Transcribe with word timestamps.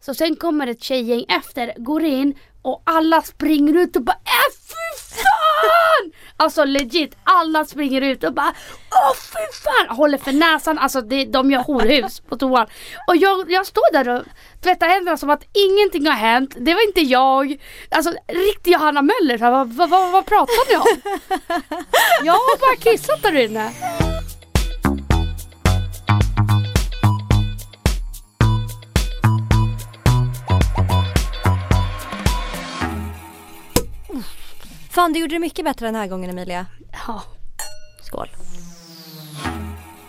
Så 0.00 0.14
sen 0.14 0.36
kommer 0.36 0.66
ett 0.66 0.82
tjejgäng 0.82 1.24
efter, 1.28 1.74
går 1.76 2.04
in 2.04 2.34
och 2.62 2.82
alla 2.84 3.22
springer 3.22 3.74
ut 3.74 3.96
och 3.96 4.02
bara 4.02 4.16
äh 4.16 4.52
fy 4.68 5.14
fan! 5.14 6.12
Alltså 6.36 6.64
legit, 6.64 7.16
alla 7.24 7.64
springer 7.64 8.00
ut 8.00 8.24
och 8.24 8.34
bara 8.34 8.54
åh 8.90 9.14
fy 9.14 9.58
fan! 9.64 9.96
Håller 9.96 10.18
för 10.18 10.32
näsan, 10.32 10.78
alltså 10.78 11.00
det, 11.00 11.24
de 11.24 11.50
gör 11.50 11.60
horhus 11.60 12.20
på 12.20 12.36
toan. 12.36 12.66
Och 13.08 13.16
jag, 13.16 13.50
jag 13.50 13.66
står 13.66 13.92
där 13.92 14.08
och 14.08 14.22
tvättar 14.62 14.88
händerna 14.88 15.16
som 15.16 15.30
att 15.30 15.44
ingenting 15.52 16.06
har 16.06 16.16
hänt. 16.16 16.54
Det 16.58 16.74
var 16.74 16.86
inte 16.86 17.00
jag. 17.00 17.56
Alltså 17.90 18.12
riktig 18.28 18.72
Johanna 18.72 19.02
Möller, 19.02 19.38
vad, 19.38 19.68
vad, 19.68 19.90
vad, 19.90 20.12
vad 20.12 20.26
pratar 20.26 20.70
ni 20.70 20.76
om? 20.76 21.18
Jag 22.24 22.32
har 22.32 22.58
bara 22.58 22.76
kissat 22.92 23.22
där 23.22 23.36
inne. 23.36 23.72
Fan 34.94 35.12
du 35.12 35.18
gjorde 35.20 35.34
det 35.34 35.38
mycket 35.38 35.64
bättre 35.64 35.86
den 35.86 35.94
här 35.94 36.06
gången 36.06 36.30
Emilia. 36.30 36.66
Ja. 37.06 37.22
Skål. 38.02 38.28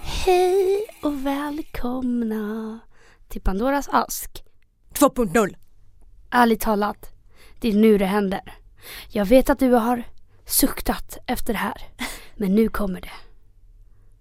Hej 0.02 0.85
och 1.02 1.25
välkomna 1.25 2.80
till 3.27 3.41
Pandoras 3.41 3.89
ask. 3.91 4.44
2.0. 4.94 5.55
Ärligt 6.31 6.61
talat, 6.61 7.09
det 7.61 7.70
är 7.70 7.73
nu 7.73 7.98
det 7.98 8.05
händer. 8.05 8.53
Jag 9.09 9.25
vet 9.25 9.49
att 9.49 9.59
du 9.59 9.71
har 9.71 10.03
suktat 10.45 11.17
efter 11.27 11.53
det 11.53 11.59
här, 11.59 11.81
men 12.36 12.55
nu 12.55 12.70
kommer 12.70 13.02
det. 13.02 13.11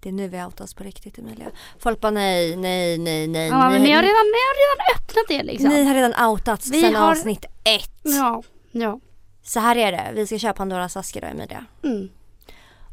Det 0.00 0.08
är 0.08 0.12
nu 0.12 0.28
vi 0.28 0.42
outas 0.42 0.74
på 0.74 0.84
riktigt 0.84 1.18
Emilia. 1.18 1.46
Folk 1.78 2.00
bara 2.00 2.10
nej, 2.10 2.56
nej, 2.56 2.98
nej, 2.98 3.28
nej. 3.28 3.48
Ja, 3.48 3.70
men 3.70 3.82
ni 3.82 3.90
har 3.92 4.02
redan, 4.02 4.24
ni 4.24 4.40
har 4.48 4.54
redan 4.64 4.96
öppnat 4.96 5.24
det 5.28 5.42
liksom. 5.42 5.68
ni 5.68 5.84
har 5.84 5.94
redan 5.94 6.28
outats 6.30 6.70
Vi 6.70 6.80
sen 6.80 6.94
har- 6.94 7.10
avsnitt 7.10 7.44
ett. 7.64 8.00
Ja, 8.02 8.42
ja. 8.72 9.00
Så 9.46 9.60
här 9.60 9.76
är 9.76 9.92
det, 9.92 10.10
vi 10.14 10.26
ska 10.26 10.38
köra 10.38 10.52
Pandoras 10.52 10.96
ask 10.96 11.16
idag 11.16 11.30
Emilia. 11.30 11.64
Mm. 11.82 12.08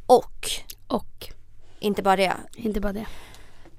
Och, 0.06 0.50
Och 0.88 1.28
inte 1.80 2.02
bara 2.04 2.16
det. 2.16 2.34
inte 2.56 2.80
bara 2.82 2.94
det. 2.94 3.06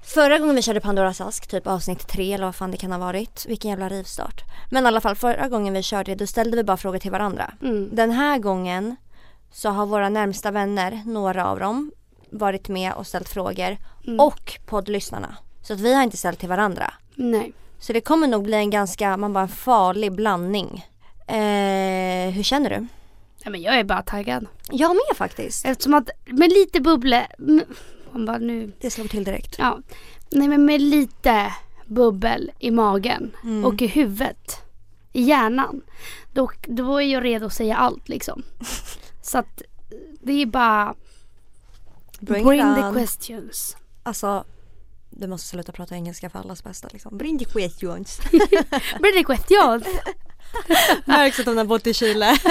Förra 0.03 0.39
gången 0.39 0.55
vi 0.55 0.61
körde 0.61 0.81
Pandoras 0.81 1.21
ask, 1.21 1.47
typ 1.47 1.67
avsnitt 1.67 2.07
tre 2.07 2.33
eller 2.33 2.45
vad 2.45 2.55
fan 2.55 2.71
det 2.71 2.77
kan 2.77 2.91
ha 2.91 2.99
varit. 2.99 3.45
Vilken 3.47 3.69
jävla 3.69 3.89
rivstart. 3.89 4.41
Men 4.71 4.83
i 4.83 4.87
alla 4.87 5.01
fall 5.01 5.15
förra 5.15 5.47
gången 5.47 5.73
vi 5.73 5.83
körde 5.83 6.11
det, 6.11 6.15
då 6.15 6.27
ställde 6.27 6.57
vi 6.57 6.63
bara 6.63 6.77
frågor 6.77 6.99
till 6.99 7.11
varandra. 7.11 7.53
Mm. 7.61 7.89
Den 7.95 8.11
här 8.11 8.39
gången 8.39 8.95
så 9.51 9.69
har 9.69 9.85
våra 9.85 10.09
närmsta 10.09 10.51
vänner, 10.51 11.01
några 11.05 11.45
av 11.47 11.59
dem, 11.59 11.91
varit 12.29 12.69
med 12.69 12.93
och 12.93 13.07
ställt 13.07 13.29
frågor. 13.29 13.77
Mm. 14.07 14.19
Och 14.19 14.59
poddlyssnarna. 14.65 15.37
Så 15.61 15.73
att 15.73 15.79
vi 15.79 15.93
har 15.93 16.03
inte 16.03 16.17
ställt 16.17 16.39
till 16.39 16.49
varandra. 16.49 16.93
Nej. 17.15 17.53
Så 17.79 17.93
det 17.93 18.01
kommer 18.01 18.27
nog 18.27 18.43
bli 18.43 18.57
en 18.57 18.69
ganska, 18.69 19.17
man 19.17 19.33
bara 19.33 19.41
en 19.41 19.47
farlig 19.47 20.11
blandning. 20.11 20.85
Eh, 21.27 22.31
hur 22.33 22.43
känner 22.43 22.69
du? 22.69 22.87
Ja, 23.43 23.49
men 23.49 23.61
jag 23.61 23.79
är 23.79 23.83
bara 23.83 24.01
taggad. 24.01 24.47
Jag 24.71 24.89
med 24.89 25.17
faktiskt. 25.17 25.65
Eftersom 25.65 25.93
att 25.93 26.09
med 26.25 26.49
lite 26.49 26.81
bubble, 26.81 27.27
man 28.11 28.25
bara 28.25 28.37
nu, 28.37 28.71
Det 28.81 28.91
slog 28.91 29.09
till 29.09 29.23
direkt. 29.23 29.55
ja. 29.59 29.79
Nej 30.29 30.47
men 30.47 30.65
med 30.65 30.81
lite 30.81 31.53
bubbel 31.85 32.51
i 32.59 32.71
magen 32.71 33.31
Mm. 33.43 33.65
och 33.65 33.81
i 33.81 33.87
huvudet, 33.87 34.61
i 35.13 35.21
hjärnan. 35.21 35.81
Då, 36.33 36.51
då 36.67 36.97
är 37.01 37.05
jag 37.07 37.23
redo 37.23 37.45
att 37.45 37.53
säga 37.53 37.75
allt 37.75 38.09
liksom. 38.09 38.43
Så 39.21 39.37
att 39.37 39.61
det 40.21 40.41
är 40.41 40.45
bara 40.45 40.95
Bring, 42.19 42.45
bring, 42.47 42.75
the 42.75 42.81
on. 42.83 42.93
questions. 42.93 43.77
Alltså, 44.03 44.43
du 45.09 45.27
måste 45.27 45.47
sluta 45.47 45.71
prata 45.71 45.95
engelska 45.95 46.29
för 46.29 46.39
allas 46.39 46.63
bästa 46.63 46.87
liksom. 46.91 47.17
Bring 47.17 47.39
the 47.39 47.45
questions. 47.45 48.19
Bring 48.99 49.13
the 49.13 49.23
questions. 49.23 49.83
Märks 51.05 51.39
att 51.39 51.45
hon 51.45 51.57
har 51.57 51.65
bott 51.65 51.87
i 51.87 51.93
Chile. 51.93 52.37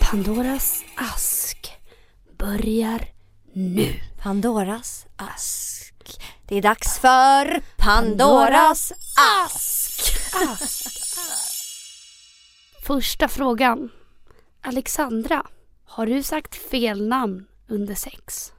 Pandoras 0.00 0.84
ask 0.94 1.72
börjar 2.38 3.08
nu. 3.52 3.94
Pandoras 4.22 5.06
ask. 5.16 5.94
Det 6.48 6.56
är 6.56 6.62
dags 6.62 6.98
för 6.98 7.62
Pandoras 7.76 8.92
ask. 9.44 10.00
Första 12.82 13.28
frågan. 13.28 13.90
Alexandra, 14.62 15.46
har 15.84 16.06
du 16.06 16.22
sagt 16.22 16.54
fel 16.54 17.08
namn 17.08 17.46
under 17.68 17.94
sex? 17.94 18.52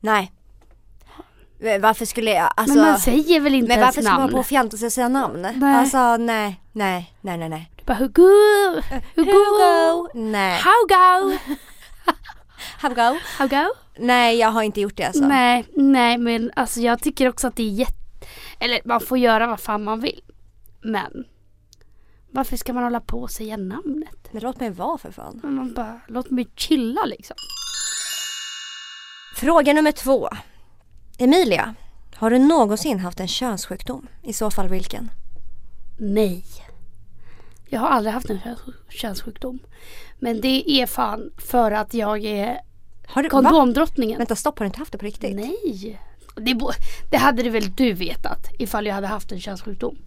Nej. 0.00 0.32
Varför 1.80 2.04
skulle 2.04 2.30
jag, 2.30 2.52
alltså. 2.56 2.74
men 2.74 2.84
man 2.86 2.98
säger 2.98 3.40
väl 3.40 3.54
inte 3.54 3.68
men 3.68 3.78
ens 3.78 3.86
varför 3.86 4.02
ska 4.02 4.12
man 4.12 4.20
namn? 4.20 4.70
på 4.70 4.76
sig 4.76 4.86
och 4.86 4.92
säga 4.92 5.08
namn? 5.08 5.42
Nej. 5.56 5.74
Alltså 5.74 6.16
nej, 6.16 6.60
nej, 6.72 7.14
nej, 7.20 7.38
nej, 7.38 7.48
nej. 7.48 7.70
Du 7.76 7.84
bara 7.84 7.94
Hugo, 7.94 8.28
Hugo, 9.14 10.08
Nej. 10.14 10.60
how 10.60 10.86
go, 10.88 11.38
How 12.78 12.94
go? 12.94 13.18
how 13.38 13.48
go? 13.48 13.68
Nej 13.98 14.38
jag 14.38 14.48
har 14.48 14.62
inte 14.62 14.80
gjort 14.80 14.96
det 14.96 15.04
alltså. 15.04 15.26
Nej, 15.26 15.64
nej 15.76 16.18
men 16.18 16.50
alltså 16.56 16.80
jag 16.80 17.02
tycker 17.02 17.28
också 17.28 17.46
att 17.46 17.56
det 17.56 17.62
är 17.62 17.70
jätte... 17.70 18.26
Eller 18.58 18.80
man 18.84 19.00
får 19.00 19.18
göra 19.18 19.46
vad 19.46 19.60
fan 19.60 19.84
man 19.84 20.00
vill. 20.00 20.20
Men 20.82 21.24
varför 22.30 22.56
ska 22.56 22.72
man 22.72 22.84
hålla 22.84 23.00
på 23.00 23.20
och 23.20 23.30
säga 23.30 23.56
namnet? 23.56 24.28
Men 24.30 24.42
låt 24.42 24.60
mig 24.60 24.70
vara 24.70 24.98
för 24.98 25.10
fan. 25.10 25.40
Men 25.42 25.54
Man 25.54 25.74
bara, 25.74 26.00
låt 26.08 26.30
mig 26.30 26.48
chilla 26.56 27.04
liksom. 27.04 27.36
Fråga 29.36 29.72
nummer 29.72 29.92
två. 29.92 30.28
Emilia, 31.22 31.74
har 32.14 32.30
du 32.30 32.38
någonsin 32.38 32.98
haft 32.98 33.20
en 33.20 33.28
könssjukdom? 33.28 34.06
I 34.22 34.32
så 34.32 34.50
fall 34.50 34.68
vilken? 34.68 35.10
Nej. 35.98 36.44
Jag 37.68 37.80
har 37.80 37.88
aldrig 37.88 38.14
haft 38.14 38.30
en 38.30 38.38
köns- 38.40 38.74
könssjukdom. 38.88 39.58
Men 40.18 40.40
det 40.40 40.70
är 40.70 40.86
fan 40.86 41.30
för 41.38 41.70
att 41.70 41.94
jag 41.94 42.24
är 42.24 42.60
Har 43.06 43.22
du, 43.22 43.28
va? 43.28 43.30
kondomdrottningen. 43.30 44.18
Vänta 44.18 44.36
stopp, 44.36 44.58
har 44.58 44.64
du 44.64 44.66
inte 44.66 44.78
haft 44.78 44.92
det 44.92 44.98
på 44.98 45.04
riktigt? 45.06 45.36
Nej. 45.36 45.98
Det, 46.36 46.58
det 47.10 47.16
hade 47.16 47.42
du 47.42 47.50
väl 47.50 47.72
du 47.74 47.92
vetat 47.92 48.48
ifall 48.58 48.86
jag 48.86 48.94
hade 48.94 49.06
haft 49.06 49.32
en 49.32 49.40
könssjukdom? 49.40 49.98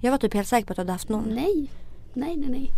Jag 0.00 0.10
var 0.10 0.18
typ 0.18 0.34
helt 0.34 0.48
säker 0.48 0.66
på 0.66 0.72
att 0.72 0.76
du 0.76 0.80
hade 0.80 0.92
haft 0.92 1.08
någon. 1.08 1.24
Nej. 1.34 1.70
Nej, 2.18 2.36
nej, 2.36 2.50
nej. 2.50 2.72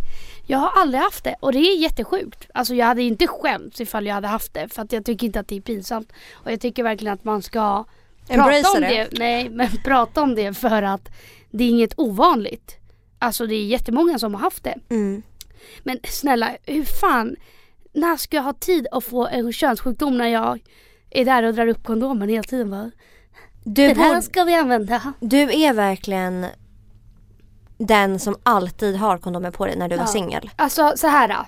Jag 0.45 0.57
har 0.57 0.81
aldrig 0.81 1.01
haft 1.01 1.23
det 1.23 1.35
och 1.39 1.51
det 1.51 1.59
är 1.59 1.77
jättesjukt. 1.77 2.47
Alltså 2.53 2.75
jag 2.75 2.85
hade 2.85 3.01
inte 3.01 3.27
skämts 3.27 3.81
ifall 3.81 4.05
jag 4.05 4.13
hade 4.13 4.27
haft 4.27 4.53
det 4.53 4.73
för 4.73 4.81
att 4.81 4.93
jag 4.93 5.05
tycker 5.05 5.27
inte 5.27 5.39
att 5.39 5.47
det 5.47 5.55
är 5.57 5.61
pinsamt. 5.61 6.13
Och 6.31 6.51
jag 6.51 6.61
tycker 6.61 6.83
verkligen 6.83 7.13
att 7.13 7.23
man 7.23 7.41
ska 7.41 7.85
Embracea 8.27 8.61
prata 8.63 8.77
om 8.77 8.81
det. 8.81 9.07
det. 9.11 9.19
Nej, 9.19 9.49
men 9.49 9.67
prata 9.83 10.21
om 10.21 10.35
det 10.35 10.53
för 10.53 10.81
att 10.83 11.09
det 11.51 11.63
är 11.63 11.69
inget 11.69 11.99
ovanligt. 11.99 12.77
Alltså 13.19 13.45
det 13.45 13.55
är 13.55 13.65
jättemånga 13.65 14.19
som 14.19 14.33
har 14.33 14.41
haft 14.41 14.63
det. 14.63 14.75
Mm. 14.89 15.21
Men 15.83 15.99
snälla, 16.03 16.57
hur 16.65 16.83
fan, 16.83 17.35
när 17.93 18.17
ska 18.17 18.37
jag 18.37 18.43
ha 18.43 18.53
tid 18.53 18.87
att 18.91 19.03
få 19.03 19.27
en 19.27 19.53
könssjukdom 19.53 20.17
när 20.17 20.27
jag 20.27 20.59
är 21.09 21.25
där 21.25 21.43
och 21.43 21.53
drar 21.53 21.67
upp 21.67 21.83
kondomen 21.83 22.29
hela 22.29 22.43
tiden? 22.43 22.69
Va? 22.69 22.91
Du, 23.63 23.87
Den 23.87 23.97
här 23.97 24.09
borde, 24.09 24.21
ska 24.21 24.43
vi 24.43 24.55
använda. 24.55 25.13
du 25.19 25.37
är 25.37 25.73
verkligen 25.73 26.45
den 27.87 28.19
som 28.19 28.35
alltid 28.43 28.95
har 28.95 29.17
kondomer 29.17 29.51
på 29.51 29.65
dig 29.65 29.75
när 29.77 29.89
du 29.89 29.95
var 29.95 30.03
Ja. 30.03 30.07
singel. 30.07 30.49
Alltså 30.55 30.93
så 30.95 31.07
här. 31.07 31.27
då. 31.27 31.45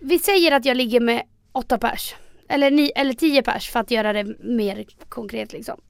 Vi 0.00 0.18
säger 0.18 0.52
att 0.52 0.64
jag 0.64 0.76
ligger 0.76 1.00
med 1.00 1.22
åtta 1.52 1.78
pers. 1.78 2.14
Eller, 2.48 2.70
ni, 2.70 2.92
eller 2.96 3.12
tio 3.12 3.42
pers 3.42 3.70
för 3.70 3.80
att 3.80 3.90
göra 3.90 4.12
det 4.12 4.24
mer 4.40 4.84
konkret 5.08 5.52
liksom. 5.52 5.80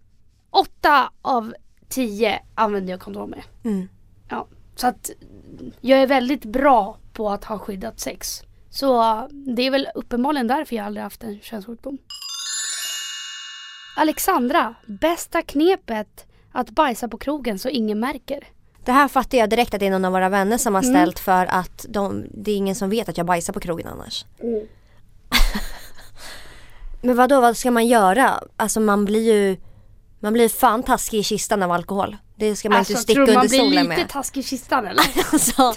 Åtta 0.50 1.10
av 1.22 1.54
tio 1.88 2.42
använder 2.54 2.90
jag 2.92 3.00
kondomer. 3.00 3.44
Mm. 3.64 3.88
Ja, 4.28 4.46
så 4.76 4.86
att 4.86 5.10
jag 5.80 5.98
är 6.02 6.06
väldigt 6.06 6.44
bra 6.44 6.98
på 7.12 7.30
att 7.30 7.44
ha 7.44 7.58
skyddat 7.58 8.00
sex. 8.00 8.42
Så 8.70 9.02
det 9.30 9.62
är 9.62 9.70
väl 9.70 9.88
uppenbarligen 9.94 10.46
därför 10.46 10.76
jag 10.76 10.86
aldrig 10.86 11.02
haft 11.02 11.22
en 11.24 11.40
könssjukdom. 11.40 11.98
Alexandra, 13.96 14.74
bästa 14.86 15.42
knepet 15.42 16.26
att 16.52 16.70
bajsa 16.70 17.08
på 17.08 17.18
krogen 17.18 17.58
så 17.58 17.68
ingen 17.68 18.00
märker. 18.00 18.44
Det 18.86 18.92
här 18.92 19.08
fattar 19.08 19.38
jag 19.38 19.50
direkt 19.50 19.74
att 19.74 19.80
det 19.80 19.86
är 19.86 19.90
någon 19.90 20.04
av 20.04 20.12
våra 20.12 20.28
vänner 20.28 20.58
som 20.58 20.74
har 20.74 20.82
Mm. 20.82 20.94
ställt 20.94 21.18
för 21.18 21.46
att 21.46 21.86
de, 21.88 22.24
det 22.30 22.50
är 22.50 22.56
ingen 22.56 22.74
som 22.74 22.90
vet 22.90 23.08
att 23.08 23.16
jag 23.16 23.26
bajsar 23.26 23.52
på 23.52 23.60
krogen 23.60 23.86
annars. 23.88 24.24
Men 27.02 27.16
vad 27.16 27.28
då 27.28 27.40
vad 27.40 27.56
ska 27.56 27.70
man 27.70 27.86
göra? 27.86 28.40
Alltså 28.56 28.80
man 28.80 29.04
blir 29.04 29.32
ju 29.34 29.56
Man 30.20 30.32
blir 30.32 30.48
fan 30.48 30.82
taskig 30.82 31.18
i 31.18 31.22
kistan 31.22 31.62
av 31.62 31.72
alkohol. 31.72 32.16
Det 32.36 32.56
ska 32.56 32.70
man 32.70 32.78
inte 32.78 32.94
sticka 32.96 32.98
Alltså, 32.98 33.14
tror 33.14 33.26
du 33.26 33.32
under 33.32 33.40
man 33.40 33.46
blir 33.48 33.58
solen 33.58 33.84
lite 33.88 34.00
med. 34.02 34.08
taskig 34.08 34.40
i 34.40 34.44
kistan 34.44 34.86
eller? 34.86 35.04
Alltså, 35.32 35.74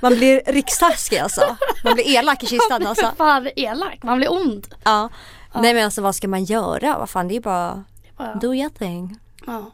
man 0.00 0.14
blir 0.14 0.42
rikstaskig 0.46 1.18
alltså. 1.18 1.56
Man 1.84 1.94
blir 1.94 2.08
elak 2.08 2.42
i 2.42 2.46
kistan 2.46 2.86
alltså. 2.86 3.06
För 3.06 3.16
fan 3.16 3.48
elak, 3.56 3.98
man 4.02 4.16
blir 4.18 4.32
ond. 4.32 4.74
Ja. 4.84 5.08
Nej 5.54 5.74
men 5.74 5.84
alltså 5.84 6.02
vad 6.02 6.14
ska 6.14 6.28
man 6.28 6.44
göra? 6.44 6.98
Vad 6.98 7.10
fan 7.10 7.28
det 7.28 7.36
är 7.36 7.40
bara 7.40 7.84
Ja. 8.18 8.34
do 8.40 8.54
your 8.54 8.68
thing. 8.70 9.18
Ja. 9.46 9.70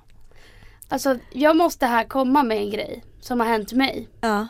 Alltså 0.89 1.19
jag 1.33 1.57
måste 1.57 1.87
här 1.87 2.05
komma 2.05 2.43
med 2.43 2.59
en 2.59 2.71
grej 2.71 3.05
som 3.21 3.41
har 3.41 3.47
hänt 3.47 3.73
mig. 3.73 4.09
Ja. 4.21 4.49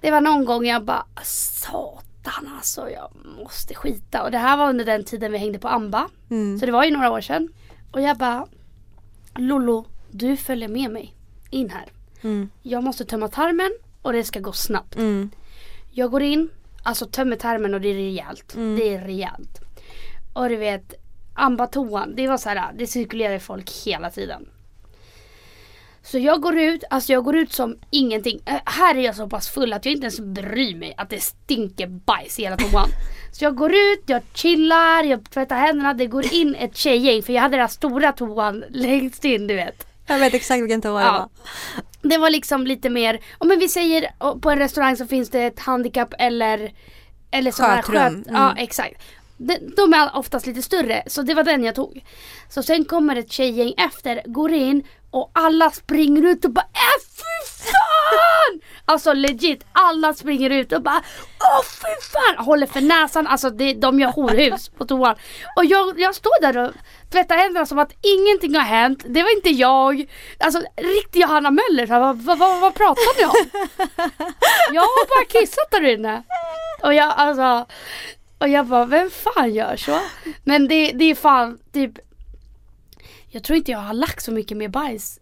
Det 0.00 0.10
var 0.10 0.20
någon 0.20 0.44
gång 0.44 0.66
jag 0.66 0.84
bara 0.84 1.06
satan 1.22 2.50
alltså 2.56 2.90
jag 2.90 3.10
måste 3.38 3.74
skita. 3.74 4.22
Och 4.22 4.30
det 4.30 4.38
här 4.38 4.56
var 4.56 4.68
under 4.68 4.84
den 4.84 5.04
tiden 5.04 5.32
vi 5.32 5.38
hängde 5.38 5.58
på 5.58 5.68
Amba. 5.68 6.08
Mm. 6.30 6.58
Så 6.58 6.66
det 6.66 6.72
var 6.72 6.84
ju 6.84 6.90
några 6.90 7.12
år 7.12 7.20
sedan. 7.20 7.48
Och 7.92 8.00
jag 8.00 8.16
bara 8.18 8.46
Lollo, 9.36 9.84
du 10.10 10.36
följer 10.36 10.68
med 10.68 10.90
mig 10.90 11.14
in 11.50 11.70
här. 11.70 11.86
Mm. 12.22 12.50
Jag 12.62 12.84
måste 12.84 13.04
tömma 13.04 13.28
tarmen 13.28 13.70
och 14.02 14.12
det 14.12 14.24
ska 14.24 14.40
gå 14.40 14.52
snabbt. 14.52 14.96
Mm. 14.96 15.30
Jag 15.90 16.10
går 16.10 16.22
in, 16.22 16.48
alltså 16.82 17.06
tömmer 17.06 17.36
tarmen 17.36 17.74
och 17.74 17.80
det 17.80 17.88
är 17.88 17.94
rejält. 17.94 18.54
Mm. 18.54 18.76
Det 18.76 18.94
är 18.94 19.00
rejält. 19.00 19.60
Och 20.32 20.48
du 20.48 20.56
vet, 20.56 20.94
ambatoan, 21.34 22.16
det 22.16 22.28
var 22.28 22.38
så 22.38 22.48
här, 22.48 22.72
det 22.72 22.86
cirkulerade 22.86 23.40
folk 23.40 23.70
hela 23.84 24.10
tiden. 24.10 24.48
Så 26.02 26.18
jag 26.18 26.40
går 26.40 26.58
ut, 26.58 26.84
alltså 26.90 27.12
jag 27.12 27.24
går 27.24 27.36
ut 27.36 27.52
som 27.52 27.76
ingenting. 27.90 28.40
Äh, 28.46 28.54
här 28.64 28.94
är 28.94 29.00
jag 29.00 29.16
så 29.16 29.26
pass 29.28 29.48
full 29.48 29.72
att 29.72 29.84
jag 29.84 29.92
inte 29.92 30.04
ens 30.04 30.20
bryr 30.20 30.76
mig 30.76 30.94
att 30.96 31.10
det 31.10 31.20
stinker 31.22 31.86
bajs 31.86 32.38
i 32.38 32.42
hela 32.42 32.56
toan. 32.56 32.88
Så 33.32 33.44
jag 33.44 33.56
går 33.56 33.72
ut, 33.72 34.02
jag 34.06 34.22
chillar, 34.34 35.04
jag 35.04 35.30
tvättar 35.30 35.56
händerna, 35.56 35.94
det 35.94 36.06
går 36.06 36.32
in 36.34 36.54
ett 36.54 36.76
tjejgäng 36.76 37.22
för 37.22 37.32
jag 37.32 37.42
hade 37.42 37.52
den 37.56 37.60
här 37.60 37.68
stora 37.68 38.12
toan 38.12 38.64
längst 38.70 39.24
in 39.24 39.46
du 39.46 39.54
vet. 39.54 39.86
Jag 40.06 40.18
vet 40.18 40.34
exakt 40.34 40.62
vilken 40.62 40.82
toa 40.82 40.98
det 40.98 41.04
Ja. 41.04 41.12
var. 41.12 41.28
Det 42.10 42.18
var 42.18 42.30
liksom 42.30 42.66
lite 42.66 42.90
mer, 42.90 43.20
om 43.38 43.48
men 43.48 43.58
vi 43.58 43.68
säger 43.68 44.10
på 44.40 44.50
en 44.50 44.58
restaurang 44.58 44.96
så 44.96 45.06
finns 45.06 45.30
det 45.30 45.40
ett 45.42 45.60
handikapp 45.60 46.14
eller 46.18 46.72
eller 47.30 47.50
sådana 47.50 47.74
här 47.74 47.82
sköt, 47.82 48.12
mm. 48.12 48.24
Ja 48.28 48.54
exakt. 48.58 49.02
De, 49.76 49.94
är 49.94 50.16
oftast 50.16 50.46
lite 50.46 50.62
större 50.62 51.02
så 51.06 51.22
det 51.22 51.34
var 51.34 51.44
den 51.44 51.64
jag 51.64 51.74
tog. 51.74 52.04
Så 52.48 52.62
sen 52.62 52.84
kommer 52.84 53.16
ett 53.16 53.32
tjejgäng 53.32 53.74
efter, 53.76 54.22
går 54.26 54.52
in 54.52 54.84
och 55.10 55.30
alla 55.34 55.70
springer 55.70 56.22
ut 56.22 56.44
och 56.44 56.50
bara 56.50 56.64
äh 56.64 57.00
fy 57.16 57.62
fan! 57.62 58.60
Alltså 58.84 59.12
legit, 59.12 59.66
alla 59.72 60.14
springer 60.14 60.50
ut 60.50 60.72
och 60.72 60.82
bara 60.82 61.02
åh 61.40 61.62
fy 61.62 62.10
fan! 62.12 62.44
Håller 62.44 62.66
för 62.66 62.80
näsan, 62.80 63.26
alltså 63.26 63.50
det, 63.50 63.74
de 63.74 64.00
gör 64.00 64.08
horhus 64.08 64.68
på 64.68 64.84
toan. 64.84 65.16
Och 65.56 65.64
jag, 65.64 66.00
jag 66.00 66.14
står 66.14 66.40
där 66.40 66.58
och 66.64 66.72
tvättar 67.12 67.36
händerna 67.36 67.66
som 67.66 67.78
att 67.78 67.92
ingenting 68.02 68.54
har 68.54 68.64
hänt. 68.64 69.02
Det 69.06 69.22
var 69.22 69.36
inte 69.36 69.50
jag. 69.50 70.10
Alltså 70.38 70.62
riktig 70.76 71.20
Johanna 71.20 71.50
Möller, 71.50 71.86
så 71.86 71.92
här, 71.92 72.00
vad, 72.00 72.16
vad, 72.16 72.38
vad, 72.38 72.60
vad 72.60 72.74
pratar 72.74 73.18
ni 73.18 73.24
om? 73.24 73.50
Jag 74.72 74.82
har 74.82 75.08
bara 75.08 75.40
kissat 75.40 75.70
där 75.70 75.94
inne. 75.94 76.22
Och 76.82 76.94
jag 76.94 77.12
alltså 77.16 77.66
och 78.40 78.48
jag 78.48 78.66
bara, 78.66 78.84
vem 78.84 79.10
fan 79.10 79.54
gör 79.54 79.76
så? 79.76 79.98
Men 80.44 80.68
det, 80.68 80.92
det 80.92 81.04
är 81.04 81.14
fan 81.14 81.58
typ 81.72 81.92
Jag 83.28 83.42
tror 83.44 83.56
inte 83.56 83.70
jag 83.70 83.78
har 83.78 83.94
lagt 83.94 84.24
så 84.24 84.32
mycket 84.32 84.56
mer 84.56 84.68
bajs 84.68 85.18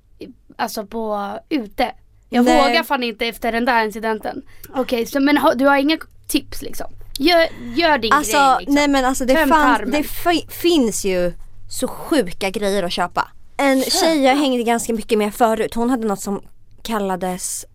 Alltså 0.57 0.87
på 0.87 1.33
ute 1.49 1.93
Jag 2.29 2.45
Nej. 2.45 2.63
vågar 2.69 2.83
fan 2.83 3.03
inte 3.03 3.27
efter 3.27 3.53
den 3.53 3.65
där 3.65 3.85
incidenten 3.85 4.43
Okej, 4.75 5.07
så 5.07 5.21
men 5.21 5.39
du 5.57 5.67
har 5.67 5.77
inga 5.77 5.99
tips 6.29 6.63
liksom? 6.63 6.87
Gör, 7.19 7.49
gör 7.75 7.99
din 7.99 8.13
Alltså 8.13 8.37
grej 8.37 8.57
liksom. 8.59 8.75
nej 8.75 8.89
men 8.89 9.05
alltså 9.05 9.25
det, 9.25 9.47
fanns, 9.47 9.91
det 9.93 10.03
fi- 10.03 10.47
finns 10.51 11.05
ju 11.05 11.33
så 11.71 11.89
sjuka 11.89 12.51
grejer 12.51 12.83
att 12.83 12.93
köpa. 12.93 13.29
En 13.57 13.83
tjej 13.83 14.23
jag 14.23 14.37
hängde 14.37 14.63
ganska 14.63 14.93
mycket 14.93 15.19
med 15.19 15.35
förut, 15.35 15.75
hon 15.75 15.91
hade 15.91 16.07
något 16.07 16.21
som 16.21 16.43
kallades 16.83 17.67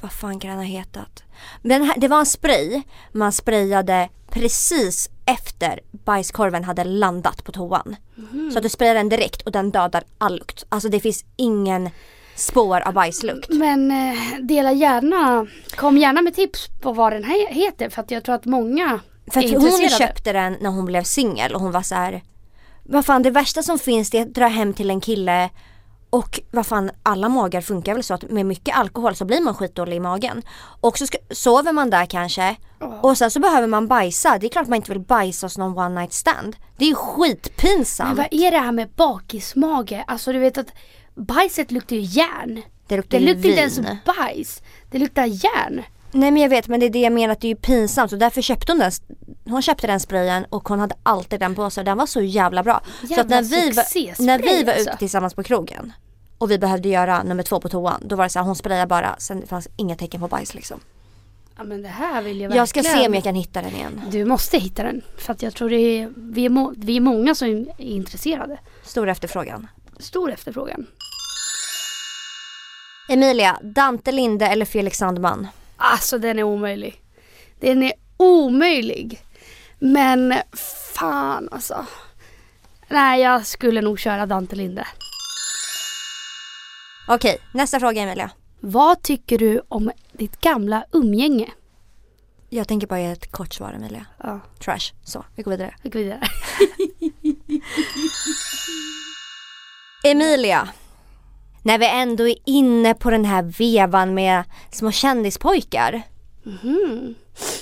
vad 0.00 0.12
fan 0.12 0.40
kan 0.40 0.50
den 0.50 0.58
ha 0.58 0.64
hetat? 0.64 1.22
Här, 1.64 2.00
det 2.00 2.08
var 2.08 2.18
en 2.18 2.26
spray 2.26 2.82
man 3.12 3.32
sprayade 3.32 4.08
precis 4.40 5.10
efter 5.24 5.80
bajskorven 6.04 6.64
hade 6.64 6.84
landat 6.84 7.44
på 7.44 7.52
toan. 7.52 7.96
Mhm. 8.14 8.50
Så 8.50 8.58
att 8.58 8.62
du 8.62 8.68
sprayar 8.68 8.94
den 8.94 9.08
direkt 9.08 9.42
och 9.42 9.52
den 9.52 9.70
dödar 9.70 10.04
all 10.18 10.36
lukt. 10.38 10.66
Alltså 10.68 10.88
det 10.88 11.00
finns 11.00 11.24
ingen 11.36 11.90
spår 12.34 12.80
av 12.80 12.92
bajslukt. 12.94 13.48
Men 13.48 13.90
eh, 13.90 14.18
dela 14.42 14.72
gärna, 14.72 15.46
kom 15.76 15.98
gärna 15.98 16.22
med 16.22 16.34
tips 16.34 16.68
på 16.80 16.92
vad 16.92 17.12
den 17.12 17.24
här 17.24 17.48
heter 17.48 17.88
för 17.90 18.02
att 18.02 18.10
jag 18.10 18.24
tror 18.24 18.34
att 18.34 18.44
många 18.44 19.00
För 19.32 19.40
att 19.44 19.50
hon 19.50 19.88
köpte 19.88 20.32
den 20.32 20.56
när 20.60 20.70
hon 20.70 20.84
blev 20.84 21.02
singel 21.02 21.54
och 21.54 21.60
hon 21.60 21.72
var 21.72 21.82
så 21.82 21.94
här. 21.94 22.22
Vad 22.82 23.06
fan 23.06 23.22
det 23.22 23.30
värsta 23.30 23.62
som 23.62 23.78
finns 23.78 24.10
det 24.10 24.18
är 24.18 24.22
att 24.22 24.34
dra 24.34 24.46
hem 24.46 24.74
till 24.74 24.90
en 24.90 25.00
kille 25.00 25.50
och 26.10 26.40
vad 26.50 26.66
fan 26.66 26.90
alla 27.02 27.28
magar 27.28 27.60
funkar 27.60 27.94
väl 27.94 28.02
så 28.02 28.14
att 28.14 28.30
med 28.30 28.46
mycket 28.46 28.76
alkohol 28.76 29.14
så 29.14 29.24
blir 29.24 29.40
man 29.40 29.54
skitdålig 29.54 29.96
i 29.96 30.00
magen. 30.00 30.42
Och 30.80 30.98
så 30.98 31.06
ska, 31.06 31.18
sover 31.30 31.72
man 31.72 31.90
där 31.90 32.06
kanske 32.06 32.56
och 33.02 33.18
sen 33.18 33.30
så 33.30 33.40
behöver 33.40 33.66
man 33.66 33.88
bajsa. 33.88 34.38
Det 34.38 34.46
är 34.46 34.48
klart 34.48 34.68
man 34.68 34.76
inte 34.76 34.92
vill 34.92 35.00
bajsa 35.00 35.46
hos 35.46 35.58
någon 35.58 35.78
one 35.78 36.00
night 36.00 36.12
stand. 36.12 36.56
Det 36.76 36.84
är 36.84 36.88
ju 36.88 36.94
Men 36.94 37.04
skitpinsamt. 37.04 38.18
vad 38.18 38.28
är 38.30 38.50
det 38.50 38.58
här 38.58 38.72
med 38.72 38.88
bakismage? 38.88 40.04
Alltså 40.06 40.32
du 40.32 40.38
vet 40.38 40.58
att 40.58 40.72
bajset 41.14 41.70
luktar 41.70 41.96
ju 41.96 42.02
järn. 42.02 42.62
Det 42.86 42.96
luktar 42.96 43.18
Det 43.18 43.24
ju 43.24 43.34
luktar 43.34 43.48
inte 43.48 43.60
ens 43.60 43.80
bajs. 44.04 44.62
Det 44.90 44.98
luktar 44.98 45.24
järn. 45.24 45.82
Nej 46.16 46.30
men 46.30 46.42
jag 46.42 46.48
vet 46.48 46.68
men 46.68 46.80
det 46.80 46.86
är 46.86 46.90
det 46.90 47.00
jag 47.00 47.12
menar 47.12 47.32
att 47.32 47.40
det 47.40 47.46
är 47.46 47.48
ju 47.48 47.56
pinsamt 47.56 48.12
och 48.12 48.18
därför 48.18 48.42
köpte 48.42 48.72
hon 48.72 48.78
den. 48.78 48.92
Hon 49.44 49.62
köpte 49.62 49.86
den 49.86 50.00
sprayen 50.00 50.44
och 50.50 50.68
hon 50.68 50.78
hade 50.78 50.94
alltid 51.02 51.40
den 51.40 51.54
på 51.54 51.70
sig. 51.70 51.84
Den 51.84 51.98
var 51.98 52.06
så 52.06 52.20
jävla 52.20 52.62
bra. 52.62 52.80
så 53.00 53.04
att 53.04 53.10
Jävla 53.10 53.36
när 53.36 53.42
vi, 53.42 53.70
var, 53.70 54.22
när 54.26 54.38
vi 54.38 54.64
var 54.64 54.72
alltså. 54.72 54.90
ute 54.90 54.98
tillsammans 54.98 55.34
på 55.34 55.42
krogen 55.42 55.92
och 56.38 56.50
vi 56.50 56.58
behövde 56.58 56.88
göra 56.88 57.22
nummer 57.22 57.42
två 57.42 57.60
på 57.60 57.68
toan. 57.68 58.02
Då 58.04 58.16
var 58.16 58.24
det 58.24 58.30
så 58.30 58.38
här, 58.38 58.46
hon 58.46 58.56
sprayade 58.56 58.86
bara, 58.86 59.16
sen 59.18 59.40
det 59.40 59.46
fanns 59.46 59.68
inga 59.76 59.96
tecken 59.96 60.20
på 60.20 60.28
bajs 60.28 60.54
liksom. 60.54 60.80
Ja 61.56 61.64
men 61.64 61.82
det 61.82 61.88
här 61.88 62.22
vill 62.22 62.40
jag 62.40 62.48
verkligen. 62.48 62.58
Jag 62.58 62.68
ska 62.68 62.82
se 62.82 63.06
om 63.06 63.14
jag 63.14 63.24
kan 63.24 63.34
hitta 63.34 63.62
den 63.62 63.74
igen. 63.74 64.02
Du 64.10 64.24
måste 64.24 64.58
hitta 64.58 64.82
den. 64.82 65.02
För 65.18 65.32
att 65.32 65.42
jag 65.42 65.54
tror 65.54 65.70
det 65.70 65.76
är, 65.76 66.12
vi 66.16 66.44
är, 66.44 66.50
må, 66.50 66.74
vi 66.76 66.96
är 66.96 67.00
många 67.00 67.34
som 67.34 67.48
är 67.48 67.80
intresserade. 67.80 68.58
Stor 68.84 69.08
efterfrågan. 69.08 69.68
Stor 69.98 70.32
efterfrågan. 70.32 70.86
Emilia, 73.08 73.58
Dante 73.62 74.12
Linde 74.12 74.46
eller 74.46 74.64
Felix 74.64 74.98
Sandman? 74.98 75.48
Alltså 75.76 76.18
den 76.18 76.38
är 76.38 76.42
omöjlig. 76.42 77.02
Den 77.60 77.82
är 77.82 77.92
omöjlig. 78.16 79.22
Men 79.78 80.34
fan 80.92 81.48
alltså. 81.52 81.86
Nej 82.88 83.22
jag 83.22 83.46
skulle 83.46 83.80
nog 83.80 83.98
köra 83.98 84.26
Dante 84.26 84.56
Linde. 84.56 84.86
Okej, 87.08 87.38
nästa 87.54 87.80
fråga 87.80 88.02
Emilia. 88.02 88.30
Vad 88.60 89.02
tycker 89.02 89.38
du 89.38 89.60
om 89.68 89.90
ditt 90.12 90.40
gamla 90.40 90.84
umgänge? 90.92 91.50
Jag 92.48 92.68
tänker 92.68 92.86
bara 92.86 93.00
ge 93.00 93.06
ett 93.06 93.32
kort 93.32 93.54
svar 93.54 93.72
Emilia. 93.72 94.06
Ja, 94.22 94.40
Trash. 94.64 94.92
Så, 95.04 95.24
vi 95.34 95.42
går 95.42 95.50
vidare. 95.50 95.74
vi 95.82 95.90
går 95.90 96.00
vidare. 96.00 96.20
Emilia. 100.04 100.68
När 101.66 101.78
vi 101.78 101.86
ändå 101.88 102.28
är 102.28 102.36
inne 102.44 102.94
på 102.94 103.10
den 103.10 103.24
här 103.24 103.42
vevan 103.42 104.14
med 104.14 104.44
små 104.70 104.90
kändispojkar. 104.92 106.02
Mhm. 106.42 107.14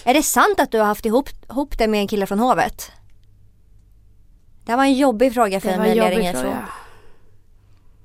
Är 0.05 0.15
det 0.15 0.23
sant 0.23 0.61
att 0.61 0.71
du 0.71 0.79
har 0.79 0.85
haft 0.85 1.07
ihop, 1.07 1.29
ihop 1.51 1.79
det 1.79 1.89
med 1.89 2.01
en 2.01 2.09
kille 2.09 2.27
från 2.27 2.39
hovet? 2.39 2.93
Det 4.65 4.73
här 4.73 4.77
var 4.77 4.85
en 4.85 4.95
jobbig 4.95 5.35
fråga 5.35 5.61
för 5.61 5.69
en 5.69 5.81
Emilia 5.81 6.05
jobbig 6.05 6.17
ringer 6.17 6.35
ifrån. 6.35 6.57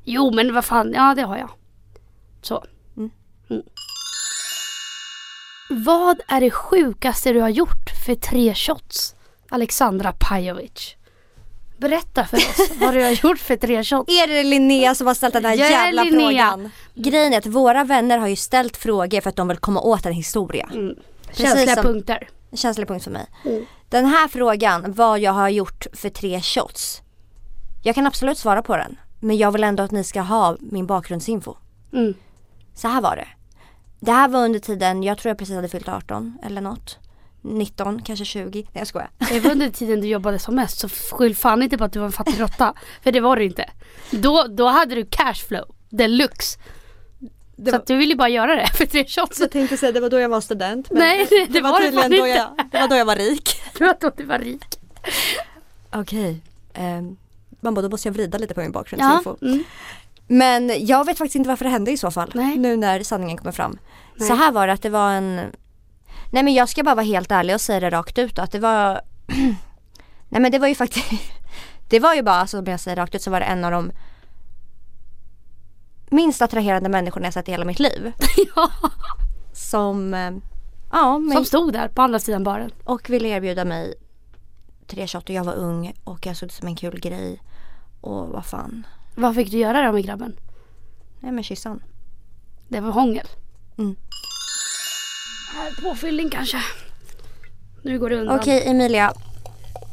Jo 0.04 0.32
men 0.32 0.54
vad 0.54 0.66
fan, 0.66 0.94
ja 0.94 1.16
det 1.16 1.22
har 1.22 1.38
jag. 1.38 1.50
Så. 2.42 2.64
Mm. 2.98 3.12
Mm. 3.50 3.64
Vad 5.70 6.22
är 6.28 6.42
det 6.42 6.52
sjukaste 6.52 7.34
du 7.34 7.42
har 7.42 7.50
gjort 7.50 7.90
för 8.06 8.16
tre 8.16 8.56
shots? 8.56 9.16
Alexandra 9.50 10.14
Pajovic. 10.20 10.96
Berätta 11.80 12.26
för 12.26 12.38
oss 12.38 12.72
vad 12.80 12.94
du 12.94 13.04
har 13.04 13.12
gjort 13.12 13.40
för 13.40 13.56
tre 13.56 13.84
shots. 13.84 14.14
Är 14.24 14.28
det 14.28 14.44
Linnea 14.44 14.96
som 14.96 15.08
har 15.08 15.14
ställt 15.14 15.34
den 15.34 15.46
här 15.46 15.56
Jag 15.56 15.72
jävla 15.72 16.06
frågan? 16.06 16.72
Grejen 16.96 17.34
är 17.34 17.38
att 17.38 17.46
våra 17.46 17.84
vänner 17.84 18.18
har 18.18 18.28
ju 18.28 18.36
ställt 18.36 18.78
frågor 18.78 19.22
för 19.22 19.30
att 19.30 19.36
de 19.36 19.48
vill 19.48 19.58
komma 19.58 19.82
åt 19.82 20.06
en 20.06 20.14
historia. 20.14 20.70
Mm. 20.74 20.96
Känsliga 21.32 21.76
som- 21.76 21.84
punkter. 21.84 22.30
En 22.52 22.58
känslig 22.58 22.88
punkt 22.88 23.04
för 23.04 23.12
mig. 23.12 23.26
Mm. 23.46 23.66
Den 23.90 24.06
här 24.06 24.28
frågan, 24.28 24.94
vad 24.94 25.20
jag 25.20 25.32
har 25.32 25.50
gjort 25.50 25.88
för 25.94 26.10
tre 26.10 26.42
shots. 26.42 27.02
Jag 27.84 27.96
kan 27.96 28.06
absolut 28.08 28.38
svara 28.38 28.62
på 28.62 28.78
den. 28.78 29.00
Men 29.20 29.38
jag 29.38 29.52
vill 29.52 29.64
ändå 29.64 29.84
att 29.84 29.92
ni 29.92 30.04
ska 30.04 30.22
ha 30.22 30.58
min 30.60 30.86
bakgrundsinfo. 30.88 31.56
Mm. 31.94 32.14
Så 32.76 32.88
här 32.88 33.02
var 33.02 33.16
det. 33.16 33.28
Det 34.00 34.12
här 34.12 34.28
var 34.28 34.46
under 34.46 34.60
tiden, 34.60 35.04
jag 35.04 35.18
tror 35.18 35.30
jag 35.30 35.38
precis 35.38 35.56
hade 35.56 35.70
fyllt 35.70 35.90
18 35.90 36.38
eller 36.44 36.62
något. 36.62 36.98
19, 37.42 38.02
kanske 38.02 38.26
20. 38.26 38.60
Nej 38.62 38.68
jag 38.74 38.88
skojar. 38.88 39.10
Det 39.30 39.40
var 39.40 39.52
under 39.52 39.70
tiden 39.70 40.02
du 40.02 40.08
jobbade 40.08 40.40
som 40.40 40.56
mest 40.56 40.80
så 40.80 40.90
skyll 40.90 41.36
fan 41.36 41.64
inte 41.64 41.78
på 41.78 41.84
att 41.84 41.94
du 41.94 42.00
var 42.00 42.06
en 42.06 42.12
fattig 42.12 42.42
råtta. 42.42 42.74
För 43.04 43.12
det 43.12 43.20
var 43.20 43.36
du 43.36 43.44
inte. 43.46 43.70
Då, 44.12 44.46
då 44.50 44.68
hade 44.68 44.96
du 44.96 45.06
cashflow 45.06 45.66
deluxe. 45.90 46.60
så 47.70 47.76
att 47.76 47.88
du 47.88 47.96
ville 47.96 48.16
bara 48.16 48.30
göra 48.30 48.56
det 48.56 48.68
för 48.68 48.86
tre 48.86 49.06
shots. 49.08 49.40
Jag 49.40 49.52
tänkte 49.52 49.78
säga 49.78 49.92
det 49.92 50.00
var 50.00 50.10
då 50.10 50.20
jag 50.20 50.30
var 50.30 50.42
student. 50.42 50.88
Nej 50.92 51.28
det, 51.30 51.46
det, 51.46 51.62
var, 51.62 51.82
det 51.82 51.92
fan 51.92 52.12
då 52.12 52.18
inte. 52.18 52.30
jag, 52.30 52.50
det 52.72 52.80
var 52.80 52.88
då 52.88 52.96
jag 52.96 53.06
var 53.06 53.16
rik. 53.16 53.50
Det 53.78 53.86
var 53.86 53.98
då 54.02 54.12
du 54.18 54.24
var 54.24 54.40
rik. 54.40 54.80
Okej. 55.92 56.42
Um, 56.78 57.18
man 57.62 57.74
bara, 57.74 57.82
då 57.82 57.90
måste 57.90 58.08
jag 58.08 58.14
vrida 58.14 58.38
lite 58.38 58.54
på 58.54 58.60
min 58.60 58.70
Ja. 58.70 58.74
bakgrundsinfo. 58.74 59.38
Mm. 59.42 59.64
Men 60.28 60.86
jag 60.86 61.06
vet 61.06 61.18
faktiskt 61.18 61.36
inte 61.36 61.50
varför 61.50 61.66
det 61.66 61.72
hände 61.72 61.92
i 61.92 61.98
så 61.98 62.12
fall. 62.12 62.32
Nej. 62.36 62.58
Nu 62.58 62.78
när 62.78 63.04
sanningen 63.04 63.38
kommer 63.38 63.52
fram. 63.52 63.78
Nej. 64.16 64.28
Så 64.28 64.36
här 64.36 64.52
var 64.52 64.68
det 64.68 64.74
att 64.74 64.82
det 64.82 64.90
var 64.90 65.12
en 65.12 65.42
Nej 66.30 66.44
men 66.44 66.54
jag 66.54 66.70
ska 66.70 66.84
bara 66.84 66.96
vara 66.96 67.06
helt 67.06 67.32
ärlig 67.32 67.56
och 67.56 67.62
säga 67.62 67.80
det 67.80 67.90
rakt 67.90 68.18
ut 68.18 68.36
då, 68.36 68.42
att 68.42 68.52
det 68.52 68.60
var 68.60 69.02
Nej 70.30 70.42
men 70.42 70.52
det 70.52 70.60
var 70.60 70.68
ju 70.68 70.76
faktiskt 70.76 71.12
Det 71.90 72.00
var 72.00 72.16
ju 72.16 72.24
bara, 72.24 72.36
alltså, 72.36 72.60
om 72.60 72.66
jag 72.66 72.80
säger 72.80 72.98
rakt 72.98 73.16
ut 73.16 73.22
så 73.22 73.32
var 73.32 73.40
det 73.40 73.46
en 73.46 73.66
av 73.66 73.72
de 73.72 73.92
minst 76.10 76.42
attraherande 76.42 76.90
människorna 76.90 77.26
jag 77.28 77.34
sett 77.34 77.48
i 77.48 77.52
hela 77.52 77.66
mitt 77.66 77.80
liv. 77.80 78.12
ja. 78.56 78.72
Som 79.54 80.14
eh, 80.14 80.32
Ja, 80.92 81.18
men, 81.18 81.36
Som 81.36 81.46
stod 81.46 81.74
där 81.74 81.88
på 81.88 82.02
andra 82.02 82.20
sidan 82.20 82.44
baren. 82.44 82.72
och 82.84 83.10
ville 83.10 83.28
erbjuda 83.28 83.66
mig 83.66 83.94
tre 84.88 85.08
shot 85.08 85.24
och 85.24 85.36
jag 85.36 85.44
var 85.44 85.54
ung 85.54 85.94
och 86.04 86.26
jag 86.26 86.38
såg 86.38 86.50
det 86.50 86.54
som 86.54 86.68
en 86.68 86.76
kul 86.76 87.00
grej. 87.00 87.42
Och 88.02 88.28
vad 88.30 88.46
fan. 88.46 88.88
Vad 89.16 89.36
fick 89.36 89.52
du 89.52 89.58
göra 89.58 89.86
då 89.86 89.92
med 89.92 90.04
grabben? 90.04 90.36
Nej 91.20 91.32
men 91.32 91.44
kyssan. 91.44 91.84
Det 92.68 92.80
var 92.80 92.92
hångel. 92.92 93.28
Mm. 93.78 93.96
Påfyllning 95.84 96.30
kanske. 96.30 96.58
Nu 97.84 98.00
går 98.00 98.10
det 98.10 98.16
undan. 98.16 98.40
Okej 98.40 98.64
Emilia. 98.68 99.14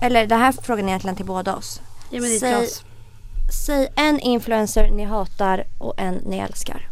Eller 0.03 0.27
det 0.27 0.35
här 0.35 0.53
frågan 0.63 0.85
är 0.85 0.89
egentligen 0.89 1.17
till 1.17 1.25
båda 1.27 1.57
oss. 1.57 1.81
Ge 2.11 2.21
mig 2.21 2.31
ditt 2.31 2.41
Säg- 2.41 2.51
glas. 2.51 2.83
Säg 3.67 3.89
en 3.97 4.21
influencer 4.21 4.91
ni 4.91 5.05
hatar 5.05 5.65
och 5.79 5.95
en 5.99 6.15
ni 6.15 6.39
älskar. 6.39 6.89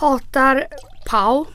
Hatar 0.00 0.66
Pau. 1.06 1.46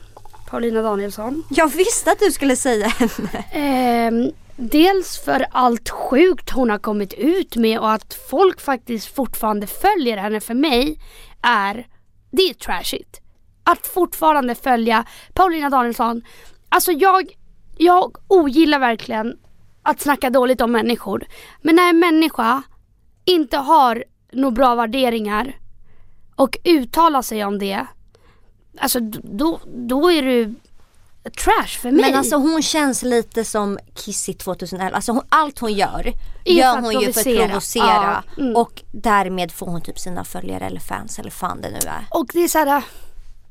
Paulina 0.50 0.82
Danielsson. 0.82 1.44
Jag 1.50 1.68
visste 1.68 2.12
att 2.12 2.20
du 2.20 2.32
skulle 2.32 2.56
säga 2.56 2.88
henne. 2.88 3.44
Ehm, 3.52 4.32
dels 4.56 5.18
för 5.18 5.46
allt 5.52 5.90
sjukt 5.90 6.50
hon 6.50 6.70
har 6.70 6.78
kommit 6.78 7.14
ut 7.14 7.56
med 7.56 7.80
och 7.80 7.92
att 7.92 8.14
folk 8.30 8.62
faktiskt 8.62 9.16
fortfarande 9.16 9.68
följer 9.68 10.18
henne 10.18 10.40
för 10.40 10.54
mig 10.54 11.00
är, 11.42 11.88
det 12.32 12.42
är 12.42 12.54
trashigt. 12.54 13.22
Att 13.66 13.88
fortfarande 13.88 14.56
följa 14.56 15.06
Paulina 15.34 15.70
Danielsson. 15.70 16.22
Alltså 16.70 16.92
jag, 16.92 17.38
jag 17.78 18.18
ogillar 18.28 18.80
verkligen 18.80 19.38
att 19.84 20.02
snacka 20.02 20.30
dåligt 20.30 20.62
om 20.62 20.72
människor. 20.72 21.28
Men 21.62 21.76
när 21.76 21.90
en 21.90 22.00
människa 22.00 22.64
inte 23.26 23.58
har 23.58 24.04
några 24.32 24.52
bra 24.52 24.76
värderingar 24.76 25.60
och 26.36 26.58
uttalar 26.64 27.22
sig 27.22 27.46
om 27.46 27.60
det. 27.60 27.86
Alltså 28.78 29.00
då, 29.24 29.60
då 29.66 30.12
är 30.12 30.22
du 30.22 30.56
trash 31.32 31.80
för 31.82 31.92
mig. 31.92 32.02
Men 32.02 32.16
alltså 32.16 32.36
hon 32.36 32.62
känns 32.62 33.04
lite 33.04 33.46
som 33.46 33.80
Kissy 33.96 34.34
2011. 34.34 34.96
Alltså 34.96 35.12
hon, 35.12 35.24
allt 35.30 35.60
hon 35.60 35.74
gör 35.74 36.14
Är 36.46 36.54
gör 36.54 36.82
hon 36.82 36.92
ju 36.92 37.14
för 37.14 37.20
att 37.20 37.26
provocera. 37.26 37.48
provocera. 37.48 38.24
Ja, 38.36 38.42
mm. 38.42 38.56
Och 38.56 38.84
därmed 38.92 39.52
får 39.52 39.66
hon 39.66 39.82
typ 39.82 40.00
sina 40.00 40.24
följare 40.24 40.66
eller 40.66 40.80
fans 40.80 41.20
eller 41.20 41.32
fan 41.32 41.62
det 41.62 41.70
nu 41.70 41.78
är. 41.78 42.06
Och 42.10 42.30
det 42.34 42.44
är 42.44 42.48
så 42.48 42.58
här, 42.58 42.84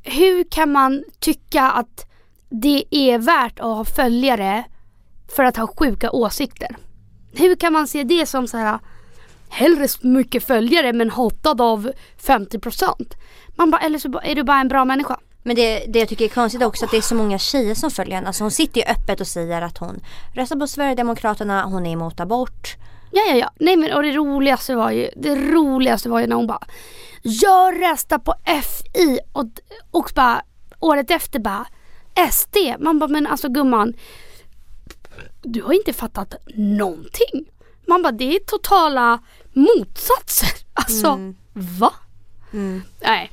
hur 0.05 0.45
kan 0.45 0.73
man 0.73 1.05
tycka 1.19 1.63
att 1.63 2.11
det 2.49 2.85
är 2.91 3.19
värt 3.19 3.59
att 3.59 3.67
ha 3.67 3.85
följare 3.85 4.65
för 5.37 5.45
att 5.45 5.57
ha 5.57 5.67
sjuka 5.67 6.11
åsikter? 6.11 6.77
Hur 7.33 7.57
kan 7.57 7.73
man 7.73 7.89
se 7.89 8.05
det 8.05 8.27
som 8.27 8.49
så 8.49 8.57
här 8.57 8.79
hellre 9.49 9.89
mycket 10.01 10.45
följare 10.45 10.93
men 10.93 11.11
hatad 11.11 11.61
av 11.61 11.91
50%? 12.23 13.15
Man 13.57 13.71
bara, 13.71 13.81
eller 13.81 13.99
så 13.99 14.21
är 14.23 14.35
du 14.35 14.43
bara 14.43 14.61
en 14.61 14.69
bra 14.69 14.85
människa. 14.85 15.19
Men 15.43 15.57
det, 15.57 15.85
det 15.89 15.99
jag 15.99 16.09
tycker 16.09 16.25
är 16.25 16.29
konstigt 16.29 16.63
också 16.63 16.85
att 16.85 16.91
det 16.91 16.97
är 16.97 17.01
så 17.01 17.15
många 17.15 17.39
tjejer 17.39 17.75
som 17.75 17.91
följer 17.91 18.15
henne. 18.15 18.27
Alltså 18.27 18.45
hon 18.45 18.51
sitter 18.51 18.81
ju 18.81 18.87
öppet 18.87 19.21
och 19.21 19.27
säger 19.27 19.63
att 19.63 19.79
hon 19.79 20.01
röstar 20.35 20.57
på 20.57 20.67
Sverigedemokraterna, 20.67 21.65
hon 21.65 21.87
är 21.87 21.93
emot 21.93 22.21
abort. 22.21 22.77
Ja, 23.15 23.23
ja, 23.29 23.35
ja. 23.37 23.51
Nej 23.61 23.77
men 23.77 23.93
och 23.93 24.03
det 24.03 24.13
roligaste 24.13 24.75
var 24.75 24.91
ju, 24.91 25.11
det 25.17 25.35
roligaste 25.35 26.09
var 26.09 26.21
ju 26.21 26.27
när 26.27 26.37
hon 26.37 26.47
bara 26.47 26.67
Jag 27.23 27.83
röstar 27.83 28.19
på 28.19 28.35
FI 28.45 29.19
och, 29.33 29.45
och 29.91 30.13
bara 30.15 30.43
året 30.81 31.11
efter 31.11 31.39
bara 31.39 31.67
SD. 32.31 32.57
Man 32.79 32.99
bara 32.99 33.09
men 33.09 33.27
alltså 33.27 33.49
gumman 33.49 33.95
Du 35.43 35.63
har 35.63 35.73
inte 35.73 35.93
fattat 35.93 36.35
någonting. 36.55 37.51
Man 37.87 38.03
bara 38.03 38.13
det 38.13 38.37
är 38.37 38.39
totala 38.39 39.19
motsatser. 39.53 40.49
Alltså 40.77 41.07
Mm. 41.09 41.35
va? 41.53 41.93
Nej. 43.03 43.31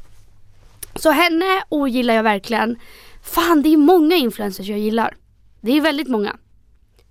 Så 0.96 1.12
henne 1.12 1.64
ogillar 1.70 2.14
jag 2.14 2.24
verkligen. 2.24 2.80
Fan 3.24 3.62
det 3.62 3.70
är 3.74 3.78
många 3.78 4.16
influencers 4.16 4.68
jag 4.68 4.80
gillar. 4.80 5.18
Det 5.62 5.72
är 5.78 5.82
väldigt 5.82 6.08
många. 6.08 6.36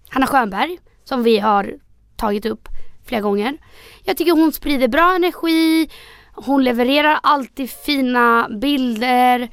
Hanna 0.08 0.26
Schönberg 0.26 0.78
som 1.04 1.22
vi 1.22 1.38
har 1.38 1.78
tagit 2.20 2.46
upp 2.46 2.68
flera 3.06 3.20
gånger. 3.20 3.58
Jag 4.04 4.16
tycker 4.16 4.32
hon 4.32 4.52
sprider 4.52 4.88
bra 4.88 5.14
energi. 5.14 5.90
Hon 6.32 6.64
levererar 6.64 7.20
alltid 7.22 7.70
fina 7.70 8.48
bilder. 8.60 9.50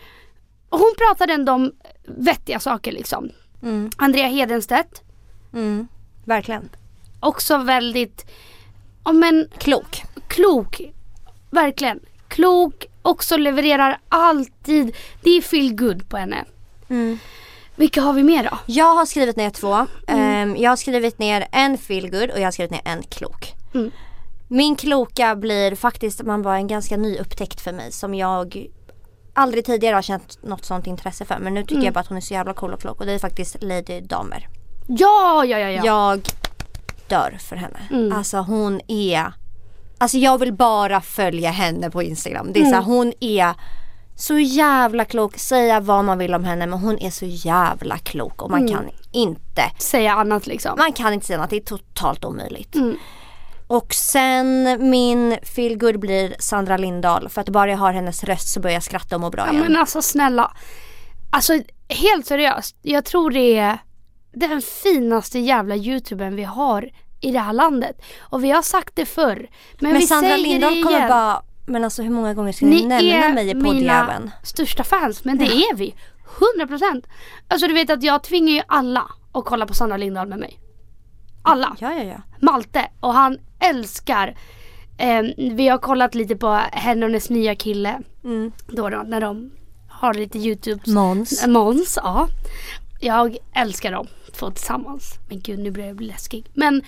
Och 0.70 0.80
hon 0.80 0.94
pratar 0.98 1.34
ändå 1.34 1.52
om 1.52 1.72
vettiga 2.06 2.60
saker 2.60 2.92
liksom. 2.92 3.30
Mm. 3.64 3.90
Andrea 3.98 4.28
Hedenstedt. 4.28 5.02
Mm. 5.54 5.88
Verkligen. 6.26 6.70
Också 7.20 7.58
väldigt, 7.58 8.26
ja 9.06 9.12
men 9.12 9.50
Klok. 9.58 10.02
klok. 10.28 10.82
Verkligen. 11.50 12.00
Klok. 12.28 12.86
Också 13.02 13.38
levererar 13.38 14.00
alltid. 14.10 14.96
Det 15.22 15.30
är 15.30 15.42
feel 15.42 15.76
good 15.76 16.10
på 16.10 16.18
henne. 16.18 16.46
Mm. 16.90 17.20
Vilka 17.78 18.02
har 18.02 18.14
vi 18.14 18.24
mer 18.24 18.44
då? 18.44 18.58
Jag 18.66 18.96
har 18.96 19.06
skrivit 19.06 19.36
ner 19.36 19.50
två. 19.50 19.74
Mm. 19.74 19.88
Ehm, 20.50 20.56
jag 20.58 20.72
har 20.72 20.76
skrivit 20.76 21.20
ner 21.20 21.48
en 21.52 21.78
feelgood 21.78 22.30
och 22.32 22.40
jag 22.40 22.44
har 22.44 22.52
skrivit 22.52 22.72
ner 22.72 22.82
en 22.86 23.04
klok. 23.04 23.54
Mm. 23.74 23.92
Min 24.48 24.76
kloka 24.76 25.36
blir 25.36 25.76
faktiskt 25.76 26.24
man 26.24 26.42
var 26.42 26.56
en 26.56 26.68
ganska 26.68 26.98
ny 26.98 27.18
upptäckt 27.18 27.62
för 27.62 27.72
mig 27.74 27.92
som 27.92 28.16
jag 28.16 28.68
aldrig 29.34 29.66
tidigare 29.66 29.96
har 29.96 30.02
känt 30.02 30.44
något 30.44 30.66
sånt 30.66 30.88
intresse 30.88 31.26
för. 31.26 31.38
Men 31.40 31.54
nu 31.54 31.62
tycker 31.62 31.74
Mm. 31.76 31.86
jag 31.86 31.94
bara 31.94 32.00
att 32.00 32.08
hon 32.08 32.18
är 32.18 32.22
så 32.22 32.34
jävla 32.34 32.54
cool 32.54 32.74
och 32.74 32.82
klok 32.82 33.00
och 33.00 33.06
det 33.06 33.12
är 33.14 33.20
faktiskt 33.20 33.56
Lady 33.64 34.02
Damer. 34.02 34.48
Ja, 34.88 35.46
ja, 35.46 35.60
ja, 35.60 35.70
ja. 35.70 35.86
Jag 35.86 36.22
dör 37.08 37.38
för 37.40 37.56
henne. 37.56 37.80
Mm. 37.92 38.12
Alltså 38.18 38.38
hon 38.38 38.82
är 38.88 39.34
Alltså 40.00 40.18
jag 40.18 40.38
vill 40.38 40.54
bara 40.54 41.02
följa 41.02 41.52
henne 41.52 41.90
på 41.92 42.04
Instagram. 42.04 42.54
Det 42.54 42.60
är 42.60 42.64
så 42.64 42.68
Mm. 42.68 42.80
här, 42.80 42.84
hon 42.86 43.14
är 43.20 43.54
så 44.20 44.40
jävla 44.40 45.06
klok. 45.06 45.38
Säga 45.38 45.80
vad 45.80 46.06
man 46.06 46.18
vill 46.18 46.34
om 46.34 46.44
henne 46.44 46.66
men 46.68 46.80
hon 46.80 46.98
är 47.00 47.10
så 47.10 47.26
jävla 47.26 47.98
klok 47.98 48.42
och 48.42 48.50
man 48.52 48.60
Mm. 48.62 48.74
kan 48.74 48.90
inte 49.12 49.72
Säga 49.78 50.14
annat 50.14 50.48
liksom. 50.48 50.76
man 50.78 50.94
kan 50.94 51.14
inte 51.14 51.26
säga 51.26 51.40
något, 51.40 51.50
det 51.50 51.56
är 51.56 51.62
totalt 51.62 52.26
omöjligt. 52.26 52.76
Mm. 52.76 52.98
Och 53.68 53.94
sen 53.94 54.78
min 54.90 55.38
feelgood 55.44 56.00
blir 56.00 56.36
Sandra 56.40 56.78
Lindahl 56.78 57.30
för 57.30 57.42
att 57.42 57.50
bara 57.50 57.72
jag 57.72 57.78
har 57.78 57.94
hennes 57.94 58.24
röst 58.24 58.48
så 58.50 58.60
börjar 58.60 58.74
jag 58.74 58.84
skratta 58.84 59.16
och 59.16 59.22
må 59.22 59.30
bra 59.30 59.46
Ja, 59.48 59.52
igen. 59.54 59.64
men 59.64 59.76
alltså 59.78 60.02
snälla. 60.02 60.52
Alltså 61.32 61.54
helt 61.90 62.26
seriöst. 62.26 62.76
Jag 62.82 63.06
tror 63.06 63.32
det 63.32 63.58
är 63.58 63.78
den 64.34 64.62
finaste 64.62 65.40
jävla 65.40 65.76
youtubern 65.76 66.36
vi 66.36 66.44
har 66.44 66.90
i 67.22 67.32
det 67.32 67.40
här 67.40 67.54
landet. 67.54 68.02
Och 68.20 68.44
vi 68.44 68.52
har 68.52 68.62
sagt 68.62 68.96
det 68.96 69.06
förr. 69.06 69.50
Men, 69.80 69.92
Men 69.92 70.00
vi 70.02 70.08
Sandra 70.08 70.30
säger 70.30 70.44
Lindahl 70.44 70.76
det 70.76 70.82
kommer 70.84 70.98
igen. 70.98 71.10
bara, 71.10 71.42
men 71.68 71.84
alltså 71.84 72.02
hur 72.04 72.10
många 72.10 72.34
gånger 72.34 72.52
ska 72.52 72.66
ni, 72.66 72.76
Ni 72.76 72.86
nämna 72.88 73.28
är 73.30 73.34
mig 73.34 73.50
i 73.50 73.54
mina 73.56 73.70
poddjäveln? 73.70 74.32
största 74.44 74.84
fans. 74.84 75.24
Men 75.24 75.38
det 75.38 75.46
är 75.46 75.76
vi. 75.76 75.96
100%. 76.60 77.04
Alltså 77.48 77.68
du 77.68 77.74
vet 77.74 77.90
att 77.90 78.04
jag 78.04 78.24
tvingar 78.24 78.54
ju 78.54 78.62
alla 78.68 79.12
att 79.32 79.46
kolla 79.46 79.66
på 79.66 79.74
Sandra 79.74 79.98
Lindahl 79.98 80.28
med 80.28 80.40
mig. 80.40 80.60
Alla. 81.42 81.76
Ja 81.80 81.94
ja 81.94 82.04
ja. 82.04 82.22
Malte 82.42 82.88
och 83.00 83.14
han 83.14 83.38
älskar 83.60 84.38
eh, 84.98 85.22
Vi 85.38 85.68
har 85.68 85.78
kollat 85.78 86.16
lite 86.16 86.36
på 86.36 86.50
henne 86.72 87.06
och 87.06 87.12
hennes 87.12 87.30
nya 87.30 87.56
kille 87.56 88.00
Mm. 88.24 88.52
då, 88.68 88.90
då 88.90 89.04
när 89.08 89.22
de 89.22 89.52
har 89.90 90.14
lite 90.14 90.40
youtube 90.40 90.92
Måns. 90.92 91.48
Måns, 91.48 92.00
ja. 92.04 92.28
Jag 93.02 93.38
älskar 93.56 93.92
dem 93.92 94.08
två 94.34 94.52
tillsammans. 94.52 95.14
Men 95.30 95.40
gud 95.40 95.60
nu 95.60 95.72
börjar 95.72 95.88
jag 95.88 95.96
bli 95.98 96.08
läskig. 96.08 96.46
Men 96.54 96.82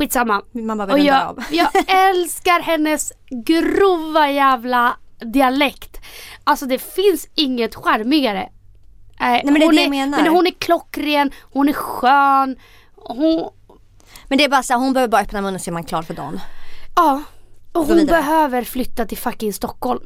skitsamma. 0.00 0.42
Man 0.52 0.78
bara 0.78 0.92
Och 0.92 0.98
jag, 0.98 1.26
av. 1.26 1.38
jag 1.50 1.70
älskar 1.86 2.60
hennes 2.60 3.12
grova 3.46 4.30
jävla 4.30 4.96
dialekt. 5.32 5.96
Alltså 6.44 6.66
det 6.66 6.78
finns 6.78 7.28
inget 7.34 7.74
charmigare. 7.74 8.48
Nej 9.20 9.42
men 9.44 9.54
det 9.54 9.64
är 9.64 9.70
det 9.72 9.82
jag 9.82 9.90
menar. 9.90 10.18
Men 10.22 10.32
hon 10.32 10.46
är 10.46 10.50
klockren, 10.50 11.30
hon 11.52 11.68
är 11.68 11.72
skön. 11.72 12.56
Hon, 12.96 13.50
Men 14.28 14.38
det 14.38 14.44
är 14.44 14.48
bara 14.48 14.62
så 14.62 14.74
hon 14.74 14.92
behöver 14.92 15.10
bara 15.10 15.22
öppna 15.22 15.40
munnen 15.40 15.60
så 15.60 15.70
är 15.70 15.72
man 15.72 15.84
klar 15.84 16.02
för 16.02 16.14
dagen. 16.14 16.40
ja. 16.96 17.22
Och 17.72 17.86
hon 17.86 18.06
behöver 18.06 18.64
flytta 18.64 19.06
till 19.06 19.18
fucking 19.18 19.52
Stockholm. 19.52 20.00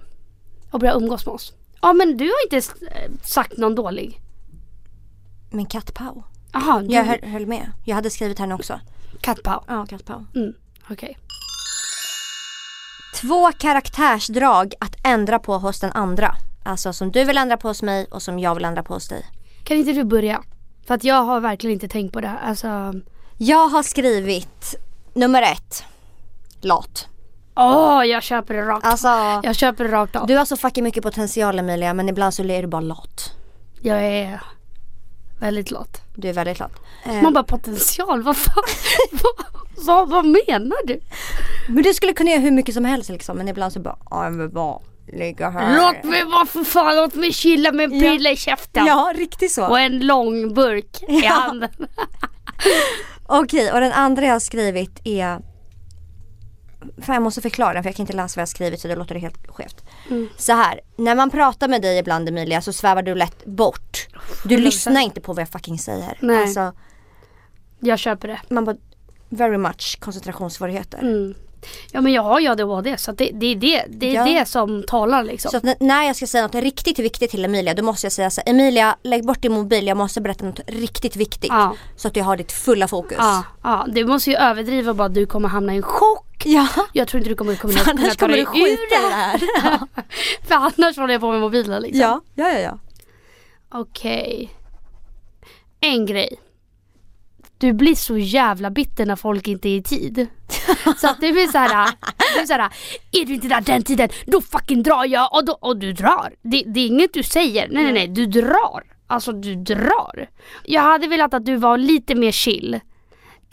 Och 0.70 0.80
börja 0.80 0.92
umgås 0.94 1.26
med 1.26 1.32
oss. 1.34 1.52
Ja 1.82 1.92
men 1.92 2.16
du 2.16 2.24
har 2.24 2.44
inte 2.44 2.56
eh, 2.56 3.10
sagt 3.22 3.56
någon 3.56 3.74
dålig. 3.74 4.20
Men 5.50 5.66
Kat 5.66 5.94
Pau. 5.94 6.22
Jaha, 6.52 6.80
du, 6.80 6.94
Jag 6.94 7.04
höll, 7.04 7.22
höll 7.24 7.46
med. 7.46 7.72
Jag 7.84 7.94
hade 7.94 8.10
skrivit 8.10 8.38
henne 8.38 8.54
också. 8.54 8.80
Katpau. 9.20 9.60
Ja, 9.68 9.86
Kat 9.86 10.04
Pau. 10.04 10.24
Mm, 10.34 10.52
okej. 10.90 11.18
Två 13.20 13.52
karaktärsdrag 13.52 14.74
att 14.80 14.96
ändra 15.04 15.38
på 15.38 15.58
hos 15.58 15.80
den 15.80 15.92
andra. 15.92 16.34
Alltså 16.64 16.92
som 16.92 17.12
du 17.12 17.24
vill 17.24 17.38
ändra 17.38 17.56
på 17.56 17.68
hos 17.68 17.82
mig 17.82 18.06
och 18.10 18.22
som 18.22 18.38
jag 18.38 18.54
vill 18.54 18.64
ändra 18.64 18.82
på 18.82 18.94
hos 18.94 19.08
dig. 19.08 19.26
Kan 19.64 19.76
inte 19.76 19.92
du 19.92 20.04
börja? 20.04 20.42
För 20.86 20.94
att 20.94 21.04
jag 21.04 21.22
har 21.24 21.40
verkligen 21.40 21.74
inte 21.74 21.88
tänkt 21.88 22.12
på 22.12 22.20
det 22.20 22.28
här. 22.28 22.40
Alltså, 22.48 22.92
Jag 23.38 23.68
har 23.68 23.82
skrivit 23.82 24.74
nummer 25.14 25.42
ett. 25.42 25.84
Lat. 26.60 27.08
åh 27.56 28.04
jag 28.06 28.22
köper 28.22 28.54
det 28.54 28.62
rakt 28.62 28.86
Alltså 28.86 29.08
Jag 29.42 29.56
köper 29.56 29.84
det 29.84 29.90
rakt 29.90 30.16
av. 30.16 30.26
du 30.26 30.36
har 30.36 30.44
så 30.44 30.56
fucking 30.56 30.84
mycket 30.84 31.02
potential 31.02 31.58
Emilia 31.58 31.94
men 31.94 32.08
ibland 32.08 32.34
så 32.34 32.42
är 32.44 32.62
du 32.62 32.68
bara 32.68 32.80
lat. 32.80 33.32
Jag 33.82 34.02
är 34.04 34.40
väldigt 35.40 35.70
lat. 35.70 36.00
Du 36.16 36.28
är 36.28 36.32
väldigt 36.32 36.58
lat. 36.58 36.72
Eh, 37.06 37.22
Man 37.22 37.32
bara 37.32 37.44
potential, 37.44 38.22
vad 38.22 38.36
fan? 38.36 38.64
vad, 39.12 39.46
vad, 39.86 40.08
vad 40.08 40.24
menar 40.24 40.86
du? 40.86 41.00
men 41.68 41.82
du 41.82 41.94
skulle 41.94 42.12
kunna 42.12 42.30
göra 42.30 42.40
hur 42.40 42.50
mycket 42.50 42.74
som 42.74 42.84
helst 42.84 43.10
liksom 43.10 43.36
men 43.36 43.48
ibland 43.48 43.72
så 43.72 43.80
bara, 43.80 43.96
ja 44.10 44.30
men 44.30 44.50
bara. 44.50 44.78
ligga 45.12 45.50
här. 45.50 45.76
Låt 45.76 46.04
mig 46.04 46.24
vara 46.24 46.46
för 46.46 46.64
fan, 46.64 46.96
låt 46.96 47.14
mig 47.14 47.32
chilla 47.32 47.72
med 47.72 47.84
en 47.84 47.92
Ja. 47.94 48.00
prilla 48.00 48.30
i 48.30 48.36
käften. 48.36 48.86
Ja, 48.86 49.12
riktigt 49.16 49.52
så. 49.52 49.66
Och 49.66 49.80
en 49.80 50.06
lång 50.06 50.54
burk 50.54 51.02
i 51.08 51.20
Ja. 51.20 51.30
handen. 51.32 51.70
Okej, 53.26 53.72
och 53.72 53.80
den 53.80 53.92
andra 53.92 54.24
jag 54.26 54.32
har 54.32 54.40
skrivit 54.40 55.00
är 55.04 55.38
Fan 57.02 57.14
jag 57.14 57.22
måste 57.22 57.40
förklara 57.40 57.82
för 57.82 57.88
jag 57.88 57.96
kan 57.96 58.02
inte 58.02 58.16
läsa 58.16 58.38
vad 58.38 58.42
jag 58.42 58.48
skrivit 58.48 58.80
så 58.80 58.88
det 58.88 58.96
låter 58.96 59.14
helt 59.14 59.46
skevt. 59.48 59.84
Mm. 60.10 60.28
Så 60.36 60.52
här, 60.52 60.80
när 60.96 61.14
man 61.14 61.30
pratar 61.30 61.68
med 61.68 61.82
dig 61.82 61.98
ibland 61.98 62.28
Emilia 62.28 62.60
så 62.60 62.72
svävar 62.72 63.02
du 63.02 63.14
lätt 63.14 63.44
bort. 63.46 64.06
Du 64.44 64.56
100%. 64.56 64.60
lyssnar 64.60 65.00
inte 65.00 65.20
på 65.20 65.32
vad 65.32 65.42
jag 65.42 65.48
fucking 65.48 65.78
säger. 65.78 66.18
Nej. 66.20 66.42
Alltså, 66.42 66.72
Jag 67.80 67.98
köper 67.98 68.28
det. 68.28 68.40
man 68.48 68.64
bara 68.64 68.76
very 69.28 69.58
much 69.58 69.98
koncentrationssvårigheter. 70.00 70.98
Mm. 70.98 71.34
Ja 71.92 72.00
men 72.00 72.12
jag 72.12 72.22
har 72.22 72.40
ju 72.40 72.48
ADHD 72.48 72.96
så 72.98 73.12
det, 73.12 73.30
det 73.34 73.46
är, 73.46 73.56
det, 73.56 73.84
det, 73.88 74.16
är 74.16 74.26
Ja. 74.26 74.40
det 74.40 74.46
som 74.48 74.82
talar 74.88 75.22
liksom. 75.22 75.50
Så 75.50 75.74
när 75.80 76.02
jag 76.02 76.16
ska 76.16 76.26
säga 76.26 76.42
något 76.42 76.54
riktigt 76.54 76.98
viktigt 76.98 77.30
till 77.30 77.44
Emilia 77.44 77.74
då 77.74 77.82
måste 77.82 78.06
jag 78.06 78.12
säga 78.12 78.30
så 78.30 78.40
här, 78.46 78.50
Emilia 78.50 78.96
lägg 79.02 79.26
bort 79.26 79.42
din 79.42 79.52
mobil, 79.52 79.86
jag 79.86 79.96
måste 79.96 80.20
berätta 80.20 80.44
något 80.46 80.60
riktigt 80.66 81.16
viktigt. 81.16 81.50
Ja. 81.50 81.74
Så 81.96 82.08
att 82.08 82.16
jag 82.16 82.24
har 82.24 82.36
ditt 82.36 82.52
fulla 82.52 82.88
fokus. 82.88 83.16
Ja, 83.20 83.42
ja, 83.62 83.86
du 83.88 84.06
måste 84.06 84.30
ju 84.30 84.36
överdriva 84.36 84.94
bara 84.94 85.08
du 85.08 85.26
kommer 85.26 85.48
hamna 85.48 85.72
i 85.74 85.76
en 85.76 85.82
chock. 85.82 86.23
Ja. 86.44 86.68
Jag 86.92 87.08
tror 87.08 87.18
inte 87.18 87.30
du 87.30 87.36
kommer 87.36 87.54
kunna, 87.54 87.80
kunna 87.80 88.10
ta 88.10 88.28
dig 88.28 88.46
du 88.52 88.60
ur 88.60 88.90
det 88.90 89.14
här. 89.14 89.40
Ja. 89.64 90.02
För 90.48 90.54
annars 90.54 90.96
håller 90.96 91.14
jag 91.14 91.20
på 91.20 91.30
med 91.30 91.40
mobilen 91.40 91.82
liksom. 91.82 92.00
ja, 92.00 92.20
ja, 92.34 92.52
ja. 92.52 92.58
ja. 92.58 92.78
Okej. 93.68 94.50
En 95.80 96.06
grej. 96.06 96.40
Du 97.58 97.72
blir 97.72 97.94
så 97.94 98.18
jävla 98.18 98.70
bitter 98.70 99.06
när 99.06 99.16
folk 99.16 99.48
inte 99.48 99.68
är 99.68 99.76
i 99.76 99.82
tid. 99.82 100.26
Så 100.96 101.08
att 101.08 101.20
det 101.20 101.32
blir 101.32 101.46
såhär, 101.46 101.86
det 102.16 102.36
blir 102.36 102.46
såhär, 102.46 102.72
är 103.12 103.24
du 103.24 103.34
inte 103.34 103.48
där 103.48 103.60
den 103.60 103.82
tiden, 103.82 104.08
då 104.26 104.40
fucking 104.40 104.82
drar 104.82 105.04
jag 105.04 105.34
och, 105.34 105.44
då, 105.44 105.58
och 105.60 105.76
du 105.76 105.92
drar. 105.92 106.34
Det, 106.42 106.62
det 106.66 106.80
är 106.80 106.86
inget 106.86 107.14
du 107.14 107.22
säger, 107.22 107.68
nej 107.68 107.84
nej 107.84 107.92
nej, 107.92 108.08
du 108.08 108.26
drar. 108.26 108.82
Alltså 109.06 109.32
du 109.32 109.54
drar. 109.54 110.28
Jag 110.64 110.82
hade 110.82 111.06
velat 111.06 111.34
att 111.34 111.46
du 111.46 111.56
var 111.56 111.78
lite 111.78 112.14
mer 112.14 112.32
chill. 112.32 112.80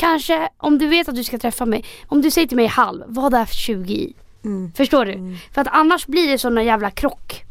Kanske 0.02 0.50
om 0.58 0.78
du 0.78 0.88
vet 0.88 1.10
att 1.10 1.16
du 1.16 1.24
ska 1.24 1.38
träffa 1.38 1.66
mig, 1.66 1.86
om 2.08 2.22
du 2.22 2.32
säger 2.32 2.48
till 2.48 2.58
mig 2.58 2.68
halv, 2.68 3.04
var 3.08 3.30
där 3.30 3.46
20 3.46 3.94
i. 3.94 4.14
Mm. 4.44 4.72
Förstår 4.78 5.06
du? 5.06 5.38
För 5.54 5.62
att 5.62 5.68
annars 5.72 6.08
blir 6.08 6.28
det 6.28 6.38
sån 6.38 6.66
jävla 6.66 6.92
krock 6.92 7.44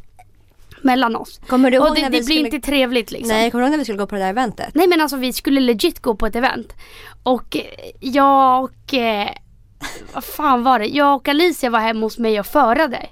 mellan 0.83 1.17
oss. 1.17 1.41
Kommer 1.47 1.71
du 1.71 1.77
ihåg 1.77 1.89
Och 1.89 1.95
det, 1.95 2.03
när 2.03 2.11
det 2.11 2.19
vi 2.19 2.25
blir 2.27 2.37
skulle... 2.37 2.57
inte 2.57 2.67
trevligt 2.67 3.11
liksom. 3.11 3.29
Nej, 3.29 3.51
kommer 3.51 3.63
du 3.63 3.67
ihåg 3.67 3.71
när 3.71 3.79
vi 3.79 3.85
skulle 3.85 3.99
gå 3.99 4.07
på 4.07 4.15
det 4.15 4.21
där 4.21 4.29
eventet? 4.29 4.75
Nej 4.75 4.89
men 4.89 5.01
alltså 5.01 5.17
vi 5.17 5.33
skulle 5.33 5.61
legit 5.61 6.01
gå 6.01 6.15
på 6.15 6.27
ett 6.27 6.37
event. 6.37 6.73
Och 7.23 7.57
eh, 7.57 7.63
jag 8.01 8.65
och, 8.65 8.95
eh, 8.95 9.29
vad 10.13 10.25
fan 10.25 10.63
var 10.63 10.79
det? 10.79 10.87
Jag 10.87 11.17
och 11.17 11.29
Alicia 11.29 11.71
var 11.71 11.81
hemma 11.81 12.01
hos 12.01 12.19
mig 12.19 12.41
och 12.41 12.47
förade. 12.47 13.07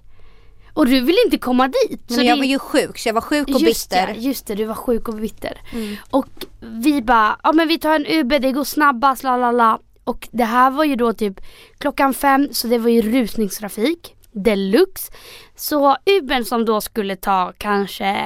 Och 0.79 0.87
du 0.87 1.01
ville 1.01 1.19
inte 1.25 1.39
komma 1.39 1.69
dit. 1.69 2.11
Men 2.11 2.27
jag 2.27 2.37
var 2.37 2.45
ju 2.45 2.59
sjuk 2.59 2.99
så 2.99 3.09
jag 3.09 3.15
var 3.15 3.21
sjuk 3.21 3.49
och 3.49 3.61
just 3.61 3.91
bitter. 3.91 4.07
Det, 4.07 4.21
just 4.21 4.47
det, 4.47 4.55
du 4.55 4.65
var 4.65 4.75
sjuk 4.75 5.09
och 5.09 5.15
bitter. 5.15 5.61
Mm. 5.73 5.97
Och 6.11 6.27
vi 6.61 7.03
bara, 7.03 7.37
ja 7.43 7.53
men 7.53 7.69
vi 7.69 7.79
tar 7.79 7.95
en 7.95 8.07
Uber, 8.07 8.39
det 8.39 8.53
går 8.53 8.65
snabbast, 8.65 9.23
la 9.23 9.37
la 9.37 9.53
la. 9.53 9.79
Och 10.05 10.29
det 10.31 10.45
här 10.45 10.71
var 10.71 10.85
ju 10.85 10.97
då 10.97 11.13
typ 11.13 11.41
klockan 11.79 12.15
fem, 12.15 12.49
så 12.53 12.67
det 12.67 12.79
var 12.79 12.91
ju 12.91 13.03
rusningstrafik. 13.03 14.15
Deluxe. 14.33 15.13
Så 15.57 15.97
Ubern 16.07 16.45
som 16.45 16.65
då 16.65 16.81
skulle 16.81 17.17
ta 17.17 17.53
kanske 17.59 18.17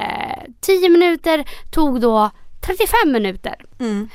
10 0.61 0.89
minuter 0.89 1.45
tog 1.71 2.01
då 2.01 2.31
35 2.61 3.11
minuter. 3.11 3.65
Mm. 3.79 4.09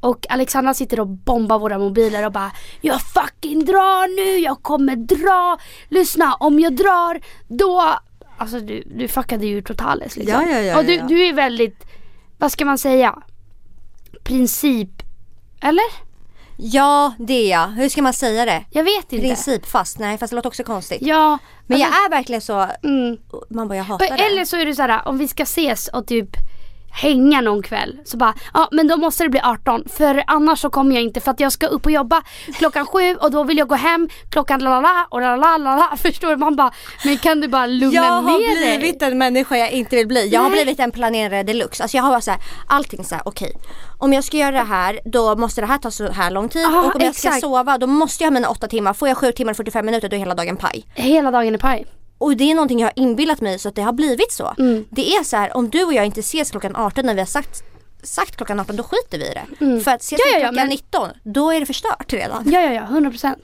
Och 0.00 0.26
Alexandra 0.28 0.74
sitter 0.74 1.00
och 1.00 1.06
bombar 1.06 1.58
våra 1.58 1.78
mobiler 1.78 2.26
och 2.26 2.32
bara 2.32 2.50
Jag 2.80 3.00
fucking 3.02 3.64
drar 3.64 4.16
nu, 4.16 4.38
jag 4.38 4.62
kommer 4.62 4.96
dra. 4.96 5.58
Lyssna, 5.88 6.34
om 6.34 6.60
jag 6.60 6.76
drar 6.76 7.20
då 7.48 7.98
Alltså 8.38 8.60
du, 8.60 8.82
du 8.86 9.08
fuckade 9.08 9.46
ju 9.46 9.62
totales 9.62 10.16
liksom. 10.16 10.42
Ja, 10.42 10.50
ja, 10.50 10.60
ja, 10.60 10.78
och 10.78 10.84
du, 10.84 10.94
ja. 10.94 11.04
du 11.08 11.26
är 11.26 11.32
väldigt, 11.32 11.84
vad 12.38 12.52
ska 12.52 12.64
man 12.64 12.78
säga? 12.78 13.22
Princip, 14.24 14.90
eller? 15.60 16.08
Ja, 16.56 17.14
det 17.18 17.34
är 17.34 17.50
jag. 17.50 17.66
Hur 17.66 17.88
ska 17.88 18.02
man 18.02 18.12
säga 18.12 18.44
det? 18.44 18.64
Jag 18.70 18.84
vet 18.84 19.12
inte. 19.12 19.26
Principfast, 19.26 19.98
nej 19.98 20.18
fast 20.18 20.30
det 20.30 20.36
låter 20.36 20.48
också 20.48 20.64
konstigt. 20.64 20.98
Ja. 21.02 21.38
Men 21.66 21.78
jag 21.78 21.86
alltså, 21.86 22.04
är 22.04 22.10
verkligen 22.10 22.40
så, 22.40 22.68
mm. 22.82 23.16
man 23.50 23.68
bara 23.68 23.76
jag 23.76 23.84
hatar 23.84 24.16
det. 24.16 24.24
Eller 24.24 24.44
så 24.44 24.56
är 24.56 24.66
det 24.66 24.74
så 24.74 24.82
här, 24.82 25.08
om 25.08 25.18
vi 25.18 25.28
ska 25.28 25.42
ses 25.42 25.88
och 25.88 26.06
typ 26.06 26.36
hänga 26.90 27.40
någon 27.40 27.62
kväll 27.62 27.96
så 28.04 28.16
bara, 28.16 28.34
ja 28.54 28.68
men 28.72 28.88
då 28.88 28.96
måste 28.96 29.22
det 29.24 29.28
bli 29.28 29.40
18 29.40 29.84
för 29.96 30.24
annars 30.26 30.60
så 30.60 30.70
kommer 30.70 30.94
jag 30.94 31.04
inte 31.04 31.20
för 31.20 31.30
att 31.30 31.40
jag 31.40 31.52
ska 31.52 31.66
upp 31.66 31.86
och 31.86 31.92
jobba 31.92 32.22
klockan 32.58 32.86
sju 32.86 33.14
och 33.14 33.30
då 33.30 33.44
vill 33.44 33.58
jag 33.58 33.68
gå 33.68 33.74
hem 33.74 34.08
klockan 34.30 34.60
la 34.60 34.70
la 34.70 34.80
la 34.80 35.06
och 35.10 35.20
la 35.20 35.36
la 35.36 35.56
la 35.58 35.76
la 35.76 35.96
förstår 36.02 36.30
du? 36.30 36.36
Man 36.36 36.56
bara, 36.56 36.70
men 37.04 37.18
kan 37.18 37.40
du 37.40 37.48
bara 37.48 37.66
lugna 37.66 37.94
jag 37.94 38.02
har 38.02 38.38
ner 38.38 38.66
dig? 38.66 38.78
blivit 38.78 39.02
en 39.02 39.18
människa 39.18 39.56
jag 39.56 39.70
inte 39.70 39.96
vill 39.96 40.06
bli. 40.06 40.28
Jag 40.28 40.40
har 40.40 40.50
Nej. 40.50 40.64
blivit 40.64 40.80
en 40.80 40.90
planerare 40.90 41.42
deluxe. 41.42 41.82
Alltså 41.82 41.96
jag 41.96 42.04
har 42.04 42.10
bara 42.10 42.20
så 42.20 42.30
här, 42.30 42.40
allting 42.66 43.04
så 43.04 43.14
här, 43.14 43.22
okej. 43.26 43.52
Om 43.98 44.12
jag 44.12 44.24
ska 44.24 44.36
göra 44.36 44.50
det 44.50 44.58
här 44.68 45.00
då 45.04 45.36
måste 45.36 45.60
det 45.60 45.66
här 45.66 45.78
ta 45.78 45.90
så 45.90 46.10
här 46.10 46.30
lång 46.30 46.48
tid 46.48 46.62
Ja, 46.62 46.78
och 46.82 46.96
om 46.96 47.00
jag 47.00 47.14
ska 47.14 47.28
exakt. 47.28 47.40
sova 47.40 47.78
då 47.78 47.86
måste 47.86 48.24
jag 48.24 48.30
ha 48.30 48.34
mina 48.34 48.48
åtta 48.48 48.68
timmar. 48.68 48.92
Får 48.92 49.08
jag 49.08 49.16
sju 49.18 49.32
timmar 49.32 49.50
och 49.50 49.56
45 49.56 49.86
minuter 49.86 50.08
då 50.08 50.16
är 50.16 50.20
hela 50.20 50.34
dagen 50.34 50.56
paj. 50.56 50.84
Hela 50.94 51.30
dagen 51.30 51.54
är 51.54 51.58
paj. 51.58 51.86
Och 52.18 52.36
det 52.36 52.50
är 52.50 52.54
någonting 52.54 52.80
jag 52.80 52.86
har 52.86 52.92
inbillat 52.96 53.40
mig 53.40 53.58
så 53.58 53.68
att 53.68 53.74
det 53.74 53.82
har 53.82 53.92
blivit 53.92 54.32
så. 54.32 54.54
Mm. 54.58 54.84
Det 54.90 55.10
är 55.12 55.24
så 55.24 55.36
här, 55.36 55.56
om 55.56 55.70
du 55.70 55.84
och 55.84 55.94
jag 55.94 56.06
inte 56.06 56.20
ses 56.20 56.50
klockan 56.50 56.76
18 56.76 57.06
när 57.06 57.14
vi 57.14 57.20
har 57.20 57.26
sagt 57.26 57.62
Sagt 58.02 58.36
klockan 58.36 58.60
18 58.60 58.76
då 58.76 58.82
skiter 58.82 59.18
vi 59.18 59.24
i 59.24 59.34
det. 59.34 59.64
Mm. 59.64 59.80
För 59.80 59.90
att 59.90 60.00
ses 60.02 60.20
Ja, 60.24 60.26
ja, 60.32 60.38
klockan 60.38 60.54
men- 60.54 60.68
19 60.68 61.08
då 61.22 61.50
är 61.52 61.60
det 61.60 61.66
förstört 61.66 62.12
redan. 62.12 62.50
Ja 62.52 62.60
ja 62.60 62.72
ja, 62.72 62.82
100%. 62.90 63.34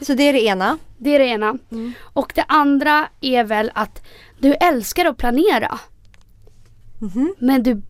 Så 0.00 0.14
det 0.14 0.22
är 0.22 0.32
det 0.32 0.40
ena. 0.44 0.78
Det 0.98 1.14
är 1.14 1.18
det 1.18 1.24
ena. 1.24 1.58
Mm. 1.72 1.92
Och 2.12 2.32
det 2.34 2.44
andra 2.48 3.08
är 3.20 3.44
väl 3.44 3.70
att 3.74 4.02
du 4.38 4.54
älskar 4.54 5.04
att 5.04 5.16
planera. 5.16 5.78
Mhm. 7.00 7.34
Men 7.38 7.62
du, 7.62 7.82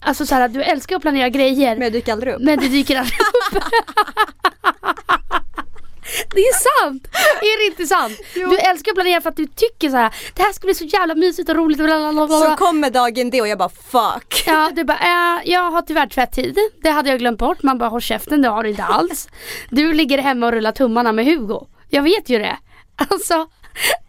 alltså 0.00 0.26
så 0.26 0.34
här, 0.34 0.48
du 0.48 0.62
älskar 0.62 0.96
att 0.96 1.02
planera 1.02 1.28
grejer. 1.28 1.74
Men 1.74 1.82
jag 1.82 1.92
dyker 1.92 2.12
aldrig 2.12 2.34
upp. 2.34 2.42
Men 2.42 2.58
det 2.58 2.68
dyker 2.68 2.96
aldrig 2.96 3.18
upp. 3.20 3.62
Det 6.34 6.40
är 6.40 6.82
sant! 6.82 7.08
Är 7.40 7.58
det 7.58 7.66
inte 7.70 7.86
sant? 7.86 8.20
Jo. 8.34 8.50
Du 8.50 8.58
älskar 8.58 8.92
att 8.92 8.96
planera 8.96 9.20
för 9.20 9.30
att 9.30 9.36
du 9.36 9.46
tycker 9.46 9.90
så 9.90 9.96
här. 9.96 10.14
det 10.34 10.42
här 10.42 10.52
ska 10.52 10.66
bli 10.66 10.74
så 10.74 10.84
jävla 10.84 11.14
mysigt 11.14 11.48
och 11.48 11.56
roligt 11.56 11.80
och 11.80 11.84
blablabla. 11.84 12.40
Så 12.40 12.56
kommer 12.56 12.90
dagen 12.90 13.30
det 13.30 13.40
och 13.40 13.48
jag 13.48 13.58
bara 13.58 13.68
fuck. 13.68 14.44
Ja, 14.46 14.70
du 14.74 14.84
bara, 14.84 14.98
äh, 14.98 15.50
jag 15.50 15.70
har 15.70 15.82
tyvärr 15.82 16.06
tvättid. 16.06 16.58
Det 16.82 16.90
hade 16.90 17.10
jag 17.10 17.18
glömt 17.18 17.38
bort. 17.38 17.62
Man 17.62 17.78
bara, 17.78 17.88
håll 17.88 18.00
käften, 18.00 18.42
det 18.42 18.48
har 18.48 18.62
du 18.62 18.70
inte 18.70 18.84
alls. 18.84 19.28
Du 19.70 19.92
ligger 19.92 20.18
hemma 20.18 20.46
och 20.46 20.52
rullar 20.52 20.72
tummarna 20.72 21.12
med 21.12 21.24
Hugo. 21.24 21.66
Jag 21.88 22.02
vet 22.02 22.28
ju 22.28 22.38
det. 22.38 22.56
Alltså, 23.10 23.46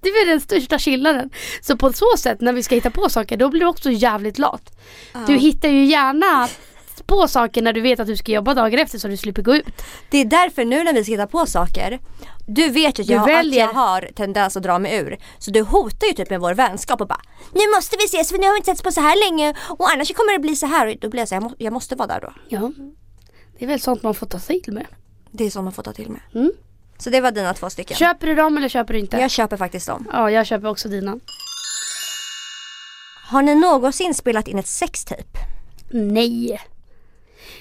det 0.02 0.10
är 0.10 0.26
den 0.26 0.42
största 0.42 0.80
skillnaden. 0.80 1.30
Så 1.62 1.78
på 1.78 1.94
så 1.94 2.18
sätt, 2.18 2.42
när 2.42 2.54
vi 2.54 2.64
ska 2.64 2.76
hitta 2.76 2.90
på 2.92 3.10
saker, 3.10 3.38
då 3.38 3.50
blir 3.50 3.62
du 3.62 3.68
också 3.68 3.92
jävligt 3.92 4.38
lat. 4.38 4.78
Du 5.28 5.34
hittar 5.34 5.70
ju 5.70 5.86
gärna 5.86 6.48
på 7.08 7.28
saker 7.28 7.62
när 7.62 7.74
du 7.74 7.82
vet 7.82 8.00
att 8.00 8.08
du 8.08 8.18
ska 8.18 8.32
jobba 8.32 8.54
dagen 8.54 8.80
efter 8.80 9.00
så 9.00 9.08
du 9.08 9.18
slipper 9.18 9.42
gå 9.42 9.56
ut. 9.56 9.66
Det 10.10 10.18
är 10.18 10.26
därför 10.26 10.66
nu 10.66 10.84
när 10.84 10.94
vi 10.94 11.04
ska 11.04 11.12
hitta 11.12 11.28
på 11.28 11.46
saker 11.46 12.00
Du 12.48 12.70
vet 12.70 13.00
ju 13.00 13.04
att 13.04 13.10
jag, 13.10 13.26
väljer- 13.26 13.68
att 13.68 13.74
jag 13.76 13.82
har 13.82 14.10
tendens 14.16 14.58
att 14.58 14.64
dra 14.64 14.80
mig 14.80 14.98
ur 14.98 15.18
Så 15.40 15.52
du 15.52 15.62
hotar 15.62 16.08
ju 16.08 16.14
typ 16.14 16.30
med 16.30 16.40
vår 16.40 16.54
vänskap 16.54 17.02
och 17.02 17.08
bara 17.08 17.22
Nu 17.54 17.62
måste 17.76 17.98
vi 18.00 18.06
ses 18.06 18.30
för 18.30 18.38
nu 18.38 18.44
har 18.46 18.54
vi 18.54 18.58
inte 18.58 18.72
setts 18.72 18.82
på 18.84 18.92
så 18.92 19.02
här 19.02 19.30
länge 19.30 19.54
och 19.68 19.90
annars 19.92 20.14
kommer 20.14 20.34
det 20.34 20.40
bli 20.40 20.56
så 20.56 20.66
här 20.66 20.88
och 20.88 20.96
då 21.02 21.10
blir 21.10 21.22
jag 21.22 21.28
så 21.30 21.36
här, 21.36 21.42
jag, 21.42 21.50
må, 21.52 21.56
jag 21.58 21.74
måste 21.74 21.96
vara 21.96 22.08
där 22.08 22.22
då 22.22 22.34
Ja, 22.50 22.72
det 23.60 23.66
är 23.66 23.70
väl 23.70 23.82
sånt 23.82 24.04
man 24.04 24.14
får 24.14 24.26
ta 24.26 24.40
till 24.40 24.74
med. 24.74 24.86
Det 25.32 25.44
är 25.46 25.50
så 25.50 25.62
man 25.62 25.74
får 25.74 25.84
ta 25.84 25.94
till 25.94 26.10
med 26.10 26.22
Mm. 26.36 26.52
Så 27.00 27.10
det 27.10 27.22
var 27.22 27.32
dina 27.32 27.54
två 27.54 27.70
stycken 27.70 27.98
Köper 27.98 28.28
du 28.28 28.36
dem 28.36 28.58
eller 28.58 28.70
köper 28.70 28.94
du 28.94 29.00
inte? 29.00 29.18
Jag 29.18 29.32
köper 29.32 29.58
faktiskt 29.58 29.88
dem 29.88 30.08
Ja, 30.14 30.32
jag 30.32 30.46
köper 30.46 30.68
också 30.68 30.90
dina. 30.90 31.20
Har 33.30 33.42
ni 33.42 33.56
någonsin 33.56 34.14
spelat 34.14 34.48
in 34.48 34.60
ett 34.60 34.68
sextape? 34.68 35.40
Nej. 35.92 36.60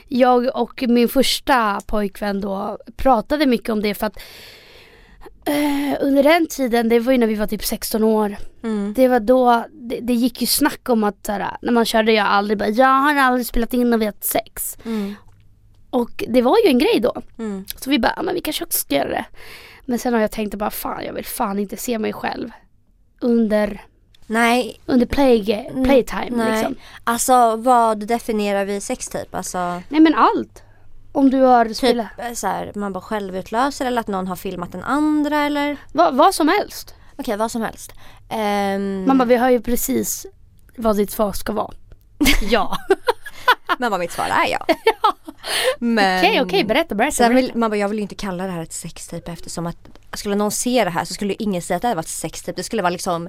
Jag 0.09 0.57
och 0.57 0.85
min 0.89 1.09
första 1.09 1.81
pojkvän 1.87 2.41
då 2.41 2.79
pratade 2.97 3.47
mycket 3.47 3.69
om 3.69 3.83
det 3.83 3.95
för 3.95 4.07
att 4.07 4.19
eh, 5.47 5.97
under 6.01 6.23
den 6.23 6.47
tiden, 6.47 6.89
det 6.89 7.01
var 7.01 7.13
ju 7.13 7.19
när 7.19 7.27
vi 7.27 7.35
var 7.35 7.47
typ 7.47 7.65
16 7.65 8.05
år. 8.05 8.37
Mm. 8.63 8.93
Det 8.97 9.09
var 9.09 9.21
då, 9.21 9.65
det, 9.73 10.01
det 10.01 10.13
gick 10.13 10.41
ju 10.41 10.47
snack 10.47 10.89
om 10.89 11.05
att 11.05 11.27
såhär, 11.27 11.57
när 11.63 11.73
man 11.73 11.85
körde 11.85 12.13
jag 12.13 12.27
aldrig 12.27 12.59
bara, 12.59 12.69
jag 12.69 12.87
har 12.87 13.15
aldrig 13.15 13.47
spelat 13.47 13.75
in 13.75 13.91
när 13.91 13.99
vi 13.99 14.07
haft 14.07 14.25
sex. 14.25 14.79
Mm. 14.85 15.15
Och 15.91 16.25
det 16.29 16.43
var 16.43 16.57
ju 16.65 16.71
en 16.71 16.79
grej 16.79 17.01
då. 17.01 17.23
Mm. 17.39 17.65
Så 17.77 17.91
vi 17.91 17.99
bara, 17.99 18.23
men 18.23 18.35
vi 18.35 18.41
kanske 18.41 18.65
också 18.65 18.79
ska 18.79 18.95
göra 18.95 19.09
det. 19.09 19.25
Men 19.85 19.99
sen 19.99 20.15
har 20.15 20.21
jag 20.21 20.31
tänkt 20.31 20.55
bara, 20.55 20.71
fan 20.71 21.05
jag 21.05 21.13
vill 21.13 21.25
fan 21.25 21.59
inte 21.59 21.77
se 21.77 21.99
mig 21.99 22.13
själv 22.13 22.51
under, 23.21 23.85
Nej, 24.27 24.81
under 24.87 25.07
play, 25.07 25.45
playtime 25.85 26.31
nej. 26.31 26.53
liksom. 26.53 26.77
Alltså 27.05 27.57
vad 27.57 28.07
definierar 28.07 28.65
vi 28.65 28.81
sextape? 28.81 29.37
Alltså 29.37 29.59
Nej 29.89 30.01
men 30.01 30.15
allt. 30.15 30.63
Om 31.13 31.31
du 31.31 31.41
har 31.41 31.65
typ 31.65 31.77
spelat, 31.77 32.07
eh, 32.19 32.33
så 32.33 32.47
här, 32.47 32.73
man 32.75 32.93
bara 32.93 33.01
självutlöser 33.01 33.87
eller 33.87 34.01
att 34.01 34.07
någon 34.07 34.27
har 34.27 34.37
filmat 34.37 34.73
den 34.73 34.83
andra 34.83 35.47
eller? 35.47 35.77
vad, 35.93 36.15
vad 36.15 36.35
som 36.35 36.49
helst. 36.49 36.95
Okej 37.19 37.37
vad 37.37 37.51
som 37.51 37.63
helst 37.63 37.93
Man 39.07 39.19
bara, 39.19 39.25
vi 39.25 39.37
hör 39.37 39.51
ju 39.51 39.61
precis 39.61 40.27
vad 40.77 40.97
ditt 40.97 41.11
svar 41.11 41.33
ska 41.33 41.53
vara. 41.53 41.75
ja. 42.51 42.77
Men 43.79 43.91
vad 43.91 44.01
mitt 44.01 44.13
svar 44.13 44.25
är 44.25 44.49
ja. 44.49 44.67
Men 45.79 46.25
Okej 46.25 46.41
okej, 46.41 46.65
berätta 46.65 46.95
berätta. 46.95 47.17
Sen 47.17 47.35
vill, 47.35 47.53
man 47.55 47.71
bara, 47.71 47.77
jag 47.77 47.89
vill 47.89 47.99
ju 47.99 48.03
inte 48.03 48.15
kalla 48.15 48.47
det 48.47 48.51
här 48.51 48.63
ett 48.63 48.73
sextape 48.73 49.33
eftersom 49.33 49.67
att 49.67 49.77
skulle 50.15 50.35
någon 50.35 50.51
se 50.51 50.85
det 50.85 50.91
här 50.91 51.05
så 51.05 51.15
skulle 51.15 51.35
ingen 51.35 51.63
säga 51.63 51.77
att 51.77 51.83
det 51.83 51.89
här 51.89 51.95
var 51.95 52.03
ett 52.03 52.09
sextape. 52.09 52.57
Det 52.57 52.63
skulle 52.63 52.83
vara 52.83 52.91
liksom 52.91 53.29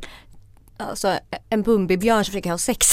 alltså, 0.78 1.20
en 1.50 1.62
Bumbibjörn 1.64 2.26
som 2.26 2.32
försöker 2.32 2.50
ha 2.50 2.58
sex. 2.58 2.88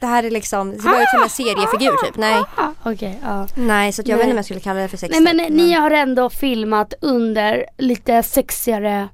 det 0.00 0.06
här 0.06 0.24
är 0.24 0.30
liksom, 0.30 0.70
det 0.70 0.78
ser 0.78 0.88
bara 0.90 1.02
ut 1.02 1.08
som 1.08 1.22
en 1.22 1.28
seriefigur 1.30 2.06
typ. 2.06 2.16
Nej, 2.16 2.42
Okej, 2.84 3.18
ja. 3.22 3.46
nej 3.54 3.92
så 3.92 4.02
att 4.02 4.08
jag 4.08 4.16
Nej. 4.16 4.18
vet 4.18 4.24
inte 4.26 4.32
om 4.32 4.36
jag 4.36 4.44
skulle 4.44 4.60
kalla 4.60 4.80
det 4.80 4.88
för 4.88 4.96
Nej 4.96 5.00
sextape. 5.00 5.34
men 5.34 5.52
ni 5.56 5.72
har 5.72 5.90
ändå 5.90 6.30
filmat 6.30 6.94
under 7.00 7.64
lite 7.78 8.22
sexigare 8.22 9.08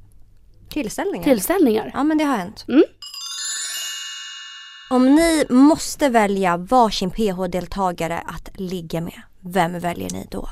Tillställningar. 0.70 1.24
tillställningar. 1.24 1.90
Ja 1.94 2.04
men 2.04 2.18
det 2.18 2.24
har 2.24 2.36
hänt. 2.36 2.64
Mm. 2.68 2.84
Om 4.90 5.14
ni 5.14 5.44
måste 5.50 6.08
välja 6.08 6.56
varsin 6.56 7.10
PH-deltagare 7.10 8.22
att 8.26 8.48
ligga 8.60 9.00
med, 9.00 9.22
vem 9.40 9.78
väljer 9.80 10.10
ni 10.10 10.26
då? 10.30 10.48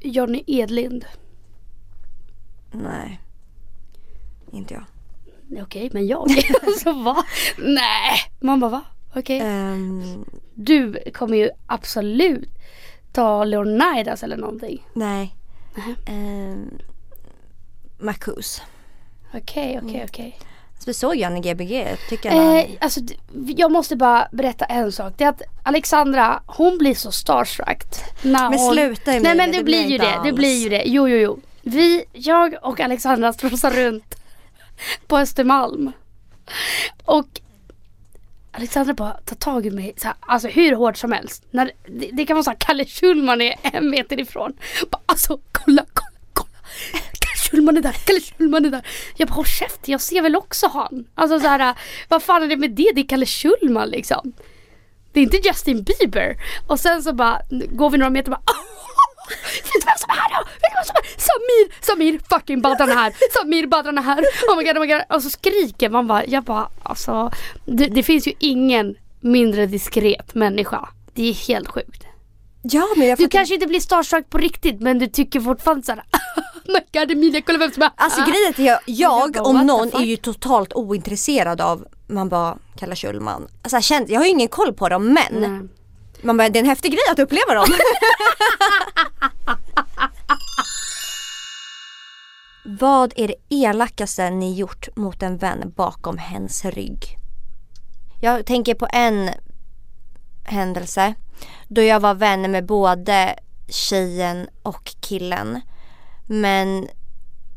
Johnny 0.00 0.44
Edlind. 0.46 1.04
Nej, 2.72 3.20
inte 4.52 4.74
jag. 4.74 4.84
Okej, 5.62 5.90
men 5.92 6.06
jag? 6.06 6.30
alltså 6.66 6.92
va? 6.92 7.24
Nej, 7.58 8.18
man 8.40 8.60
bara 8.60 8.70
va? 8.70 8.82
Okej. 9.14 9.40
Ehm, 9.40 10.24
Du 10.54 11.02
kommer 11.14 11.36
ju 11.36 11.50
absolut 11.66 12.48
ta 13.12 13.44
Leonidas 13.44 14.22
eller 14.22 14.36
någonting. 14.36 14.82
nej. 14.92 15.34
Um, 16.08 16.78
Marcus. 17.98 18.62
Okej, 19.34 19.78
okej, 19.82 19.94
Mm. 19.94 20.04
okej. 20.10 20.38
Så 20.78 20.82
vi 20.86 20.94
såg 20.94 21.16
ju 21.16 21.28
Gbg, 21.40 21.96
tycker 22.08 22.32
jag. 22.34 22.58
Eh, 22.58 22.66
alltså, 22.80 23.00
jag 23.56 23.72
måste 23.72 23.96
bara 23.96 24.28
berätta 24.32 24.64
en 24.64 24.92
sak. 24.92 25.14
Det 25.16 25.24
är 25.24 25.28
att 25.28 25.42
Alexandra, 25.62 26.42
hon 26.46 26.78
blir 26.78 26.94
så 26.94 27.12
starstruck. 27.12 27.82
När 28.22 28.50
Men 28.50 28.58
hon... 28.58 28.72
sluta 28.72 29.12
Emilia, 29.12 29.34
Nej 29.34 29.36
men 29.36 29.52
det, 29.52 29.58
det 29.58 29.64
blir 29.64 29.86
ju 29.86 29.98
det, 29.98 30.20
det 30.24 30.32
blir 30.32 30.62
ju 30.62 30.68
det. 30.68 30.82
Jo, 30.86 31.08
jo, 31.08 31.16
jo. 31.16 31.40
Vi, 31.62 32.04
jag 32.12 32.54
och 32.62 32.80
Alexandra 32.80 33.32
strosar 33.32 33.70
runt 33.70 34.14
på 35.06 35.18
Östermalm. 35.18 35.92
Och 37.04 37.40
Alexandra 38.52 38.94
bara 38.94 39.12
tar 39.12 39.36
tag 39.36 39.66
i 39.66 39.70
mig 39.70 39.94
så 39.96 40.06
här, 40.06 40.16
alltså 40.20 40.48
hur 40.48 40.72
hårt 40.72 40.96
som 40.96 41.12
helst. 41.12 41.44
När, 41.50 41.70
det, 41.86 42.10
det 42.12 42.26
kan 42.26 42.36
vara 42.36 42.44
så 42.44 42.50
här, 42.50 42.56
Kalle 42.60 42.84
Schulman 42.84 43.40
är 43.40 43.54
en 43.62 43.90
meter 43.90 44.20
ifrån. 44.20 44.52
Bara, 44.90 45.00
alltså 45.06 45.38
kolla, 45.52 45.84
kolla, 45.92 46.18
kolla. 46.32 46.58
Kalle 46.92 47.36
Schulman 47.50 47.76
är 47.76 47.80
där, 47.80 47.92
Kalle 47.92 48.20
Schulman 48.20 48.64
är 48.64 48.70
där. 48.70 48.86
Jag 49.16 49.28
bara 49.28 49.34
håll 49.34 49.46
käften, 49.46 49.92
jag 49.92 50.00
ser 50.00 50.22
väl 50.22 50.36
också 50.36 50.66
han. 50.66 51.06
Alltså 51.14 51.40
så 51.40 51.46
här, 51.46 51.74
vad 52.08 52.22
fan 52.22 52.42
är 52.42 52.46
det 52.46 52.56
med 52.56 52.70
det? 52.70 52.92
Det 52.94 53.00
är 53.00 53.08
Kalle 53.08 53.26
Schulman 53.26 53.88
liksom. 53.88 54.32
Det 55.12 55.20
är 55.20 55.24
inte 55.24 55.48
Justin 55.48 55.82
Bieber. 55.82 56.36
Och 56.66 56.80
sen 56.80 57.02
så 57.02 57.12
bara 57.12 57.40
går 57.50 57.90
vi 57.90 57.98
några 57.98 58.10
meter 58.10 58.32
och 58.32 58.38
bara 58.38 58.52
ah! 58.52 58.75
Vet 59.28 59.72
du 59.72 59.86
vem 59.86 59.98
som 59.98 60.10
är 60.10 60.14
här 60.14 60.30
då? 60.38 60.44
Vet 60.44 60.70
du 60.72 60.76
vem 60.76 60.84
som 60.84 60.96
är 60.96 61.06
Samir! 61.28 61.84
Samir 61.86 62.20
fucking 62.30 62.60
Badran 62.62 62.90
är 62.90 62.94
här! 62.94 63.12
Samir 63.32 63.66
Badran 63.66 63.98
är 63.98 64.02
här! 64.02 64.24
Oh 64.48 64.56
my 64.56 64.64
god, 64.64 64.76
oh 64.76 64.80
my 64.80 64.86
god! 64.86 65.02
Och 65.08 65.22
så 65.22 65.30
skriker 65.30 65.90
man 65.90 66.06
bara, 66.06 66.26
jag 66.26 66.44
bara 66.44 66.68
alltså 66.82 67.30
det, 67.64 67.86
det 67.86 68.02
finns 68.02 68.28
ju 68.28 68.32
ingen 68.38 68.96
mindre 69.20 69.66
diskret 69.66 70.34
människa. 70.34 70.88
Det 71.14 71.28
är 71.28 71.34
helt 71.34 71.68
sjukt. 71.68 72.02
Ja 72.62 72.86
men 72.96 73.06
jag 73.06 73.18
Du 73.18 73.28
kanske 73.28 73.54
inte 73.54 73.66
blir 73.66 73.80
starstruck 73.80 74.30
på 74.30 74.38
riktigt 74.38 74.80
men 74.80 74.98
du 74.98 75.06
tycker 75.06 75.40
fortfarande 75.40 75.86
såhär 75.86 76.02
Oh 76.66 76.72
my 76.72 76.80
god 76.92 77.10
Emilia 77.10 77.42
kolla 77.46 77.58
vem 77.58 77.70
som 77.70 77.82
är 77.82 77.90
Alltså 77.96 78.20
grejen 78.20 78.46
är 78.46 78.50
att 78.50 78.58
jag, 78.58 78.78
jag 78.84 79.46
om 79.46 79.66
någon 79.66 79.92
är 79.94 80.04
ju 80.04 80.16
totalt 80.16 80.72
ointresserad 80.72 81.60
av 81.60 81.86
man 82.06 82.28
bara 82.28 82.58
Kalle 82.78 82.96
Schulman. 82.96 83.48
Alltså 83.62 83.76
jag, 83.76 83.84
känner, 83.84 84.10
jag 84.10 84.20
har 84.20 84.24
ju 84.24 84.30
ingen 84.30 84.48
koll 84.48 84.72
på 84.72 84.88
dem 84.88 85.14
men 85.14 85.40
Nej. 85.40 85.68
man 86.22 86.36
bara, 86.36 86.48
det 86.48 86.58
är 86.58 86.60
en 86.60 86.68
häftig 86.68 86.92
grej 86.92 87.02
att 87.12 87.18
uppleva 87.18 87.54
dem. 87.54 87.66
Vad 92.80 93.12
är 93.16 93.28
det 93.28 93.34
elakaste 93.48 94.30
ni 94.30 94.54
gjort 94.54 94.88
mot 94.96 95.22
en 95.22 95.36
vän 95.36 95.72
bakom 95.76 96.18
hens 96.18 96.64
rygg? 96.64 97.18
Jag 98.20 98.46
tänker 98.46 98.74
på 98.74 98.88
en 98.92 99.30
händelse 100.44 101.14
då 101.68 101.82
jag 101.82 102.00
var 102.00 102.14
vän 102.14 102.50
med 102.50 102.66
både 102.66 103.38
tjejen 103.68 104.48
och 104.62 104.94
killen. 105.00 105.60
Men 106.26 106.88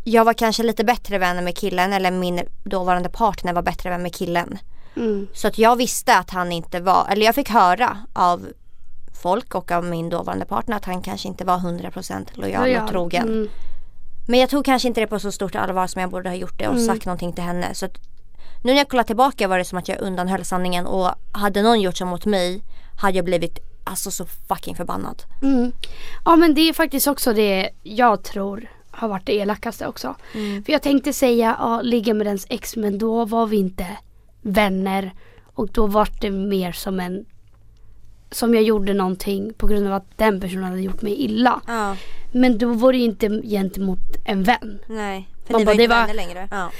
jag 0.03 0.25
var 0.25 0.33
kanske 0.33 0.63
lite 0.63 0.83
bättre 0.83 1.17
vän 1.17 1.43
med 1.43 1.57
killen 1.57 1.93
eller 1.93 2.11
min 2.11 2.41
dåvarande 2.63 3.09
partner 3.09 3.53
var 3.53 3.61
bättre 3.61 3.89
vän 3.89 4.01
med 4.01 4.15
killen. 4.15 4.57
Mm. 4.95 5.27
Så 5.33 5.47
att 5.47 5.57
jag 5.57 5.75
visste 5.75 6.17
att 6.17 6.29
han 6.29 6.51
inte 6.51 6.79
var, 6.79 7.07
eller 7.09 7.25
jag 7.25 7.35
fick 7.35 7.49
höra 7.49 7.97
av 8.13 8.47
folk 9.21 9.55
och 9.55 9.71
av 9.71 9.85
min 9.85 10.09
dåvarande 10.09 10.45
partner 10.45 10.77
att 10.77 10.85
han 10.85 11.01
kanske 11.01 11.27
inte 11.27 11.45
var 11.45 11.57
100% 11.57 12.25
lojal 12.33 12.83
och 12.83 12.89
trogen. 12.89 13.27
Mm. 13.27 13.49
Men 14.29 14.39
jag 14.39 14.49
tog 14.49 14.65
kanske 14.65 14.87
inte 14.87 15.01
det 15.01 15.07
på 15.07 15.19
så 15.19 15.31
stort 15.31 15.55
allvar 15.55 15.87
som 15.87 16.01
jag 16.01 16.11
borde 16.11 16.29
ha 16.29 16.35
gjort 16.35 16.59
det 16.59 16.67
och 16.67 16.73
Mm. 16.73 16.85
sagt 16.85 17.05
någonting 17.05 17.33
till 17.33 17.43
henne. 17.43 17.73
Så 17.73 17.85
nu 18.63 18.71
när 18.71 18.73
jag 18.77 18.89
kollar 18.89 19.03
tillbaka 19.03 19.47
var 19.47 19.57
det 19.57 19.65
som 19.65 19.77
att 19.77 19.87
jag 19.87 20.01
undanhöll 20.01 20.45
sanningen 20.45 20.85
och 20.85 21.11
hade 21.31 21.61
någon 21.61 21.81
gjort 21.81 21.97
så 21.97 22.05
mot 22.05 22.25
mig 22.25 22.61
hade 23.01 23.17
jag 23.17 23.25
blivit 23.25 23.59
alltså 23.83 24.11
så 24.11 24.25
fucking 24.25 24.75
förbannad. 24.75 25.23
Mm. 25.41 25.71
Ja 26.25 26.35
men 26.35 26.53
det 26.53 26.61
är 26.69 26.73
faktiskt 26.73 27.07
också 27.07 27.33
det 27.33 27.69
jag 27.83 28.23
tror 28.23 28.67
har 28.91 29.07
varit 29.07 29.25
det 29.25 29.33
elakaste 29.35 29.87
också. 29.87 30.15
För 30.65 30.71
jag 30.71 30.81
tänkte 30.81 31.13
säga 31.13 31.55
ja, 31.59 31.81
ligga 31.81 32.13
med 32.13 32.27
ens 32.27 32.45
ex 32.49 32.75
men 32.75 32.97
då 32.97 33.25
var 33.25 33.47
vi 33.47 33.57
inte 33.57 33.87
vänner. 34.41 35.13
Och 35.53 35.67
då 35.71 35.87
var 35.87 36.09
det 36.21 36.31
mer 36.31 36.71
som 36.71 36.99
en 36.99 37.25
som 38.31 38.53
jag 38.53 38.63
gjorde 38.63 38.93
någonting 38.93 39.53
på 39.53 39.67
grund 39.67 39.87
av 39.87 39.93
att 39.93 40.17
den 40.17 40.41
personen 40.41 40.63
hade 40.63 40.81
gjort 40.81 41.01
mig 41.01 41.13
illa. 41.21 41.61
Ja, 41.67 41.95
Men 42.31 42.57
då 42.57 42.73
var 42.73 42.91
det 42.91 42.97
ju 42.97 43.03
inte 43.05 43.41
gentemot 43.43 43.99
en 44.25 44.43
vän. 44.43 44.79
nej. 44.87 45.29
För 45.45 45.53
Man 45.53 45.61
ni 45.61 45.65
bara, 45.65 45.75
var 45.75 45.81
inte 45.83 45.95
vänner 45.95 46.13
längre. 46.13 46.47
Ja, 46.51 46.71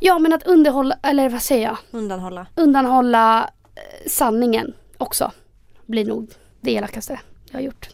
Ja 0.00 0.18
men 0.18 0.32
att 0.32 0.46
underhålla, 0.46 0.98
eller 1.02 1.28
vad 1.28 1.42
säger 1.42 1.66
jag? 1.66 1.76
undanhålla. 1.90 2.46
Undanhålla 2.54 3.50
eh, 3.74 4.08
sanningen 4.10 4.72
också. 4.98 5.32
Blir 5.86 6.04
nog 6.04 6.30
det 6.60 6.72
elakaste 6.74 7.20
jag 7.50 7.58
har 7.58 7.62
gjort. 7.62 7.88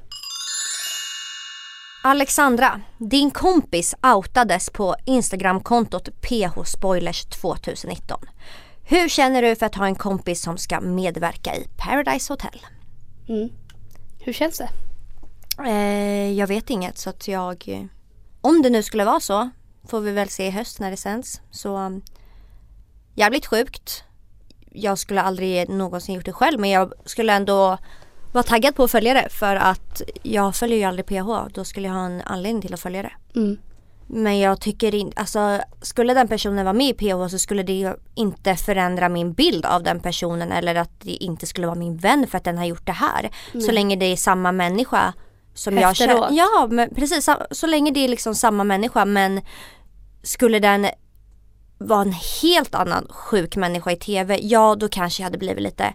Alexandra, 2.05 2.81
din 2.99 3.31
kompis 3.31 3.95
outades 4.03 4.71
på 4.71 4.95
Instagramkontot 5.05 6.09
phspoilers2019. 6.09 8.19
Hur 8.85 9.09
känner 9.09 9.43
du 9.43 9.57
för 9.57 9.67
att 9.67 9.75
ha 9.75 9.87
en 9.87 9.95
kompis 9.95 10.43
som 10.43 10.59
ska 10.59 10.81
medverka 10.81 11.55
i 11.57 11.67
Paradise 11.77 12.33
Hotel? 12.33 12.61
Mm. 13.29 13.49
Hur 14.21 14.33
känns 14.33 14.59
det? 14.59 14.69
Eh, 15.69 16.33
jag 16.33 16.47
vet 16.47 16.71
inget 16.71 16.99
så 16.99 17.11
att 17.11 17.29
jag... 17.29 17.65
eh, 17.69 17.85
Om 18.41 18.63
det 18.63 18.71
nu 18.71 18.83
skulle 18.83 19.05
vara 19.05 19.21
så 19.21 19.51
får 19.89 20.01
vi 20.01 20.11
väl 20.13 20.29
se 20.29 20.47
i 20.47 20.51
höst 20.51 20.81
när 20.81 20.91
det 20.91 20.97
sänds. 20.97 21.41
Så 21.51 21.77
um, 21.77 22.03
jävligt 23.15 23.47
sjukt. 23.47 24.05
Jag 24.71 24.99
skulle 24.99 25.23
aldrig 25.23 25.69
någonsin 25.69 26.15
gjort 26.15 26.25
det 26.25 26.33
själv 26.33 26.61
men 26.61 26.71
jag 26.71 26.93
skulle 27.05 27.33
ändå 27.33 27.79
vara 28.33 28.43
taggad 28.45 28.75
på 28.75 28.85
att 28.85 28.91
följa 28.91 29.15
det 29.15 29.29
för 29.31 29.57
att 29.57 30.03
jag 30.23 30.57
följer 30.57 30.77
ju 30.79 30.85
aldrig 30.85 31.07
PH. 31.07 31.49
Då 31.55 31.65
skulle 31.65 31.89
jag 31.89 31.95
ha 31.95 32.07
en 32.07 32.21
anledning 32.25 32.63
till 32.63 32.75
att 32.75 32.81
följa 32.81 33.03
det. 33.03 33.13
Mm. 33.41 33.59
Men 34.15 34.39
jag 34.39 34.61
tycker 34.61 34.95
inte, 34.95 35.21
alltså 35.21 35.61
skulle 35.83 36.15
den 36.15 36.29
personen 36.29 36.65
vara 36.65 36.73
med 36.73 36.89
i 36.89 36.95
PH 36.95 37.29
så 37.31 37.39
skulle 37.39 37.63
det 37.63 37.97
inte 38.15 38.57
förändra 38.57 39.09
min 39.09 39.33
bild 39.33 39.67
av 39.67 39.83
den 39.83 40.01
personen 40.01 40.53
eller 40.53 40.75
att 40.75 41.01
det 41.01 41.11
inte 41.11 41.47
skulle 41.47 41.67
vara 41.67 41.79
min 41.79 41.97
vän 41.97 42.27
för 42.27 42.39
att 42.39 42.45
den 42.45 42.59
har 42.59 42.65
gjort 42.65 42.87
det 42.87 42.93
här. 42.93 43.31
Så 43.67 43.73
länge 43.73 43.97
det 43.97 44.07
är 44.07 44.17
samma 44.17 44.53
människa 44.53 45.13
som 45.55 45.79
jag 45.79 45.91
Efteråt. 45.91 46.29
känner. 46.29 46.39
Ja 46.39 46.69
men 46.71 46.95
precis, 46.95 47.25
så, 47.25 47.37
så 47.51 47.67
länge 47.67 47.91
det 47.91 48.01
är 48.01 48.09
liksom 48.09 48.35
samma 48.35 48.65
människa 48.65 49.05
men 49.05 49.41
skulle 50.23 50.59
den 50.59 50.87
vara 51.79 52.03
en 52.03 52.15
helt 52.43 52.75
annan 52.75 53.07
sjuk 53.11 53.57
människa 53.57 53.91
i 53.93 53.97
TV, 53.97 54.39
ja 54.43 54.75
då 54.75 54.89
kanske 54.89 55.23
jag 55.23 55.27
hade 55.27 55.39
blivit 55.39 55.63
lite 55.63 55.95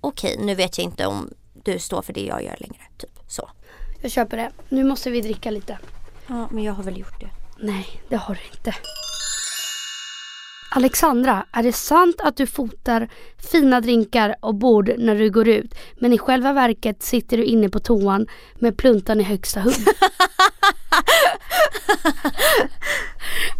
okej 0.00 0.36
nu 0.40 0.54
vet 0.54 0.78
jag 0.78 0.84
inte 0.84 1.06
om 1.06 1.30
du 1.64 1.78
står 1.78 2.02
för 2.02 2.12
det 2.12 2.24
jag 2.24 2.44
gör 2.44 2.56
längre. 2.58 2.82
Typ 2.98 3.18
så. 3.28 3.50
Jag 4.00 4.10
köper 4.10 4.36
det. 4.36 4.50
Nu 4.68 4.84
måste 4.84 5.10
vi 5.10 5.20
dricka 5.20 5.50
lite. 5.50 5.78
Ja 6.26 6.48
men 6.50 6.64
jag 6.64 6.72
har 6.72 6.82
väl 6.82 6.98
gjort 6.98 7.20
det. 7.20 7.30
Nej, 7.58 8.02
det 8.08 8.16
har 8.16 8.34
du 8.34 8.40
inte. 8.56 8.74
Alexandra, 10.70 11.46
är 11.52 11.62
det 11.62 11.72
sant 11.72 12.20
att 12.20 12.36
du 12.36 12.46
fotar 12.46 13.08
fina 13.38 13.80
drinkar 13.80 14.36
och 14.40 14.54
bord 14.54 14.92
när 14.98 15.14
du 15.14 15.30
går 15.30 15.48
ut 15.48 15.74
men 15.98 16.12
i 16.12 16.18
själva 16.18 16.52
verket 16.52 17.02
sitter 17.02 17.36
du 17.36 17.44
inne 17.44 17.68
på 17.68 17.78
toan 17.78 18.26
med 18.54 18.76
pluntan 18.76 19.20
i 19.20 19.22
högsta 19.22 19.60
hugg? 19.60 19.74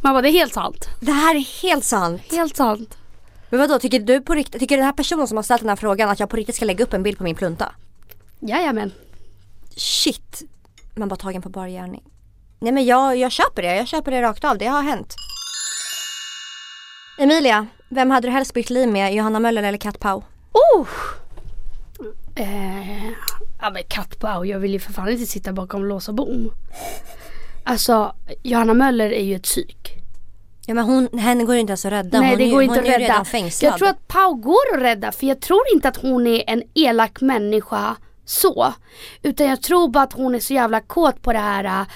Man 0.02 0.12
bara, 0.12 0.22
det 0.22 0.28
är 0.28 0.32
helt 0.32 0.54
sant. 0.54 0.88
Det 1.00 1.12
här 1.12 1.34
är 1.34 1.62
helt 1.62 1.84
sant. 1.84 2.22
Helt 2.30 2.56
sant. 2.56 2.98
Men 3.50 3.60
vadå, 3.60 3.78
tycker 3.78 4.00
du 4.00 4.20
på 4.20 4.34
riktigt, 4.34 4.60
tycker 4.60 4.76
den 4.76 4.86
här 4.86 4.92
personen 4.92 5.28
som 5.28 5.36
har 5.36 5.42
ställt 5.42 5.60
den 5.60 5.68
här 5.68 5.76
frågan 5.76 6.08
att 6.08 6.20
jag 6.20 6.30
på 6.30 6.36
riktigt 6.36 6.56
ska 6.56 6.64
lägga 6.64 6.84
upp 6.84 6.92
en 6.92 7.02
bild 7.02 7.18
på 7.18 7.24
min 7.24 7.34
plunta? 7.34 7.72
Jajamän. 8.40 8.92
Shit! 9.76 10.42
Man 10.94 11.08
bara 11.08 11.16
tagen 11.16 11.42
på 11.42 11.48
bar 11.48 11.68
gärning. 11.68 12.02
Nej 12.58 12.72
men 12.72 12.84
jag, 12.84 13.16
jag 13.16 13.32
köper 13.32 13.62
det, 13.62 13.76
jag 13.76 13.88
köper 13.88 14.10
det 14.10 14.22
rakt 14.22 14.44
av, 14.44 14.58
det 14.58 14.66
har 14.66 14.82
hänt. 14.82 15.14
Emilia, 17.18 17.66
vem 17.88 18.10
hade 18.10 18.28
du 18.28 18.32
helst 18.32 18.54
bytt 18.54 18.70
liv 18.70 18.88
med, 18.88 19.14
Johanna 19.14 19.40
Möller 19.40 19.62
eller 19.62 19.78
Kat 19.78 20.00
Pau? 20.00 20.22
Oh! 20.52 20.88
Eh, 22.36 23.10
ja 23.60 23.70
men 23.70 23.82
kattbau, 23.88 24.44
jag 24.44 24.58
vill 24.58 24.72
ju 24.72 24.78
för 24.78 24.92
fan 24.92 25.08
inte 25.08 25.26
sitta 25.26 25.52
bakom 25.52 25.84
lås 25.84 26.08
och 26.08 26.14
bom. 26.14 26.52
Alltså 27.64 28.14
Johanna 28.42 28.74
Möller 28.74 29.12
är 29.12 29.24
ju 29.24 29.34
ett 29.34 29.42
psyk. 29.42 29.92
Ja 30.66 30.74
men 30.74 30.84
hon, 30.84 31.18
henne 31.18 31.44
går 31.44 31.56
inte 31.56 31.70
ens 31.70 31.84
att 31.84 31.92
rädda. 31.92 32.20
Nej 32.20 32.30
hon 32.30 32.38
det 32.38 32.44
är, 32.44 32.50
går 32.50 32.62
inte 32.62 32.80
att 32.80 32.86
rädda. 32.86 32.98
redan 32.98 33.24
fängslad. 33.24 33.72
Jag 33.72 33.78
tror 33.78 33.88
att 33.88 34.08
Pau 34.08 34.34
går 34.34 34.74
att 34.74 34.82
rädda 34.82 35.12
för 35.12 35.26
jag 35.26 35.40
tror 35.40 35.62
inte 35.74 35.88
att 35.88 35.96
hon 35.96 36.26
är 36.26 36.44
en 36.46 36.62
elak 36.74 37.20
människa 37.20 37.96
så. 38.24 38.74
Utan 39.22 39.46
jag 39.46 39.62
tror 39.62 39.88
bara 39.88 40.04
att 40.04 40.12
hon 40.12 40.34
är 40.34 40.40
så 40.40 40.54
jävla 40.54 40.80
kåt 40.80 41.22
på 41.22 41.32
det 41.32 41.38
här 41.38 41.86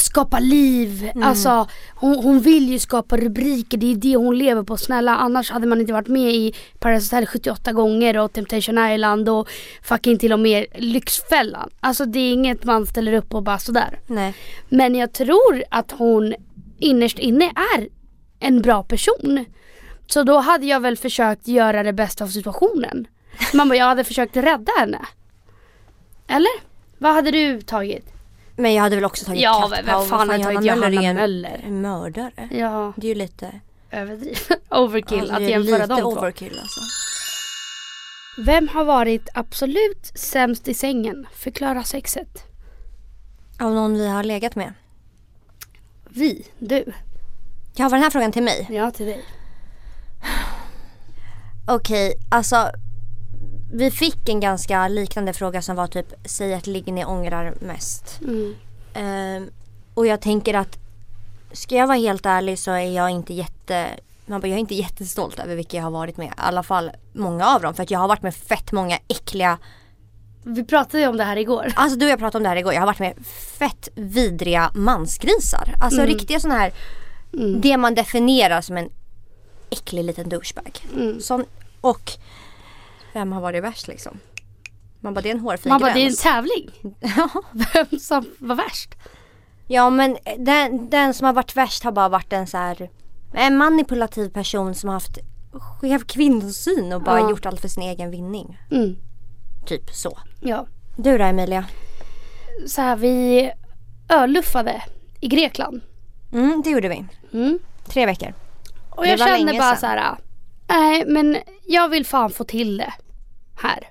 skapa 0.00 0.38
liv, 0.38 1.10
Mm. 1.14 1.28
alltså 1.28 1.68
hon, 1.94 2.16
hon 2.24 2.40
vill 2.40 2.68
ju 2.68 2.78
skapa 2.78 3.16
rubriker, 3.16 3.78
det 3.78 3.92
är 3.92 3.96
det 3.96 4.16
hon 4.16 4.38
lever 4.38 4.62
på. 4.62 4.76
Snälla 4.76 5.16
annars 5.16 5.50
hade 5.50 5.66
man 5.66 5.80
inte 5.80 5.92
varit 5.92 6.08
med 6.08 6.34
i 6.34 6.54
Paradise 6.78 7.16
Hotel 7.16 7.26
78 7.26 7.72
gånger 7.72 8.16
och 8.18 8.32
Temptation 8.32 8.78
Island 8.92 9.28
och 9.28 9.48
fucking 9.82 10.18
till 10.18 10.32
och 10.32 10.38
med 10.40 10.66
Lyxfällan. 10.74 11.70
Alltså 11.80 12.04
det 12.04 12.18
är 12.18 12.32
inget 12.32 12.64
man 12.64 12.86
ställer 12.86 13.12
upp 13.12 13.28
på 13.28 13.40
bara 13.40 13.58
sådär. 13.58 13.98
Nej. 14.06 14.34
Men 14.68 14.94
jag 14.94 15.12
tror 15.12 15.64
att 15.70 15.92
hon 15.92 16.34
innerst 16.78 17.18
inne 17.18 17.44
är 17.76 17.88
en 18.40 18.62
bra 18.62 18.82
person. 18.82 19.44
Så 20.06 20.22
då 20.22 20.38
hade 20.38 20.66
jag 20.66 20.80
väl 20.80 20.96
försökt 20.96 21.48
göra 21.48 21.82
det 21.82 21.92
bästa 21.92 22.24
av 22.24 22.28
situationen. 22.28 23.06
Bara, 23.52 23.76
jag 23.76 23.84
hade 23.86 24.04
försökt 24.04 24.36
rädda 24.36 24.72
henne. 24.78 25.00
Eller? 26.28 26.60
Vad 26.98 27.14
hade 27.14 27.30
du 27.30 27.60
tagit? 27.62 28.12
Men 28.56 28.74
jag 28.74 28.82
hade 28.82 28.96
väl 28.96 29.04
också 29.04 29.24
tagit 29.24 29.42
Ja, 29.42 29.60
katt. 29.60 29.70
men 29.70 29.86
vem 29.86 30.04
fan 30.04 30.30
hade 30.30 30.42
tagit 30.44 30.60
Möller 30.60 30.86
är 30.88 30.92
Johanna 30.92 31.20
Möller? 31.20 31.60
En 31.66 31.80
mördare. 31.80 32.48
Ja, 32.50 32.92
Det 32.96 33.06
är 33.06 33.08
ju 33.08 33.14
lite 33.14 33.60
överdrivet. 33.90 34.48
Overkill 34.70 35.20
alltså, 35.20 35.34
att 35.34 35.42
jämföra 35.42 35.76
lite 35.76 35.86
dem 35.86 36.00
två. 36.00 36.08
overkill 36.08 36.58
alltså. 36.60 36.80
Vem 38.38 38.68
har 38.68 38.84
varit 38.84 39.28
absolut 39.34 40.12
sämst 40.14 40.68
i 40.68 40.74
sängen? 40.74 41.26
Förklara 41.34 41.82
sexet. 41.84 42.44
Av 43.60 43.72
någon 43.72 43.94
vi 43.94 44.08
har 44.08 44.24
legat 44.24 44.54
med. 44.54 44.72
Vi, 46.08 46.46
du. 46.58 46.84
Ja, 47.74 47.84
var 47.84 47.90
den 47.90 48.02
här 48.02 48.10
frågan 48.10 48.32
till 48.32 48.42
mig? 48.42 48.66
Ja, 48.70 48.90
till 48.90 49.06
dig. 49.06 49.24
Okej, 51.68 52.14
alltså 52.30 52.70
vi 53.76 53.90
fick 53.90 54.28
en 54.28 54.40
ganska 54.40 54.88
liknande 54.88 55.32
fråga 55.32 55.62
som 55.62 55.76
var 55.76 55.86
typ 55.86 56.14
säg 56.24 56.54
att 56.54 56.66
ligger 56.66 56.92
ni 56.92 57.04
ångrar 57.04 57.54
mest. 57.60 58.20
Mm. 58.20 58.54
Ehm, 58.94 59.50
och 59.94 60.06
jag 60.06 60.20
tänker 60.20 60.54
att 60.54 60.78
ska 61.52 61.74
jag 61.74 61.86
vara 61.86 61.96
helt 61.96 62.26
ärlig 62.26 62.58
så 62.58 62.70
är 62.70 62.90
jag 62.90 63.10
inte 63.10 63.34
jätte 63.34 63.86
man 64.26 64.40
bara, 64.40 64.48
jag 64.48 64.56
är 64.56 64.60
inte 64.60 64.74
jättestolt 64.74 65.38
över 65.38 65.56
vilka 65.56 65.76
jag 65.76 65.84
har 65.84 65.90
varit 65.90 66.16
med. 66.16 66.26
I 66.26 66.30
alla 66.36 66.62
fall 66.62 66.90
många 67.12 67.46
av 67.46 67.62
dem. 67.62 67.74
För 67.74 67.82
att 67.82 67.90
jag 67.90 67.98
har 67.98 68.08
varit 68.08 68.22
med 68.22 68.34
fett 68.34 68.72
många 68.72 68.98
äckliga 69.08 69.58
Vi 70.42 70.64
pratade 70.64 71.02
ju 71.02 71.08
om 71.08 71.16
det 71.16 71.24
här 71.24 71.36
igår. 71.36 71.72
Alltså 71.76 71.98
du 71.98 72.06
och 72.06 72.12
jag 72.12 72.18
pratade 72.18 72.38
om 72.38 72.42
det 72.42 72.48
här 72.48 72.56
igår. 72.56 72.72
Jag 72.72 72.80
har 72.80 72.86
varit 72.86 72.98
med 72.98 73.14
fett 73.58 73.88
vidriga 73.94 74.70
mansgrisar. 74.74 75.74
Alltså 75.80 76.00
Mm. 76.00 76.14
riktiga 76.14 76.40
sådana 76.40 76.60
här, 76.60 76.72
det 77.60 77.76
man 77.76 77.94
definierar 77.94 78.60
som 78.60 78.76
en 78.76 78.90
äcklig 79.70 80.04
liten 80.04 80.28
douchebag. 80.28 80.78
Mm. 80.94 81.20
Sån, 81.20 81.44
och 81.80 82.18
vem 83.16 83.32
har 83.32 83.40
varit 83.40 83.64
värst 83.64 83.88
liksom? 83.88 84.18
Man 85.00 85.14
bara 85.14 85.20
det 85.20 85.28
är 85.30 85.34
en 85.34 85.40
hårfin 85.40 85.70
Man 85.70 85.80
bara, 85.80 85.94
det 85.94 86.00
är 86.00 86.06
en 86.06 86.16
tävling. 86.16 86.70
Vem 87.74 87.98
som 88.00 88.24
var 88.38 88.54
värst? 88.56 88.94
Ja 89.66 89.90
men 89.90 90.16
den, 90.38 90.90
den 90.90 91.14
som 91.14 91.24
har 91.26 91.32
varit 91.32 91.56
värst 91.56 91.84
har 91.84 91.92
bara 91.92 92.08
varit 92.08 92.32
en 92.32 92.46
så 92.46 92.56
här 92.56 92.90
en 93.32 93.56
manipulativ 93.58 94.28
person 94.28 94.74
som 94.74 94.88
har 94.88 94.94
haft 94.94 95.18
skev 95.52 95.98
kvinnosyn 95.98 96.92
och 96.92 97.02
bara 97.02 97.20
Ja. 97.20 97.30
gjort 97.30 97.46
allt 97.46 97.60
för 97.60 97.68
sin 97.68 97.82
egen 97.82 98.10
vinning. 98.10 98.58
Mm. 98.70 98.96
Typ 99.66 99.90
så. 99.90 100.18
Ja. 100.40 100.66
Du 100.96 101.18
då 101.18 101.24
Emilia? 101.24 101.64
Så 102.66 102.80
här, 102.82 102.96
vi 102.96 103.50
öluffade 104.08 104.82
i 105.20 105.28
Grekland. 105.28 105.80
Mm, 106.32 106.62
det 106.64 106.70
gjorde 106.70 106.88
vi. 106.88 107.04
Mm. 107.32 107.58
Tre 107.86 108.06
veckor. 108.06 108.34
Och 108.90 109.02
Det 109.02 109.08
jag 109.10 109.18
kände 109.18 109.52
bara 109.52 109.76
sedan. 109.76 109.80
så 109.80 109.86
här. 109.86 110.16
Nej 110.68 111.04
men 111.06 111.36
jag 111.66 111.88
vill 111.88 112.06
fan 112.06 112.30
få 112.30 112.44
till 112.44 112.76
det 112.76 112.92
här. 113.56 113.90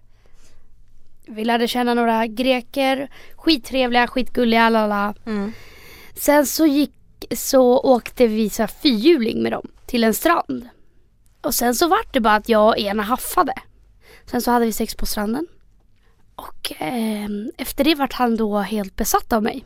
Vi 1.28 1.46
lärde 1.46 1.68
känna 1.68 1.94
några 1.94 2.28
greker, 2.28 3.10
skittrevliga, 3.36 4.08
skitgulliga, 4.08 4.70
lala. 4.70 5.14
Mm. 5.26 5.54
Sen 6.16 6.46
så 6.46 6.66
gick, 6.66 6.94
så 7.36 7.80
åkte 7.80 8.28
vi 8.28 8.50
så 8.50 8.62
här 8.62 8.68
fyrhjuling 8.68 9.44
med 9.44 9.52
dem 9.52 9.68
till 9.86 10.04
en 10.04 10.14
strand. 10.14 10.70
Och 11.42 11.56
sen 11.56 11.76
så 11.76 11.88
vart 11.88 12.14
det 12.14 12.20
bara 12.22 12.36
att 12.36 12.50
jag 12.50 12.68
och 12.68 12.78
ena 12.78 13.04
haffade. 13.04 13.54
Sen 14.26 14.42
så 14.42 14.52
hade 14.52 14.66
vi 14.66 14.72
sex 14.72 14.96
på 14.96 15.06
stranden. 15.06 15.48
Och 16.36 16.74
ehm, 16.80 17.52
efter 17.58 17.84
det 17.84 17.96
vart 17.96 18.14
han 18.14 18.36
då 18.36 18.58
helt 18.58 18.96
besatt 18.96 19.34
av 19.34 19.44
mig. 19.44 19.66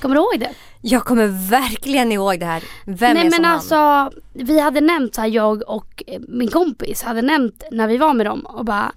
Kommer 0.00 0.14
du 0.14 0.20
ihåg 0.20 0.40
det? 0.40 0.50
Jag 0.80 1.04
kommer 1.04 1.50
verkligen 1.50 2.12
ihåg 2.12 2.40
det 2.40 2.46
här. 2.46 2.62
Vem 2.86 3.14
Nej 3.14 3.26
är 3.26 3.30
men 3.30 3.32
som 3.32 3.44
alltså 3.44 3.74
han? 3.74 4.10
vi 4.32 4.60
hade 4.60 4.80
nämnt 4.80 5.14
så 5.14 5.20
här, 5.20 5.28
jag 5.28 5.68
och 5.68 6.02
eh, 6.06 6.20
min 6.28 6.48
kompis 6.48 7.02
hade 7.02 7.22
nämnt 7.22 7.64
när 7.70 7.88
vi 7.88 7.96
var 7.96 8.14
med 8.14 8.26
dem 8.26 8.40
och 8.46 8.64
bara 8.64 8.92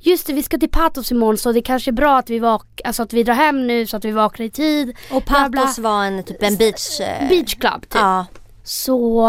Just 0.00 0.26
det 0.26 0.32
vi 0.32 0.42
ska 0.42 0.58
till 0.58 0.70
Patos 0.70 1.12
imorgon 1.12 1.38
så 1.38 1.52
det 1.52 1.62
kanske 1.62 1.90
är 1.90 1.92
bra 1.92 2.18
att 2.18 2.30
vi, 2.30 2.38
vak- 2.38 2.80
alltså 2.84 3.02
att 3.02 3.12
vi 3.12 3.22
drar 3.22 3.34
hem 3.34 3.66
nu 3.66 3.86
så 3.86 3.96
att 3.96 4.04
vi 4.04 4.10
vaknar 4.10 4.46
i 4.46 4.50
tid. 4.50 4.96
Och 5.10 5.22
bla, 5.22 5.48
bla. 5.48 5.60
Patos 5.60 5.78
var 5.78 6.04
en 6.04 6.24
typ 6.24 6.42
en 6.42 6.56
beach... 6.56 7.00
eh, 7.00 7.28
Beach 7.28 7.54
club 7.54 7.80
typ. 7.80 7.94
Ja. 7.94 8.26
Så 8.64 9.26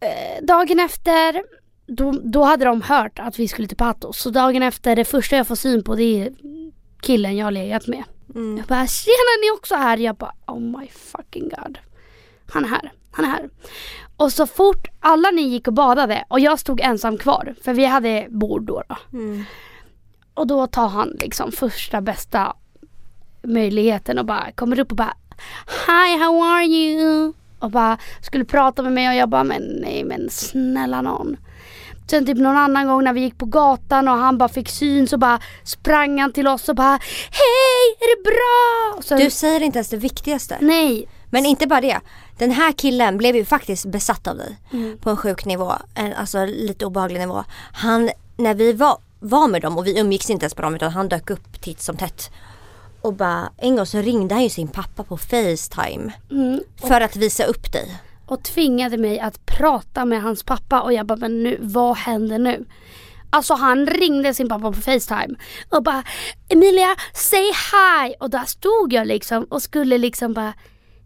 eh, 0.00 0.44
dagen 0.46 0.80
efter 0.80 1.42
då, 1.86 2.12
då 2.24 2.44
hade 2.44 2.64
de 2.64 2.82
hört 2.82 3.18
att 3.18 3.38
vi 3.38 3.48
skulle 3.48 3.68
till 3.68 3.76
Patos. 3.76 4.18
Så 4.18 4.30
dagen 4.30 4.62
efter 4.62 4.96
det 4.96 5.04
första 5.04 5.36
jag 5.36 5.46
får 5.46 5.56
syn 5.56 5.84
på 5.84 5.94
det 5.94 6.22
är 6.22 6.32
killen 7.00 7.36
jag 7.36 7.46
har 7.46 7.50
legat 7.52 7.86
med. 7.86 8.04
Mm. 8.34 8.56
Jag 8.56 8.66
bara 8.66 8.86
tjena 8.86 9.32
ni 9.42 9.50
också 9.50 9.74
här? 9.74 9.96
Jag 9.96 10.16
bara 10.16 10.34
oh 10.46 10.60
my 10.60 10.88
fucking 10.88 11.48
god. 11.48 11.78
Han 12.52 12.64
är 12.64 12.68
här, 12.68 12.92
han 13.10 13.24
är 13.24 13.28
här. 13.28 13.48
Och 14.16 14.32
så 14.32 14.46
fort 14.46 14.86
alla 15.00 15.30
ni 15.30 15.42
gick 15.42 15.68
och 15.68 15.74
badade 15.74 16.24
och 16.28 16.40
jag 16.40 16.58
stod 16.58 16.80
ensam 16.80 17.18
kvar 17.18 17.54
för 17.64 17.74
vi 17.74 17.84
hade 17.84 18.26
bord 18.30 18.62
då. 18.62 18.82
då. 18.88 19.18
Mm. 19.18 19.44
Och 20.34 20.46
då 20.46 20.66
tar 20.66 20.88
han 20.88 21.16
liksom 21.20 21.52
första 21.52 22.00
bästa 22.00 22.56
möjligheten 23.42 24.18
och 24.18 24.26
bara 24.26 24.52
kommer 24.52 24.80
upp 24.80 24.90
och 24.90 24.96
bara 24.96 25.16
Hi 25.86 26.18
how 26.18 26.42
are 26.44 26.64
you? 26.64 27.32
Och 27.58 27.70
bara 27.70 27.98
skulle 28.20 28.44
prata 28.44 28.82
med 28.82 28.92
mig 28.92 29.08
och 29.08 29.14
jag 29.14 29.28
bara 29.28 29.44
men 29.44 29.62
nej 29.62 30.04
men 30.04 30.30
snälla 30.30 31.02
någon. 31.02 31.36
Sen 32.12 32.26
typ 32.26 32.38
någon 32.38 32.56
annan 32.56 32.86
gång 32.86 33.04
när 33.04 33.12
vi 33.12 33.20
gick 33.20 33.38
på 33.38 33.46
gatan 33.46 34.08
och 34.08 34.14
han 34.14 34.38
bara 34.38 34.48
fick 34.48 34.68
syn 34.68 35.08
så 35.08 35.18
bara 35.18 35.40
sprang 35.64 36.20
han 36.20 36.32
till 36.32 36.48
oss 36.48 36.68
och 36.68 36.76
bara 36.76 36.98
Hej 37.30 37.71
är 38.00 38.16
det 38.16 38.22
bra? 38.30 39.02
Sen, 39.02 39.18
Du 39.18 39.30
säger 39.30 39.60
inte 39.60 39.78
ens 39.78 39.88
det 39.88 39.96
viktigaste. 39.96 40.58
nej. 40.60 41.08
Men 41.34 41.46
inte 41.46 41.66
bara 41.66 41.80
det. 41.80 42.00
Den 42.38 42.50
här 42.50 42.72
killen 42.72 43.18
blev 43.18 43.36
ju 43.36 43.44
faktiskt 43.44 43.84
besatt 43.86 44.26
av 44.26 44.36
dig. 44.36 44.56
Mm. 44.72 44.98
På 44.98 45.10
en 45.10 45.16
sjuk 45.16 45.44
nivå. 45.44 45.72
En, 45.94 46.12
alltså 46.12 46.44
lite 46.44 46.86
obehaglig 46.86 47.20
nivå. 47.20 47.44
Han, 47.72 48.10
när 48.36 48.54
vi 48.54 48.72
var, 48.72 48.98
var 49.20 49.48
med 49.48 49.62
dem 49.62 49.78
och 49.78 49.86
vi 49.86 49.98
umgicks 50.00 50.30
inte 50.30 50.44
ens 50.44 50.54
på 50.54 50.62
dem 50.62 50.74
utan 50.74 50.90
han 50.92 51.08
dök 51.08 51.30
upp 51.30 51.62
titt 51.62 51.80
som 51.80 51.96
tätt. 51.96 52.30
Och 53.00 53.12
bara 53.14 53.50
en 53.58 53.76
gång 53.76 53.86
så 53.86 53.98
ringde 53.98 54.34
han 54.34 54.42
ju 54.42 54.48
sin 54.50 54.68
pappa 54.68 55.02
på 55.04 55.16
Facetime. 55.16 56.12
Mm. 56.30 56.60
För 56.76 57.00
att 57.00 57.16
visa 57.16 57.44
upp 57.44 57.72
dig. 57.72 57.96
och 58.26 58.42
tvingade 58.42 58.96
mig 58.98 59.20
att 59.20 59.46
prata 59.46 60.04
med 60.04 60.22
hans 60.22 60.42
pappa 60.42 60.80
och 60.80 60.92
jag 60.92 61.06
bara 61.06 61.16
men 61.16 61.42
nu 61.42 61.58
vad 61.60 61.96
händer 61.96 62.38
nu? 62.38 62.64
Alltså 63.32 63.54
han 63.54 63.86
ringde 63.86 64.34
sin 64.34 64.48
pappa 64.48 64.72
på 64.72 64.80
Facetime 64.80 65.34
och 65.70 65.82
bara 65.82 66.04
Emilia 66.48 66.96
say 67.14 67.44
hi 67.44 68.14
och 68.20 68.30
där 68.30 68.44
stod 68.44 68.92
jag 68.92 69.06
liksom 69.06 69.44
och 69.44 69.62
skulle 69.62 69.98
liksom 69.98 70.32
bara 70.34 70.52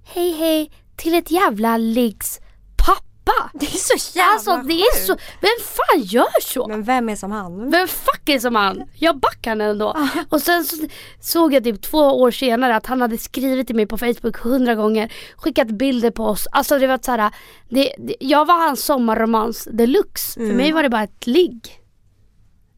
hej 0.05 0.33
hej 0.33 0.71
till 0.97 1.15
ett 1.15 1.31
jävla 1.31 1.77
liggs 1.77 2.41
pappa. 2.77 3.51
Det 3.55 3.67
är 3.67 3.99
så 3.99 4.19
jävla 4.19 4.33
Alltså 4.33 4.57
det 4.69 4.81
är 4.81 5.07
så, 5.07 5.17
vem 5.41 5.51
fan 5.61 6.03
gör 6.03 6.41
så? 6.43 6.69
Men 6.69 6.83
vem 6.83 7.09
är 7.09 7.17
som 7.17 7.33
han? 7.33 7.71
Vem 7.71 7.89
fuck 7.89 8.29
är 8.29 8.39
som 8.39 8.55
han? 8.55 8.83
Jag 8.95 9.19
backar 9.19 9.51
henne 9.51 9.65
ändå. 9.65 9.97
Och 10.29 10.43
sen 10.43 10.65
så 10.65 10.77
såg 11.21 11.55
jag 11.55 11.65
typ 11.65 11.83
två 11.83 11.99
år 11.99 12.31
senare 12.31 12.77
att 12.77 12.87
han 12.87 13.01
hade 13.01 13.19
skrivit 13.19 13.67
till 13.67 13.77
mig 13.77 13.87
på 13.87 13.99
Facebook 13.99 14.37
hundra 14.37 14.75
gånger. 14.75 15.13
Skickat 15.37 15.69
bilder 15.69 16.11
på 16.11 16.25
oss. 16.25 16.47
Alltså 16.53 16.79
det 16.79 16.87
var 16.87 16.99
så 17.03 17.11
här, 17.11 17.31
det, 17.69 17.95
det, 17.99 18.17
jag 18.21 18.47
var 18.47 18.59
hans 18.67 18.85
sommarromans 18.85 19.69
deluxe. 19.73 20.33
För 20.35 20.55
mig 20.55 20.73
var 20.73 20.83
det 20.83 20.89
bara 20.91 21.03
ett 21.03 21.27
ligg. 21.27 21.81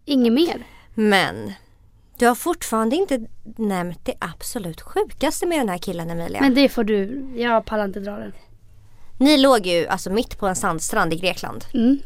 Inget 0.09 0.33
mer. 0.33 0.67
Men 0.95 1.53
du 2.19 2.27
har 2.27 2.35
fortfarande 2.35 2.97
inte 2.97 3.27
nämnt 3.57 4.05
det 4.05 4.15
absolut 4.19 4.81
sjukaste 4.81 5.47
med 5.47 5.59
den 5.59 5.69
här 5.69 5.79
killen 5.79 6.11
Emilia. 6.11 6.41
Men 6.41 6.55
det 6.55 6.69
får 6.69 6.85
du, 6.85 7.27
jag 7.37 7.65
pallar 7.65 7.85
inte 7.85 8.01
dra 8.01 8.19
den. 8.19 8.33
Ni 9.19 9.37
låg 9.37 9.67
ju 9.67 9.87
alltså 9.87 10.11
mitt 10.11 10.39
på 10.39 10.47
en 10.47 10.57
sandstrand 10.57 11.13
i 11.13 11.17
Grekland. 11.17 11.65
Mm. 11.75 11.99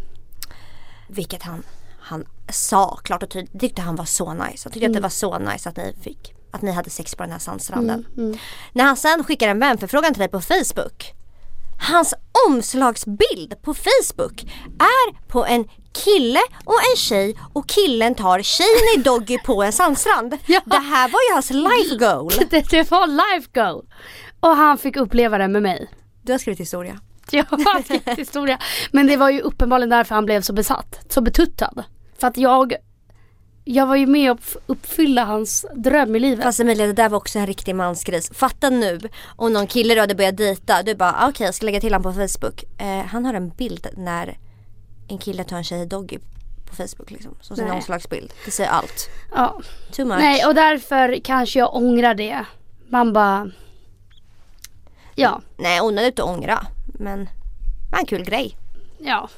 Vilket 1.08 1.42
han, 1.42 1.62
han 2.00 2.26
sa 2.48 2.96
klart 2.96 3.22
och 3.22 3.30
tydligt. 3.30 3.60
Tyckte 3.60 3.82
han 3.82 3.96
var 3.96 4.04
så 4.04 4.34
nice. 4.34 4.64
Han 4.64 4.72
tyckte 4.72 4.86
att 4.86 4.94
det 4.94 5.00
var 5.00 5.08
så 5.08 5.38
nice 5.38 5.68
att 5.68 5.76
ni 5.76 5.94
fick 6.02 6.34
att 6.50 6.62
ni 6.62 6.70
hade 6.70 6.90
sex 6.90 7.14
på 7.14 7.22
den 7.22 7.32
här 7.32 7.38
sandstranden. 7.38 8.06
Mm. 8.16 8.38
När 8.72 8.84
han 8.84 8.96
sen 8.96 9.24
skickar 9.24 9.48
en 9.48 9.58
vänförfrågan 9.58 10.14
till 10.14 10.20
dig 10.20 10.28
på 10.28 10.40
Facebook. 10.40 11.12
Hans 11.88 12.14
omslagsbild 12.48 13.62
på 13.62 13.74
Facebook 13.74 14.42
är 14.78 15.28
på 15.28 15.44
en 15.44 15.68
kille 15.92 16.40
och 16.64 16.78
en 16.90 16.96
tjej 16.96 17.36
och 17.52 17.68
killen 17.68 18.14
tar 18.14 18.42
tjejen 18.42 19.00
i 19.00 19.02
doggy 19.02 19.38
på 19.38 19.62
en 19.62 19.72
sandstrand. 19.72 20.38
Ja. 20.46 20.60
Det 20.64 20.76
här 20.76 21.08
var 21.08 21.20
ju 21.28 21.32
hans 21.32 21.50
life 21.50 21.96
goal. 21.96 22.32
Det, 22.50 22.70
det 22.70 22.90
var 22.90 23.06
life 23.06 23.48
goal. 23.54 23.84
Och 24.40 24.56
han 24.56 24.78
fick 24.78 24.96
uppleva 24.96 25.38
det 25.38 25.48
med 25.48 25.62
mig. 25.62 25.90
Du 26.22 26.32
har 26.32 26.38
skrivit 26.38 26.60
historia. 26.60 27.00
Jag 27.30 27.44
har 27.44 27.82
skrivit 27.82 28.18
historia. 28.18 28.58
Men 28.92 29.06
det 29.06 29.16
var 29.16 29.30
ju 29.30 29.40
uppenbarligen 29.40 29.90
därför 29.90 30.14
han 30.14 30.24
blev 30.24 30.40
så 30.40 30.52
besatt. 30.52 31.06
Så 31.08 31.20
betuttad. 31.20 31.84
För 32.18 32.26
att 32.26 32.36
jag 32.36 32.74
jag 33.64 33.86
var 33.86 33.96
ju 33.96 34.06
med 34.06 34.30
och 34.30 34.40
uppfylla 34.66 35.24
hans 35.24 35.66
dröm 35.74 36.16
i 36.16 36.18
livet. 36.18 36.44
Fast 36.44 36.60
Emilia 36.60 36.86
det 36.86 36.92
där 36.92 37.08
var 37.08 37.16
också 37.16 37.38
en 37.38 37.46
riktig 37.46 37.74
mansgris. 37.74 38.30
Fatta 38.34 38.70
nu 38.70 39.00
om 39.36 39.52
någon 39.52 39.66
kille 39.66 39.94
du 39.94 40.00
hade 40.00 40.14
börjat 40.14 40.36
dejta. 40.36 40.82
Du 40.82 40.94
bara 40.94 41.12
okej 41.12 41.28
okay, 41.28 41.46
jag 41.46 41.54
ska 41.54 41.66
lägga 41.66 41.80
till 41.80 41.94
honom 41.94 42.12
på 42.12 42.28
Facebook. 42.28 42.64
Eh, 42.78 43.06
han 43.06 43.24
har 43.24 43.34
en 43.34 43.50
bild 43.50 43.86
när 43.96 44.38
en 45.12 45.18
kille 45.18 45.44
tar 45.44 45.56
en 45.56 45.64
tjej 45.64 45.86
doggy 45.86 46.18
på 46.70 46.76
Facebook 46.76 47.10
liksom. 47.10 47.36
Som 47.40 47.56
sin 47.56 47.64
Nej. 47.66 47.74
omslagsbild. 47.76 48.32
Det 48.44 48.50
säger 48.50 48.70
allt. 48.70 49.10
ja. 49.34 49.60
Too 49.92 50.06
much. 50.06 50.18
Nej 50.18 50.44
och 50.46 50.54
därför 50.54 51.20
kanske 51.24 51.58
jag 51.58 51.74
ångrar 51.74 52.14
det. 52.14 52.44
Man 52.88 53.12
bara... 53.12 53.50
Ja, 55.14 55.40
Nej 55.56 55.80
onödigt 55.80 56.18
att 56.18 56.26
ångra. 56.26 56.66
Men 56.86 57.24
det 57.90 57.96
en 57.98 58.06
kul 58.06 58.24
grej. 58.24 58.56
ja. 58.98 59.28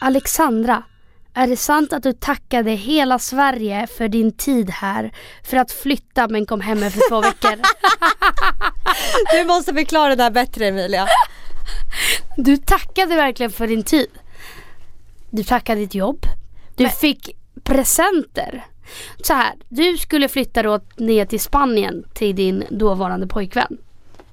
Alexandra, 0.00 0.82
är 1.34 1.46
det 1.46 1.56
sant 1.56 1.92
att 1.92 2.02
du 2.02 2.12
tackade 2.12 2.70
hela 2.70 3.18
Sverige 3.18 3.86
för 3.86 4.08
din 4.08 4.32
tid 4.32 4.70
här 4.70 5.12
för 5.44 5.56
att 5.56 5.72
flytta 5.72 6.28
men 6.28 6.46
kom 6.46 6.60
hem 6.60 6.82
efter 6.82 7.00
två 7.08 7.20
veckor? 7.20 7.56
Du 9.32 9.44
måste 9.44 9.74
förklara 9.74 10.16
det 10.16 10.22
här 10.22 10.30
bättre 10.30 10.66
Emilia. 10.68 11.06
Du 12.36 12.56
tackade 12.56 13.16
verkligen 13.16 13.52
för 13.52 13.66
din 13.66 13.82
tid. 13.82 14.06
Du 15.30 15.44
tackade 15.44 15.80
ditt 15.80 15.94
jobb. 15.94 16.26
Du 16.76 16.88
fick 16.88 17.36
presenter. 17.62 18.64
Så 19.22 19.32
här, 19.34 19.52
du 19.68 19.96
skulle 19.98 20.28
flytta 20.28 20.62
då 20.62 20.80
ner 20.96 21.26
till 21.26 21.40
Spanien 21.40 22.04
till 22.14 22.36
din 22.36 22.64
dåvarande 22.70 23.26
pojkvän. 23.26 23.78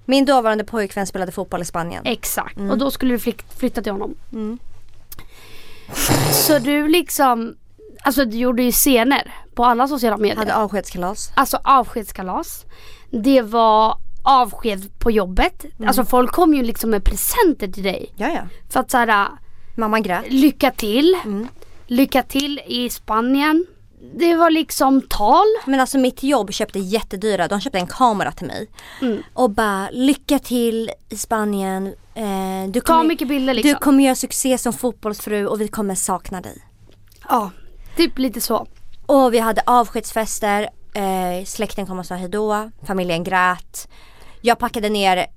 Min 0.06 0.26
dåvarande 0.26 0.64
pojkvän 0.64 1.08
spelade 1.08 1.32
fotboll 1.32 1.62
i 1.62 1.66
Spanien. 1.66 2.02
Exakt. 2.06 2.58
Och 2.58 2.78
då 2.78 2.92
skulle 2.92 3.14
du 3.14 3.18
flyt- 3.20 3.58
flytta 3.60 3.82
till 3.82 3.92
honom. 3.92 4.16
Mm. 4.32 4.60
Så 6.32 6.60
du 6.60 6.88
liksom, 6.88 7.56
alltså 8.02 8.26
du 8.26 8.38
gjorde 8.38 8.64
ju 8.64 8.72
scener 8.72 9.34
på 9.54 9.66
alla 9.66 9.88
sociala 9.88 10.18
medier. 10.18 10.36
Hade 10.38 10.56
avskedskalas. 10.56 11.32
Alltså 11.36 11.60
avskedskalas. 11.64 12.66
Det 13.10 13.42
var 13.42 13.98
avsked 14.24 15.00
på 15.00 15.12
jobbet. 15.12 15.64
Mm. 15.64 15.88
Alltså 15.88 16.06
folk 16.06 16.32
kom 16.32 16.54
ju 16.54 16.64
liksom 16.64 16.90
med 16.90 17.04
presenter 17.04 17.68
till 17.68 17.84
dig. 17.84 18.14
Ja 18.16 18.28
ja. 18.28 18.42
För 18.70 18.80
att 18.80 18.92
såhär, 18.92 19.28
Mamma 19.76 20.00
grät. 20.00 20.24
lycka 20.32 20.72
till. 20.72 21.18
Mm. 21.26 21.48
Lycka 21.88 22.24
till 22.24 22.62
i 22.68 22.90
Spanien. 22.90 23.66
Det 24.16 24.36
var 24.36 24.50
liksom 24.50 25.02
tal. 25.02 25.46
Men 25.66 25.80
alltså 25.80 25.98
mitt 25.98 26.24
jobb 26.24 26.54
köpte 26.54 26.80
jättedyra, 26.80 27.48
de 27.48 27.62
köpte 27.62 27.80
en 27.80 27.88
kamera 27.88 28.32
till 28.32 28.48
mig. 28.48 28.68
Mm. 29.02 29.24
Och 29.34 29.50
bara 29.50 29.90
lycka 29.92 30.40
till 30.40 30.92
i 31.10 31.18
Spanien. 31.18 31.88
Eh, 32.16 32.70
du, 32.70 32.82
Ta 32.82 32.86
kommer, 32.94 33.04
mycket 33.04 33.28
bilder 33.28 33.54
liksom. 33.54 33.74
du 33.74 33.80
kommer 33.80 34.04
göra 34.04 34.16
succé 34.16 34.58
som 34.58 34.74
fotbollsfru 34.74 35.48
och 35.48 35.62
vi 35.62 35.68
kommer 35.68 35.96
sakna 35.96 36.42
dig. 36.42 36.66
Ja, 37.30 37.52
typ 37.98 38.18
lite 38.18 38.42
så. 38.42 38.68
Och 39.06 39.34
vi 39.34 39.40
hade 39.40 39.62
avskedsfester, 39.66 40.70
eh, 40.94 41.46
släkten 41.46 41.86
kom 41.86 42.00
och 42.00 42.06
sa 42.06 42.16
hejdå, 42.16 42.72
familjen 42.88 43.24
grät. 43.24 43.88
Jag 44.42 44.60
packade 44.60 44.90
ner 44.90 45.28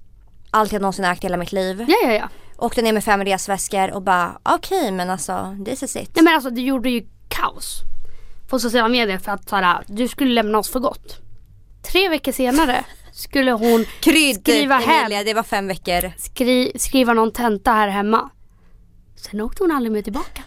allt 0.50 0.72
jag 0.72 0.82
någonsin 0.82 1.04
ägt 1.04 1.24
i 1.24 1.26
hela 1.26 1.36
mitt 1.36 1.52
liv. 1.52 1.84
Ja, 1.88 1.96
ja, 2.02 2.12
ja. 2.12 2.28
Åkte 2.56 2.82
ner 2.82 2.92
med 2.92 3.04
fem 3.04 3.24
resväskor 3.24 3.90
och 3.90 4.02
bara 4.02 4.38
okej 4.42 4.92
men 4.92 5.10
alltså 5.10 5.56
this 5.64 5.82
is 5.82 5.96
it. 5.96 6.10
Nej 6.14 6.24
men 6.24 6.34
alltså 6.34 6.50
du 6.50 6.62
gjorde 6.62 6.90
ju 6.90 7.06
kaos. 7.28 7.80
På 8.48 8.58
sociala 8.58 8.88
medier 8.88 9.18
för 9.18 9.32
att 9.32 9.48
såhär, 9.48 9.84
du 9.86 10.08
skulle 10.08 10.30
lämna 10.34 10.58
oss 10.58 10.70
för 10.70 10.80
gott. 10.80 11.18
Tre 11.92 12.08
veckor 12.08 12.32
senare 12.32 12.84
skulle 13.12 13.52
hon 13.52 13.84
Krydd 14.00 14.40
skriva 14.40 14.74
hem. 14.74 15.00
Emilia, 15.00 15.24
det 15.24 15.34
var 15.34 15.42
fem 15.42 15.68
veckor. 15.68 16.12
skri, 16.18 16.72
skriva 16.76 17.12
någon 17.12 17.32
tenta 17.32 17.72
här 17.72 17.88
hemma. 17.88 18.30
Sen 19.16 19.40
åkte 19.40 19.62
hon 19.62 19.72
aldrig 19.72 19.92
mer 19.92 20.02
tillbaka. 20.02 20.42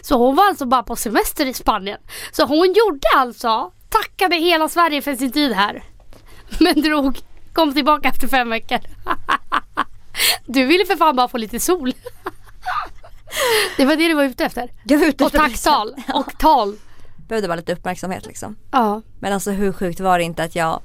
Så 0.00 0.18
hon 0.18 0.36
var 0.36 0.48
alltså 0.48 0.66
bara 0.66 0.82
på 0.82 0.96
semester 0.96 1.46
i 1.46 1.54
Spanien. 1.54 1.98
Så 2.32 2.46
hon 2.46 2.66
gjorde 2.76 3.08
alltså, 3.16 3.72
tackade 3.88 4.36
hela 4.36 4.68
Sverige 4.68 5.02
för 5.02 5.14
sin 5.14 5.32
tid 5.32 5.52
här. 5.52 5.84
Men 6.60 6.80
drog, 6.82 7.18
kom 7.58 7.74
tillbaka 7.74 8.08
efter 8.08 8.28
fem 8.28 8.50
veckor. 8.50 8.78
Du 10.46 10.66
ville 10.66 10.86
för 10.86 10.96
fan 10.96 11.16
bara 11.16 11.28
få 11.28 11.38
lite 11.38 11.60
sol. 11.60 11.92
Det 13.76 13.84
var 13.84 13.96
det 13.96 14.08
du 14.08 14.14
var 14.14 14.24
ute 14.24 14.44
efter. 14.44 14.70
Jag 14.84 14.98
var 14.98 15.06
ute 15.06 15.24
Och 15.24 15.32
tacktal 15.32 15.94
och 16.14 16.38
tal. 16.38 16.76
Behövde 17.28 17.48
bara 17.48 17.56
lite 17.56 17.72
uppmärksamhet 17.72 18.26
liksom. 18.26 18.56
Ja. 18.70 19.02
Men 19.20 19.32
alltså 19.32 19.50
hur 19.50 19.72
sjukt 19.72 20.00
var 20.00 20.18
det 20.18 20.24
inte 20.24 20.42
att 20.42 20.56
jag 20.56 20.80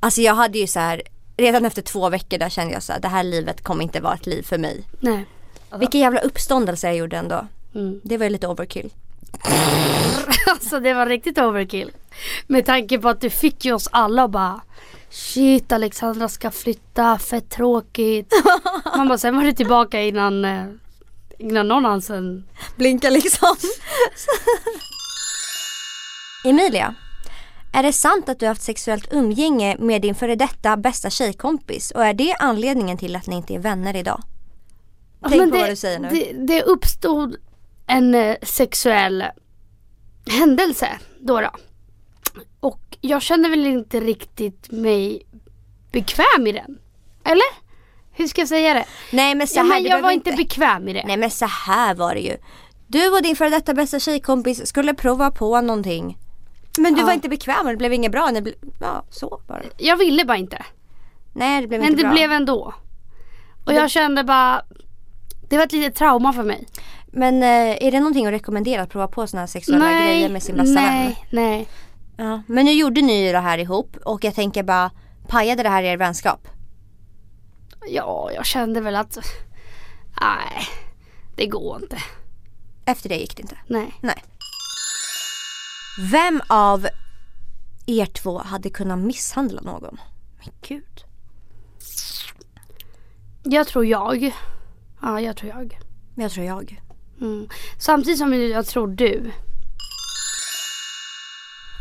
Alltså 0.00 0.20
jag 0.20 0.34
hade 0.34 0.58
ju 0.58 0.66
så 0.66 0.80
här 0.80 1.02
Redan 1.36 1.64
efter 1.64 1.82
två 1.82 2.08
veckor 2.08 2.38
där 2.38 2.48
kände 2.48 2.74
jag 2.74 2.82
så 2.82 2.92
här, 2.92 3.00
det 3.00 3.08
här 3.08 3.22
livet 3.24 3.64
kommer 3.64 3.82
inte 3.82 4.00
vara 4.00 4.14
ett 4.14 4.26
liv 4.26 4.42
för 4.42 4.58
mig. 4.58 4.84
Nej. 5.00 5.26
Vilken 5.78 6.00
jävla 6.00 6.20
uppståndelse 6.20 6.86
jag 6.86 6.96
gjorde 6.96 7.16
ändå. 7.16 7.46
Mm. 7.74 8.00
Det 8.04 8.16
var 8.16 8.24
ju 8.24 8.30
lite 8.30 8.48
overkill. 8.48 8.90
Alltså 10.46 10.80
det 10.80 10.94
var 10.94 11.06
riktigt 11.06 11.38
overkill. 11.38 11.90
Med 12.46 12.66
tanke 12.66 12.98
på 12.98 13.08
att 13.08 13.20
du 13.20 13.30
fick 13.30 13.64
ju 13.64 13.72
oss 13.72 13.88
alla 13.92 14.24
och 14.24 14.30
bara 14.30 14.60
Shit 15.12 15.72
Alexandra 15.72 16.28
ska 16.28 16.50
flytta, 16.50 17.18
fett 17.18 17.50
tråkigt. 17.50 18.32
Man 18.96 19.08
bara 19.08 19.18
sen 19.18 19.36
var 19.36 19.44
du 19.44 19.52
tillbaka 19.52 20.02
innan, 20.02 20.44
eh, 20.44 20.64
innan 21.38 21.68
någon 21.68 21.86
annan 21.86 22.44
Blinka 22.76 23.10
liksom. 23.10 23.56
Emilia. 26.44 26.94
Är 27.72 27.82
det 27.82 27.92
sant 27.92 28.28
att 28.28 28.38
du 28.38 28.46
har 28.46 28.50
haft 28.50 28.62
sexuellt 28.62 29.12
umgänge 29.12 29.76
med 29.78 30.02
din 30.02 30.14
före 30.14 30.34
detta 30.34 30.76
bästa 30.76 31.10
tjejkompis 31.10 31.90
och 31.90 32.04
är 32.04 32.14
det 32.14 32.34
anledningen 32.38 32.98
till 32.98 33.16
att 33.16 33.26
ni 33.26 33.36
inte 33.36 33.54
är 33.54 33.58
vänner 33.58 33.96
idag? 33.96 34.22
Tänk 35.28 35.40
Men 35.40 35.50
på 35.50 35.56
det, 35.56 35.62
vad 35.62 35.70
du 35.70 35.76
säger 35.76 35.98
nu. 35.98 36.08
Det, 36.08 36.32
det 36.32 36.62
uppstod 36.62 37.36
en 37.86 38.14
eh, 38.14 38.36
sexuell 38.42 39.24
händelse 40.26 40.88
då, 41.20 41.40
då. 41.40 41.50
Och 42.62 42.96
jag 43.00 43.22
kände 43.22 43.48
väl 43.48 43.66
inte 43.66 44.00
riktigt 44.00 44.70
mig 44.70 45.22
bekväm 45.92 46.46
i 46.46 46.52
den. 46.52 46.78
Eller? 47.24 47.62
Hur 48.12 48.26
ska 48.26 48.40
jag 48.40 48.48
säga 48.48 48.74
det? 48.74 48.84
Nej 49.12 49.34
men 49.34 49.46
så 49.46 49.58
Ja, 49.58 49.62
här, 49.62 49.68
men 49.68 49.82
det 49.82 49.88
jag 49.88 50.02
var 50.02 50.10
inte 50.10 50.32
bekväm 50.32 50.88
i 50.88 50.92
det. 50.92 51.04
Nej 51.06 51.16
men 51.16 51.30
så 51.30 51.46
här 51.46 51.94
var 51.94 52.14
det 52.14 52.20
ju. 52.20 52.36
Du 52.86 53.08
och 53.16 53.22
din 53.22 53.36
före 53.36 53.48
detta 53.48 53.74
bästa 53.74 53.98
tjejkompis 54.00 54.66
skulle 54.66 54.94
prova 54.94 55.30
på 55.30 55.60
någonting. 55.60 56.18
Men 56.78 56.94
du 56.94 57.00
Ja. 57.00 57.06
var 57.06 57.12
inte 57.12 57.28
bekväm 57.28 57.66
och 57.66 57.70
det 57.72 57.76
blev 57.76 57.92
inget 57.92 58.12
bra. 58.12 58.30
Ni 58.30 58.42
ble... 58.42 58.52
Ja, 58.80 59.04
så 59.10 59.40
det. 59.48 59.84
Jag 59.84 59.96
ville 59.96 60.24
bara 60.24 60.36
inte. 60.36 60.64
Nej 61.34 61.60
det 61.62 61.68
blev 61.68 61.80
Men 61.80 61.90
inte 61.90 62.02
det 62.02 62.06
bra. 62.06 62.12
blev 62.12 62.32
ändå. 62.32 62.74
Och 63.66 63.72
jag 63.72 63.90
kände 63.90 64.24
bara 64.24 64.62
Det 65.48 65.56
var 65.56 65.64
ett 65.64 65.72
litet 65.72 65.94
trauma 65.94 66.32
för 66.32 66.42
mig. 66.42 66.66
Men 67.06 67.42
eh, 67.42 67.86
är 67.86 67.90
det 67.92 67.98
någonting 68.00 68.26
att 68.26 68.32
rekommendera 68.32 68.82
att 68.82 68.90
prova 68.90 69.08
på 69.08 69.26
sådana 69.26 69.42
här 69.42 69.46
sexuella 69.46 69.90
grejer 69.92 70.28
med 70.28 70.42
sin 70.42 70.56
bästa 70.56 70.80
nej, 70.80 71.04
vän? 71.06 71.14
nej. 71.30 71.68
Ja. 72.16 72.42
Men 72.46 72.64
nu 72.64 72.72
gjorde 72.72 73.02
ni 73.02 73.26
ju 73.26 73.32
det 73.32 73.38
här 73.38 73.58
ihop 73.58 73.96
och 74.04 74.24
jag 74.24 74.34
tänker 74.34 74.62
bara 74.62 74.90
pajade 75.28 75.62
det 75.62 75.68
här 75.68 75.82
er 75.82 75.96
vänskap? 75.96 76.48
Ja, 77.88 78.30
jag 78.34 78.46
kände 78.46 78.80
väl 78.80 78.96
att 78.96 79.18
Nej, 80.20 80.66
det 81.36 81.46
går 81.46 81.82
inte. 81.82 81.96
Efter 82.84 83.08
det 83.08 83.16
gick 83.16 83.36
det 83.36 83.42
inte? 83.42 83.58
Nej. 83.66 83.94
Nej. 84.00 84.24
Vem 86.10 86.42
av 86.48 86.86
er 87.86 88.06
två 88.06 88.38
hade 88.38 88.70
kunnat 88.70 88.98
misshandla 88.98 89.60
någon? 89.60 90.00
Men 90.38 90.52
gud. 90.68 91.04
Jag 93.42 93.66
tror 93.66 93.86
jag. 93.86 94.34
Ja, 95.02 95.20
jag 95.20 95.36
tror 95.36 95.50
jag. 95.50 95.78
Jag 96.14 96.30
tror 96.30 96.46
jag. 96.46 96.82
Mm. 97.20 97.48
Samtidigt 97.78 98.18
som 98.18 98.34
jag 98.34 98.66
tror 98.66 98.86
du. 98.86 99.30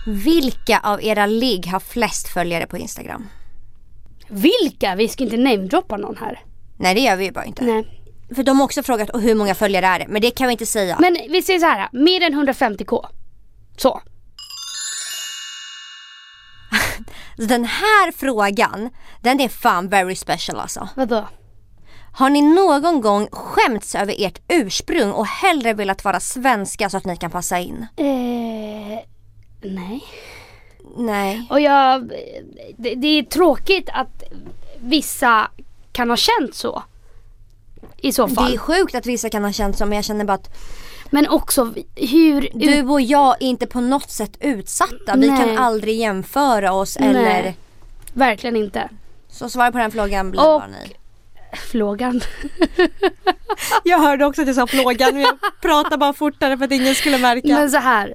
Vilka 0.06 0.80
av 0.84 1.04
era 1.04 1.26
ligg 1.26 1.68
har 1.68 1.80
flest 1.80 2.28
följare 2.28 2.68
på 2.68 2.78
Instagram? 2.78 3.28
Vilka? 4.28 4.96
Vi 4.96 5.08
ska 5.08 5.24
inte 5.24 5.38
namedroppa 5.38 5.98
någon 5.98 6.18
här. 6.18 6.40
Nej 6.78 6.96
det 6.96 7.02
gör 7.02 7.16
vi 7.16 7.26
ju 7.26 7.32
bara 7.32 7.46
inte. 7.46 7.64
Nej. 7.64 8.02
För 8.36 8.44
de 8.44 8.58
har 8.60 8.66
också 8.66 8.84
frågat 8.84 9.10
och 9.10 9.22
hur 9.22 9.36
många 9.36 9.56
följare 9.56 9.86
är 9.86 10.00
det? 10.00 10.06
Men 10.10 10.22
det 10.22 10.32
kan 10.32 10.48
vi 10.48 10.52
inte 10.52 10.66
säga. 10.66 10.98
Men 11.00 11.18
vi 11.30 11.42
säger 11.42 11.60
så 11.60 11.66
här, 11.66 11.90
mer 11.92 12.22
än 12.22 12.48
150k. 12.48 13.06
Så. 13.78 14.02
Den 17.38 17.66
här 17.66 18.12
frågan, 18.12 18.90
den 19.22 19.40
är 19.40 19.50
fan 19.50 19.90
very 19.90 20.16
special 20.16 20.60
alltså. 20.60 20.90
Vadå? 20.96 21.28
Har 22.14 22.30
ni 22.30 22.42
någon 22.42 23.02
gång 23.02 23.28
skämts 23.32 23.96
över 23.96 24.16
ert 24.18 24.42
ursprung 24.48 25.12
och 25.12 25.28
hellre 25.28 25.74
velat 25.74 26.04
vara 26.04 26.20
svenska 26.20 26.90
så 26.90 26.98
att 26.98 27.06
ni 27.06 27.18
kan 27.18 27.32
passa 27.32 27.60
in? 27.60 27.88
Eh, 27.98 29.00
nej. 29.62 30.04
Nej. 30.98 31.48
Och 31.50 31.62
jag, 31.62 32.12
det, 32.78 32.96
det 32.96 33.08
är 33.08 33.24
tråkigt 33.24 33.90
att 33.94 34.24
vissa 34.80 35.52
kan 35.92 36.10
ha 36.10 36.18
känt 36.18 36.56
så. 36.56 36.84
I 37.98 38.12
så 38.14 38.28
fall. 38.28 38.50
Det 38.50 38.56
är 38.56 38.58
sjukt 38.58 38.96
att 38.96 39.06
vissa 39.06 39.30
kan 39.30 39.44
ha 39.44 39.52
känt 39.52 39.78
så 39.78 39.86
men 39.86 39.96
jag 39.96 40.06
känner 40.06 40.26
bara 40.26 40.34
att 40.34 40.50
Men 41.10 41.30
också 41.30 41.74
hur... 41.96 42.50
du 42.54 42.82
och 42.90 43.02
jag 43.02 43.36
är 43.40 43.48
inte 43.48 43.68
på 43.68 43.82
något 43.82 44.10
sätt 44.12 44.38
utsatta. 44.40 45.16
Vi 45.18 45.28
Nej. 45.30 45.40
kan 45.46 45.58
aldrig 45.58 46.00
jämföra 46.00 46.72
oss 46.74 46.98
eller 46.98 47.22
Nej. 47.22 47.58
Verkligen 48.14 48.56
inte. 48.56 48.90
Så 49.30 49.50
svar 49.50 49.72
på 49.72 49.78
den 49.78 49.92
frågan 49.92 50.32
blir 50.32 50.42
Och- 50.42 50.46
bara 50.60 50.68
nej. 50.68 50.98
Frågan. 51.72 52.22
Jag 53.84 54.00
hörde 54.00 54.26
också 54.26 54.42
att 54.42 54.48
jag 54.48 54.56
sa 54.56 54.68
frågan 54.68 55.14
men 55.14 55.22
jag 55.22 55.38
pratade 55.62 55.98
bara 55.98 56.14
fortare 56.14 56.58
för 56.58 56.66
att 56.66 56.72
ingen 56.72 56.96
skulle 56.96 57.18
märka. 57.18 57.48
Men 57.48 57.72
så 57.72 57.78
här. 57.78 58.14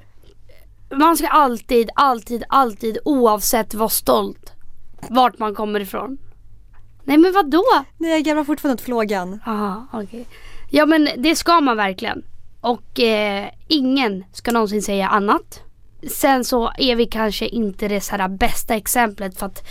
Man 0.90 1.16
ska 1.16 1.28
alltid, 1.28 1.90
alltid, 1.94 2.44
alltid 2.48 2.98
oavsett 3.04 3.74
vara 3.74 3.88
stolt. 3.88 4.52
Vart 5.10 5.38
man 5.38 5.54
kommer 5.54 5.80
ifrån. 5.80 6.18
Nej 7.04 7.18
men 7.18 7.32
vadå? 7.32 7.64
Nej 7.98 8.10
jag 8.10 8.22
garvar 8.22 8.44
fortfarande 8.44 8.74
åt 8.74 8.86
frågan. 8.86 9.40
Aha, 9.46 9.86
okej. 9.92 10.26
Ja 10.70 10.86
men 10.86 11.08
det 11.16 11.36
ska 11.36 11.60
man 11.60 11.76
verkligen. 11.76 12.24
Och 12.60 13.00
eh, 13.00 13.48
ingen 13.68 14.24
ska 14.32 14.52
någonsin 14.52 14.82
säga 14.82 15.08
annat. 15.08 15.60
Sen 16.10 16.44
så 16.44 16.72
är 16.78 16.96
vi 16.96 17.06
kanske 17.06 17.46
inte 17.46 17.88
det 17.88 18.00
så 18.00 18.16
här 18.16 18.28
bästa 18.28 18.74
exemplet 18.74 19.38
för 19.38 19.46
att 19.46 19.64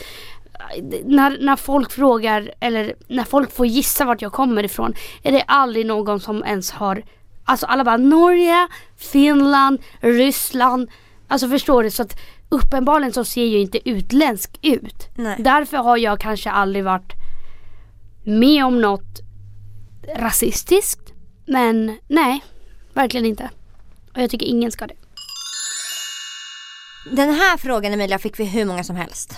eh, 0.76 0.84
när, 1.06 1.38
när 1.42 1.56
folk 1.56 1.92
frågar 1.92 2.54
eller 2.60 2.96
när 3.08 3.24
folk 3.24 3.52
får 3.52 3.66
gissa 3.66 4.06
vart 4.06 4.22
jag 4.22 4.32
kommer 4.32 4.64
ifrån 4.64 4.94
är 5.24 5.32
det 5.32 5.42
aldrig 5.42 5.86
någon 5.86 6.20
som 6.20 6.44
ens 6.44 6.72
har 6.72 7.04
Alltså 7.48 7.66
alla 7.66 7.84
bara 7.84 7.98
Norge, 7.98 8.68
Finland, 8.98 9.80
Ryssland. 10.00 10.90
Alltså 11.28 11.50
förstår 11.50 11.84
du? 11.84 11.92
Så 11.92 12.02
att 12.02 12.20
uppenbarligen 12.50 13.14
så 13.14 13.26
ser 13.26 13.46
jag 13.46 13.62
inte 13.62 13.90
utländsk 13.90 14.60
ut. 14.62 15.08
Nej. 15.16 15.36
Därför 15.40 15.78
har 15.78 15.98
jag 15.98 16.20
kanske 16.20 16.50
aldrig 16.52 16.84
varit 16.84 17.14
med 18.24 18.66
om 18.66 18.82
något 18.82 19.20
rasistiskt. 20.16 21.14
Men 21.46 21.98
nej, 22.08 22.44
verkligen 22.94 23.26
inte. 23.26 23.50
Och 24.16 24.22
jag 24.22 24.30
tycker 24.30 24.46
ingen 24.46 24.72
ska 24.72 24.88
det. 24.88 24.96
Den 27.12 27.34
här 27.34 27.58
frågan 27.58 27.94
Emilia 27.94 28.20
fick 28.20 28.40
vi 28.40 28.44
hur 28.46 28.66
många 28.66 28.84
som 28.84 28.96
helst. 28.96 29.36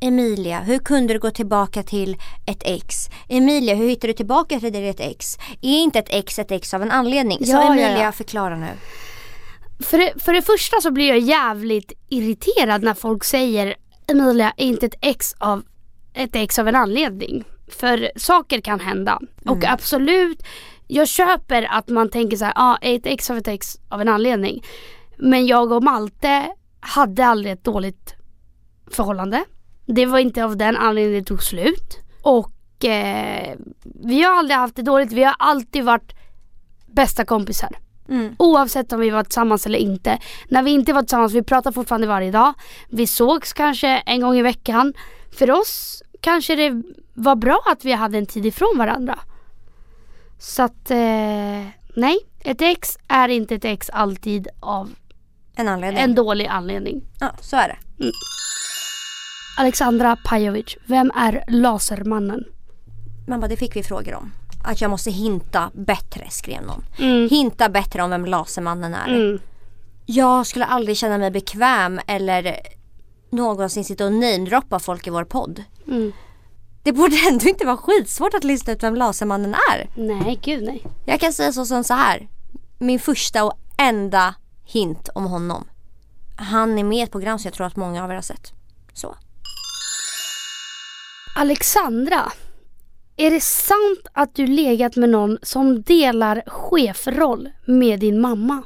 Emilia, 0.00 0.60
hur 0.60 0.78
kunde 0.78 1.12
du 1.12 1.18
gå 1.18 1.30
tillbaka 1.30 1.82
till 1.82 2.16
ett 2.46 2.62
ex? 2.64 3.08
Emilia, 3.28 3.74
hur 3.74 3.88
hittade 3.88 4.12
du 4.12 4.16
tillbaka 4.16 4.60
till 4.60 4.72
ditt 4.72 5.00
ex? 5.00 5.38
Är 5.62 5.78
inte 5.82 5.98
ett 5.98 6.08
ex 6.10 6.38
ett 6.38 6.50
ex 6.50 6.74
av 6.74 6.82
en 6.82 6.90
anledning? 6.90 7.38
Så 7.46 7.52
Ja, 7.52 7.62
ja, 7.62 7.72
Emilia, 7.72 8.02
ja. 8.02 8.12
förklara 8.12 8.56
nu. 8.56 8.68
För 9.80 9.98
det, 9.98 10.12
för 10.22 10.32
det 10.32 10.42
första 10.42 10.80
så 10.80 10.90
blir 10.90 11.08
jag 11.08 11.18
jävligt 11.18 11.92
irriterad 12.08 12.82
när 12.82 12.94
folk 12.94 13.24
säger 13.24 13.74
Emilia 14.06 14.52
är 14.56 14.64
inte 14.64 14.86
ett 14.86 14.98
ex 15.00 15.34
av 15.38 15.62
ett 16.14 16.36
ex 16.36 16.58
av 16.58 16.68
en 16.68 16.74
anledning. 16.74 17.44
För 17.68 18.10
saker 18.16 18.60
kan 18.60 18.80
hända. 18.80 19.20
Och 19.44 19.64
absolut, 19.64 20.42
jag 20.86 21.08
köper 21.08 21.62
att 21.62 21.88
man 21.88 22.10
tänker 22.10 22.36
så 22.36 22.44
här, 22.44 22.52
ja 22.56 22.62
ah, 22.62 22.78
ett 22.80 23.06
ex 23.06 23.30
av 23.30 23.36
ett 23.36 23.48
ex 23.48 23.78
av 23.88 24.00
en 24.00 24.08
anledning. 24.08 24.64
Men 25.16 25.46
jag 25.46 25.72
och 25.72 25.82
Malte 25.82 26.48
hade 26.80 27.26
aldrig 27.26 27.52
ett 27.52 27.64
dåligt 27.64 28.14
förhållande. 28.90 29.44
Det 29.86 30.06
var 30.06 30.18
inte 30.18 30.44
av 30.44 30.56
den 30.56 30.76
anledningen 30.76 31.22
det 31.22 31.28
tog 31.28 31.42
slut. 31.42 31.98
Och 32.22 32.84
eh, 32.84 33.56
vi 34.04 34.22
har 34.22 34.38
aldrig 34.38 34.56
haft 34.56 34.76
det 34.76 34.82
dåligt, 34.82 35.12
vi 35.12 35.24
har 35.24 35.36
alltid 35.38 35.84
varit 35.84 36.12
bästa 36.86 37.24
kompisar. 37.24 37.70
Mm. 38.08 38.34
Oavsett 38.38 38.92
om 38.92 39.00
vi 39.00 39.10
var 39.10 39.24
tillsammans 39.24 39.66
eller 39.66 39.78
inte. 39.78 40.18
När 40.48 40.62
vi 40.62 40.70
inte 40.70 40.92
var 40.92 41.02
tillsammans, 41.02 41.32
vi 41.32 41.42
pratar 41.42 41.72
fortfarande 41.72 42.06
varje 42.06 42.30
dag. 42.30 42.54
Vi 42.88 43.06
sågs 43.06 43.52
kanske 43.52 43.88
en 43.88 44.20
gång 44.20 44.36
i 44.36 44.42
veckan. 44.42 44.94
För 45.38 45.50
oss 45.50 46.02
kanske 46.20 46.56
det 46.56 46.82
var 47.14 47.36
bra 47.36 47.62
att 47.66 47.84
vi 47.84 47.92
hade 47.92 48.18
en 48.18 48.26
tid 48.26 48.46
ifrån 48.46 48.78
varandra. 48.78 49.18
Så 50.38 50.62
att, 50.62 50.90
eh, 50.90 51.66
nej. 51.96 52.18
Ett 52.40 52.60
ex 52.62 52.98
är 53.08 53.28
inte 53.28 53.54
ett 53.54 53.64
ex 53.64 53.90
alltid 53.90 54.48
av 54.60 54.90
En 55.56 55.68
anledning. 55.68 56.02
en 56.02 56.14
dålig 56.14 56.46
anledning. 56.46 57.02
Ja, 57.20 57.30
så 57.40 57.56
är 57.56 57.68
det. 57.68 57.76
Alexandra 59.58 60.16
Pajovic, 60.24 60.76
vem 60.86 61.10
är 61.16 61.44
Lasermannen? 61.48 62.44
Man 63.28 63.40
bara, 63.40 63.48
det 63.48 63.56
fick 63.56 63.76
vi 63.76 63.82
frågor 63.82 64.14
om. 64.14 64.32
Att 64.64 64.80
jag 64.80 64.90
måste 64.90 65.10
hinta 65.10 65.70
bättre, 65.74 66.30
skrev 66.30 66.62
någon. 66.62 66.84
Mm. 66.98 67.28
Hinta 67.28 67.68
bättre 67.68 68.02
om 68.02 68.10
vem 68.10 68.26
Lasermannen 68.26 68.94
är. 68.94 69.08
Mm. 69.08 69.40
Jag 70.06 70.46
skulle 70.46 70.64
aldrig 70.64 70.96
känna 70.96 71.18
mig 71.18 71.30
bekväm 71.30 72.00
eller 72.06 72.56
någonsin 73.30 73.84
sitta 73.84 74.04
och 74.04 74.12
namedroppa 74.12 74.78
folk 74.78 75.06
i 75.06 75.10
vår 75.10 75.24
podd. 75.24 75.64
Mm. 75.86 76.12
Det 76.82 76.92
borde 76.92 77.16
ändå 77.28 77.48
inte 77.48 77.66
vara 77.66 77.76
skitsvårt 77.76 78.34
att 78.34 78.44
lista 78.44 78.72
ut 78.72 78.82
vem 78.82 78.96
Lasermannen 78.96 79.54
är. 79.54 79.90
Nej, 79.94 80.40
gud 80.42 80.62
nej. 80.62 80.84
Jag 81.06 81.20
kan 81.20 81.32
säga 81.32 81.52
så 81.52 81.66
som 81.66 81.84
så 81.84 81.94
här. 81.94 82.28
Min 82.78 82.98
första 82.98 83.44
och 83.44 83.58
enda 83.78 84.34
hint 84.64 85.08
om 85.14 85.24
honom. 85.24 85.68
Han 86.36 86.78
är 86.78 86.84
med 86.84 86.98
i 86.98 87.02
ett 87.02 87.10
program 87.10 87.38
som 87.38 87.48
jag 87.48 87.54
tror 87.54 87.66
att 87.66 87.76
många 87.76 88.04
av 88.04 88.10
er 88.10 88.14
har 88.14 88.22
sett. 88.22 88.52
Så. 88.92 89.16
Alexandra, 91.36 92.32
är 93.18 93.30
det 93.30 93.40
sant 93.40 94.06
att 94.12 94.34
du 94.34 94.46
legat 94.46 94.96
med 94.96 95.08
någon 95.08 95.38
som 95.42 95.82
delar 95.82 96.42
chefroll 96.46 97.48
med 97.64 98.00
din 98.00 98.20
mamma? 98.20 98.62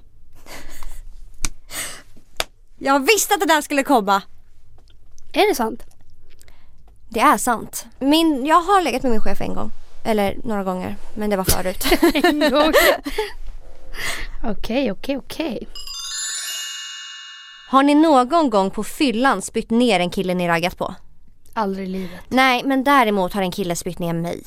Jag 2.78 3.06
visste 3.06 3.34
att 3.34 3.40
det 3.40 3.46
där 3.46 3.60
skulle 3.60 3.82
komma. 3.82 4.22
Är 5.32 5.48
det 5.48 5.54
sant? 5.54 5.82
Det 7.08 7.20
är 7.20 7.38
sant. 7.38 7.86
Min, 7.98 8.46
jag 8.46 8.60
har 8.60 8.82
legat 8.82 9.02
med 9.02 9.12
min 9.12 9.20
chef 9.20 9.40
en 9.40 9.54
gång. 9.54 9.70
Eller 10.04 10.36
några 10.44 10.64
gånger. 10.64 10.96
Men 11.14 11.30
det 11.30 11.36
var 11.36 11.44
förut. 11.44 11.84
Okej, 14.44 14.92
okej, 14.92 15.16
okej. 15.16 15.68
har 17.68 17.82
ni 17.82 17.94
någon 17.94 18.50
gång 18.50 18.70
på 18.70 18.84
fyllan 18.84 19.42
spytt 19.42 19.70
ner 19.70 20.00
en 20.00 20.10
kille 20.10 20.34
ni 20.34 20.48
raggat 20.48 20.78
på? 20.78 20.94
Aldrig 21.54 21.86
i 21.88 21.90
livet. 21.90 22.20
Nej, 22.28 22.62
men 22.64 22.84
däremot 22.84 23.32
har 23.32 23.42
en 23.42 23.50
kille 23.52 23.76
spytt 23.76 23.98
ner 23.98 24.12
mig. 24.12 24.42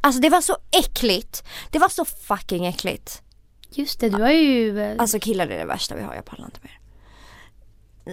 Alltså 0.00 0.20
det 0.20 0.28
var 0.30 0.40
så 0.40 0.56
äckligt. 0.70 1.44
Det 1.70 1.78
var 1.78 1.88
så 1.88 2.04
fucking 2.04 2.66
äckligt. 2.66 3.22
Just 3.70 4.00
det, 4.00 4.08
du 4.10 4.22
har 4.22 4.30
ju... 4.30 4.80
eh, 4.82 4.94
Alltså 4.98 5.18
killar 5.20 5.46
är 5.46 5.58
det 5.58 5.64
värsta 5.64 5.94
vi 5.96 6.02
har, 6.02 6.14
jag 6.14 6.24
pallar 6.24 6.44
inte 6.44 6.60
mer. 6.62 6.78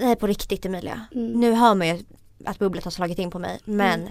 Nej 0.01 0.15
på 0.15 0.27
riktigt 0.27 0.65
Emilia. 0.65 1.05
Nu 1.11 1.53
hör 1.53 1.75
man 1.75 1.87
ju 1.87 2.03
att 2.45 2.59
bubblet 2.59 2.83
har 2.83 2.91
slagit 2.91 3.19
in 3.19 3.31
på 3.31 3.39
mig. 3.39 3.59
Men 3.65 4.09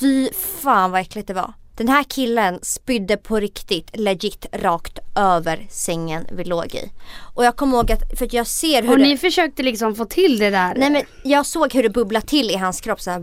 fy 0.00 0.30
fan 0.32 0.90
vad 0.90 1.00
äckligt 1.00 1.28
det 1.28 1.34
var. 1.34 1.52
Den 1.76 1.88
här 1.88 2.04
killen 2.04 2.58
spydde 2.62 3.16
på 3.16 3.40
riktigt 3.40 3.90
legit 3.96 4.46
rakt 4.52 4.98
över 5.16 5.66
sängen 5.70 6.26
vi 6.32 6.44
låg 6.44 6.74
i. 6.74 6.90
Och 7.34 7.44
jag 7.44 7.56
kommer 7.56 7.76
ihåg 7.76 7.92
att, 7.92 8.18
för 8.18 8.24
att 8.24 8.32
jag 8.32 8.46
ser 8.46 8.82
hur 8.82 8.90
och 8.90 8.98
det... 8.98 9.04
ni 9.04 9.18
försökte 9.18 9.62
liksom 9.62 9.94
få 9.94 10.04
till 10.04 10.38
det 10.38 10.50
där. 10.50 10.74
Nej 10.76 10.90
men 10.90 11.02
jag 11.22 11.46
såg 11.46 11.74
hur 11.74 11.82
det 11.82 11.90
bubblade 11.90 12.26
till 12.26 12.50
i 12.50 12.56
hans 12.56 12.80
kropp 12.80 13.00
såhär. 13.00 13.18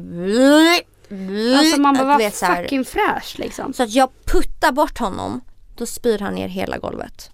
alltså 1.58 1.82
man 1.82 1.97
bara 1.97 2.18
här. 2.18 2.64
fucking 2.64 2.86
fräsch 2.86 3.36
liksom. 3.39 3.74
Så 3.74 3.84
att 3.84 3.93
jag 3.93 4.10
puttar 4.26 4.72
bort 4.72 4.97
honom, 4.97 5.41
då 5.78 5.86
spyr 5.86 6.20
han 6.20 6.36
ner 6.36 6.47
hela 6.47 6.78
golvet. 6.78 7.32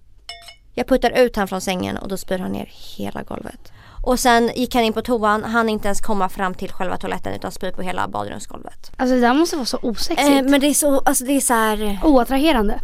Jag 0.73 0.87
puttar 0.87 1.11
ut 1.11 1.35
han 1.35 1.47
från 1.47 1.61
sängen 1.61 1.97
och 1.97 2.07
då 2.07 2.17
spyr 2.17 2.37
han 2.39 2.51
ner 2.51 2.69
hela 2.97 3.23
golvet. 3.23 3.71
Och 4.03 4.19
sen 4.19 4.51
gick 4.55 4.75
han 4.75 4.83
in 4.83 4.93
på 4.93 5.01
toan, 5.01 5.43
han 5.43 5.69
inte 5.69 5.87
ens 5.87 6.01
komma 6.01 6.29
fram 6.29 6.53
till 6.53 6.71
själva 6.71 6.97
toaletten 6.97 7.33
utan 7.33 7.51
spyr 7.51 7.71
på 7.71 7.81
hela 7.81 8.07
badrumsgolvet. 8.07 8.91
Alltså 8.97 9.15
det 9.15 9.21
där 9.21 9.33
måste 9.33 9.55
vara 9.55 9.65
så 9.65 9.79
osexigt. 9.81 10.29
Eh, 10.29 10.41
men 10.43 10.59
det 10.61 10.67
är 10.67 10.73
så, 10.73 10.99
alltså 10.99 11.23
det 11.25 11.33
är 11.33 11.39
så 11.39 11.53
här. 11.53 11.99
Oattraherande. 12.03 12.79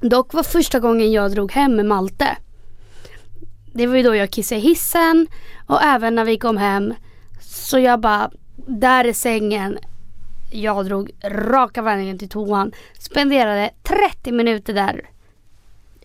Dock 0.00 0.34
var 0.34 0.42
första 0.42 0.80
gången 0.80 1.12
jag 1.12 1.32
drog 1.32 1.52
hem 1.52 1.76
med 1.76 1.86
Malte. 1.86 2.36
Det 3.74 3.86
var 3.86 3.96
ju 3.96 4.02
då 4.02 4.14
jag 4.14 4.30
kissade 4.30 4.60
i 4.60 4.64
hissen 4.64 5.26
och 5.66 5.82
även 5.82 6.14
när 6.14 6.24
vi 6.24 6.38
kom 6.38 6.56
hem. 6.56 6.94
Så 7.40 7.78
jag 7.78 8.00
bara, 8.00 8.30
där 8.56 9.04
är 9.04 9.12
sängen. 9.12 9.78
Jag 10.52 10.86
drog 10.86 11.10
raka 11.24 11.82
vägen 11.82 12.18
till 12.18 12.28
toan. 12.28 12.72
Spenderade 12.98 13.70
30 13.82 14.32
minuter 14.32 14.74
där. 14.74 15.08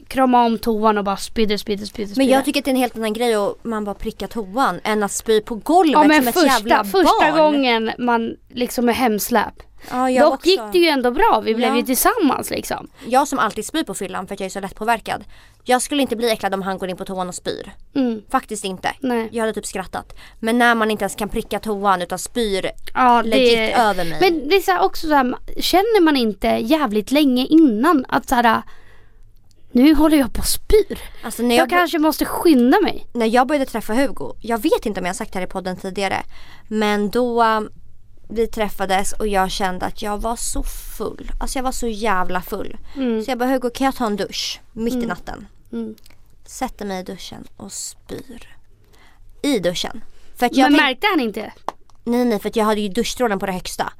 Krama 0.07 0.45
om 0.45 0.57
toan 0.59 0.97
och 0.97 1.03
bara 1.03 1.17
spydde, 1.17 1.57
spydde, 1.57 1.85
spydde. 1.85 2.13
Men 2.17 2.27
jag 2.27 2.45
tycker 2.45 2.59
att 2.61 2.65
det 2.65 2.69
är 2.71 2.73
en 2.75 2.79
helt 2.81 2.97
annan 2.97 3.13
grej 3.13 3.33
att 3.35 3.63
man 3.63 3.85
bara 3.85 3.95
prickar 3.95 4.27
toan 4.27 4.79
än 4.83 5.03
att 5.03 5.11
spy 5.11 5.41
på 5.41 5.55
golvet 5.55 5.93
Ja 5.93 6.03
men 6.03 6.17
som 6.21 6.27
ett 6.27 6.33
första, 6.33 6.47
jävla 6.49 6.83
första 6.83 7.31
barn. 7.31 7.37
gången 7.37 7.91
man 7.99 8.35
liksom 8.49 8.89
är 8.89 8.93
hemsläp. 8.93 9.53
Ja, 9.91 10.09
jag, 10.09 10.25
Dock 10.25 10.33
också. 10.33 10.49
gick 10.49 10.61
det 10.71 10.77
ju 10.79 10.87
ändå 10.87 11.11
bra, 11.11 11.41
vi 11.45 11.55
blev 11.55 11.69
Ja. 11.69 11.75
ju 11.77 11.83
tillsammans 11.83 12.49
liksom. 12.49 12.87
jag 13.05 13.27
som 13.27 13.39
alltid 13.39 13.65
spyr 13.65 13.83
på 13.83 13.93
fyllan 13.93 14.27
för 14.27 14.33
att 14.33 14.39
jag 14.39 14.45
är 14.45 14.49
så 14.49 14.59
lättpåverkad. 14.59 15.23
Jag 15.63 15.81
skulle 15.81 16.01
inte 16.01 16.15
bli 16.15 16.31
äcklad 16.31 16.53
om 16.53 16.61
han 16.61 16.77
går 16.77 16.89
in 16.89 16.97
på 16.97 17.05
toan 17.05 17.27
och 17.29 17.35
spyr. 17.35 17.71
Mm. 17.95 18.21
Faktiskt 18.31 18.63
inte. 18.65 18.91
Nej. 18.99 19.29
Jag 19.31 19.41
hade 19.41 19.53
typ 19.53 19.65
skrattat. 19.65 20.13
Men 20.39 20.57
när 20.57 20.75
man 20.75 20.91
inte 20.91 21.03
ens 21.03 21.15
kan 21.15 21.29
pricka 21.29 21.59
toan 21.59 22.01
utan 22.01 22.19
spyr 22.19 22.71
Ja, 22.93 23.21
legit 23.21 23.77
över 23.77 24.05
mig. 24.05 24.17
Men 24.21 24.49
det 24.49 24.55
är 24.55 24.61
så 24.61 24.79
också 24.85 25.07
så 25.07 25.13
här, 25.13 25.35
känner 25.61 26.01
man 26.01 26.15
inte 26.17 26.47
jävligt 26.47 27.11
länge 27.11 27.45
innan 27.45 28.05
att 28.09 28.29
så 28.29 28.35
här, 28.35 28.61
nu 29.78 29.95
håller 29.95 30.17
jag 30.17 30.34
på 30.34 30.39
och 30.39 30.45
spyr. 30.45 30.99
Alltså 31.23 31.43
Jag, 31.43 31.53
jag, 31.53 31.69
kanske 31.69 31.99
måste 31.99 32.25
skynda 32.25 32.80
mig. 32.82 33.07
när 33.13 33.25
jag 33.25 33.47
började 33.47 33.65
träffa 33.65 33.93
Hugo, 33.93 34.34
jag 34.41 34.57
vet 34.61 34.86
inte 34.86 34.99
om 34.99 35.05
jag 35.05 35.09
har 35.09 35.17
sagt 35.17 35.34
det 35.34 35.39
här 35.39 35.45
i 35.45 35.49
podden 35.49 35.78
tidigare, 35.78 36.23
men 36.67 37.09
då 37.09 37.43
um, 37.43 37.69
vi 38.30 38.47
träffades 38.47 39.13
och 39.13 39.28
jag 39.28 39.51
kände 39.51 39.86
att 39.86 40.01
jag 40.01 40.21
var 40.21 40.36
så 40.36 40.63
full. 40.97 41.32
Alltså 41.39 41.59
jag 41.59 41.63
var 41.63 41.71
så 41.71 41.88
jävla 41.88 42.41
full. 42.41 42.78
Mm. 42.95 43.23
Så 43.23 43.32
jag 43.32 43.38
bara 43.38 43.49
Hugo 43.49 43.69
kan 43.69 43.86
jag 43.86 43.95
ta 43.95 44.05
en 44.05 44.15
dusch 44.15 44.61
mitt 44.73 44.93
i 44.93 45.05
natten? 45.05 45.47
Mm. 45.71 45.95
Sätter 46.45 46.86
mig 46.86 46.99
i 46.99 47.03
duschen 47.03 47.47
och 47.57 47.71
spyr. 47.71 48.55
I 49.41 49.59
duschen. 49.59 50.01
För 50.36 50.45
att 50.45 50.55
jag 50.55 50.71
Men 50.71 50.82
märkte 50.82 51.07
han 51.07 51.19
inte? 51.19 51.53
Nej 52.03 52.25
nej 52.25 52.39
för 52.39 52.49
att 52.49 52.55
jag 52.55 52.65
hade 52.65 52.82
ju 52.82 52.89
duschstrålen 52.89 53.39
på 53.39 53.45
det 53.45 53.51
högsta. 53.51 53.93